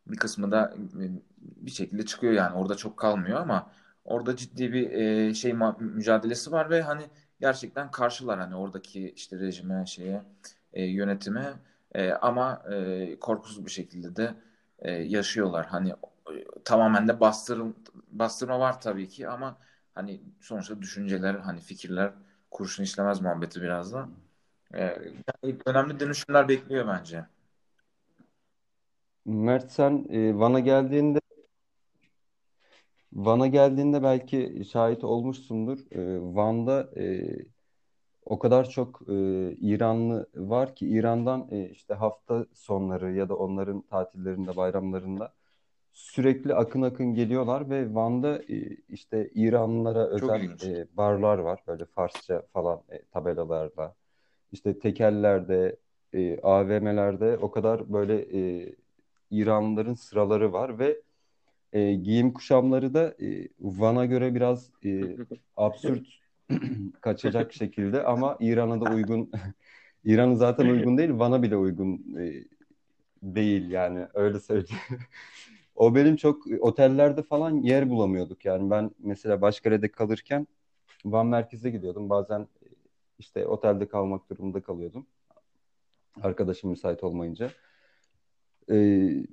Bir 0.08 0.18
kısmı 0.18 0.52
da 0.52 0.76
e, 1.02 1.06
bir 1.38 1.72
şekilde 1.72 2.06
çıkıyor 2.06 2.34
yani. 2.34 2.56
Orada 2.58 2.76
çok 2.76 2.98
kalmıyor 2.98 3.40
ama 3.42 3.72
orada 4.06 4.36
ciddi 4.36 4.74
bir 4.74 4.92
e, 4.92 5.34
şey 5.34 5.54
mücadelesi 5.80 6.52
var 6.52 6.70
ve 6.70 6.82
hani 6.82 7.04
gerçekten 7.42 7.92
karşılar 7.92 8.40
hani 8.40 8.56
oradaki 8.56 9.12
işte 9.12 9.40
rejime, 9.40 9.86
şeye, 9.86 10.24
e, 10.74 10.84
yönetime 10.86 11.54
E, 11.96 12.12
ama 12.14 12.64
e, 12.74 13.20
korkusuz 13.20 13.66
bir 13.66 13.72
şekilde 13.72 14.16
de 14.16 14.36
e, 14.80 14.92
yaşıyorlar. 14.92 15.66
Hani 15.66 15.90
e, 15.90 15.96
tamamen 16.66 17.08
de 17.08 17.20
bastırım, 17.20 17.76
bastırma 18.12 18.60
var 18.60 18.82
tabii 18.82 19.08
ki 19.10 19.30
ama 19.30 19.58
hani 19.96 20.22
sonuçta 20.42 20.82
düşünceler, 20.82 21.36
hani 21.36 21.60
fikirler 21.62 22.14
kurşun 22.52 22.84
işlemez 22.84 23.22
muhabbeti 23.22 23.62
biraz 23.62 23.94
da. 23.94 24.10
E, 24.74 24.82
yani 24.84 25.58
önemli 25.66 26.00
dönüşümler 26.00 26.48
bekliyor 26.48 26.88
bence. 26.88 27.26
Mert 29.26 29.72
sen 29.72 30.06
e, 30.10 30.40
Van'a 30.40 30.60
geldiğinde 30.60 31.20
Van'a 33.14 33.48
geldiğinde 33.48 34.04
belki 34.04 34.66
şahit 34.72 35.04
olmuşsundur. 35.04 35.80
E, 35.92 36.20
Van'da 36.36 36.90
e, 36.98 37.36
o 38.26 38.40
kadar 38.40 38.70
çok 38.70 39.02
e, 39.02 39.14
İranlı 39.52 40.30
var 40.36 40.76
ki 40.76 40.88
İran'dan 40.88 41.48
e, 41.52 41.70
işte 41.70 41.94
hafta 41.94 42.46
sonları 42.54 43.14
ya 43.14 43.30
da 43.30 43.36
onların 43.36 43.82
tatillerinde, 43.82 44.56
bayramlarında 44.58 45.34
sürekli 45.94 46.56
akın 46.56 46.82
akın 46.82 47.14
geliyorlar 47.14 47.70
ve 47.70 47.96
Van'da 47.96 48.38
e, 48.38 48.78
işte 48.90 49.30
İranlılara 49.36 50.08
özel 50.08 50.42
e, 50.68 50.88
barlar 50.98 51.38
var 51.38 51.64
böyle 51.68 51.86
Farsça 51.86 52.44
falan 52.54 52.82
e, 52.90 53.02
tabelalarla. 53.06 53.96
İşte 54.52 54.80
tekellerde, 54.80 55.76
e, 56.14 56.40
AVM'lerde 56.42 57.38
o 57.38 57.52
kadar 57.52 57.94
böyle 57.94 58.16
e, 58.40 58.76
İranlıların 59.32 59.94
sıraları 59.94 60.54
var 60.54 60.80
ve 60.80 61.02
e, 61.74 61.94
giyim 61.94 62.34
kuşamları 62.34 62.94
da 62.94 63.16
e, 63.22 63.48
Van'a 63.60 64.06
göre 64.06 64.36
biraz 64.36 64.70
e, 64.86 65.18
absürt 65.58 66.08
kaçacak 67.02 67.54
şekilde 67.54 68.04
ama 68.04 68.38
İran'a 68.40 68.82
da 68.82 68.94
uygun. 68.96 69.32
İran'a 70.06 70.36
zaten 70.36 70.68
uygun 70.68 70.98
değil, 70.98 71.10
Van'a 71.14 71.44
bile 71.44 71.58
uygun 71.58 72.16
e, 72.20 72.44
değil 73.24 73.70
yani 73.70 74.08
öyle 74.14 74.40
söyleyeyim. 74.40 74.82
O 75.76 75.96
benim 75.96 76.16
çok 76.16 76.48
otellerde 76.60 77.24
falan 77.24 77.56
yer 77.56 77.90
bulamıyorduk 77.90 78.46
yani 78.46 78.70
ben 78.72 78.92
mesela 79.00 79.42
Başkale'de 79.42 79.92
kalırken 79.92 80.48
Van 81.06 81.28
merkeze 81.28 81.70
gidiyordum 81.70 82.10
bazen 82.10 82.40
e, 82.42 82.61
işte 83.22 83.48
otelde 83.48 83.88
kalmak 83.88 84.30
durumunda 84.30 84.62
kalıyordum 84.62 85.08
arkadaşım 86.22 86.70
müsait 86.70 87.04
olmayınca. 87.04 87.52
Ee, 88.72 89.26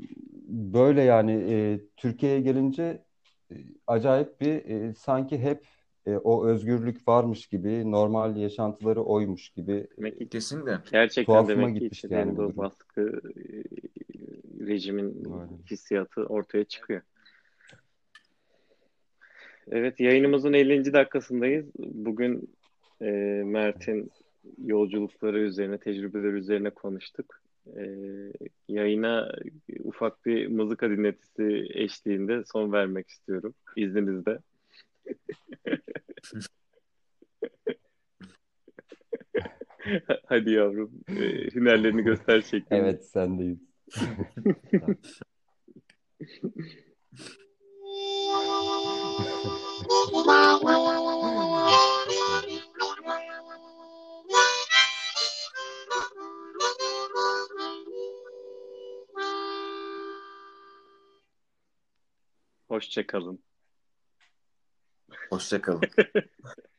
böyle 0.48 1.02
yani 1.02 1.32
e, 1.32 1.80
Türkiye'ye 1.96 2.40
gelince 2.40 3.04
e, 3.50 3.54
acayip 3.86 4.40
bir 4.40 4.64
e, 4.64 4.94
sanki 4.94 5.38
hep 5.38 5.64
e, 6.06 6.16
o 6.16 6.46
özgürlük 6.46 7.08
varmış 7.08 7.46
gibi 7.46 7.90
normal 7.90 8.36
yaşantıları 8.36 9.02
oymuş 9.02 9.48
gibi 9.50 9.86
Demek 9.98 10.18
ki 10.18 10.28
Kesinlikle. 10.28 10.78
gerçekten 10.92 11.32
Tuhafıma 11.32 11.66
demek 11.66 11.78
ki 11.78 11.88
işte 11.92 12.08
yani 12.10 12.36
bu 12.36 12.56
baskı 12.56 13.20
e, 13.36 13.64
rejimin 14.66 15.06
Öyle. 15.08 15.52
hissiyatı 15.70 16.24
ortaya 16.24 16.64
çıkıyor. 16.64 17.02
Evet 19.70 20.00
yayınımızın 20.00 20.52
50. 20.52 20.92
dakikasındayız. 20.92 21.66
Bugün 21.78 22.57
e, 23.02 23.10
Mert'in 23.44 24.10
yolculukları 24.64 25.40
üzerine, 25.40 25.78
tecrübeleri 25.78 26.36
üzerine 26.36 26.70
konuştuk. 26.70 27.40
E, 27.76 27.82
yayına 28.68 29.32
ufak 29.84 30.26
bir 30.26 30.46
mızıka 30.46 30.90
dinletisi 30.90 31.66
eşliğinde 31.74 32.42
son 32.52 32.72
vermek 32.72 33.08
istiyorum 33.08 33.54
izninizle. 33.76 34.38
Hadi 40.26 40.50
yavrum. 40.50 40.90
E, 41.08 41.14
hünerlerini 41.54 42.02
göster 42.02 42.40
şeklinde. 42.40 42.80
Evet 42.80 43.04
sendeyiz. 43.04 43.58
Hoşça 43.94 44.78
kalın. 50.62 51.27
Hoşça 62.68 63.06
kalın. 63.06 63.44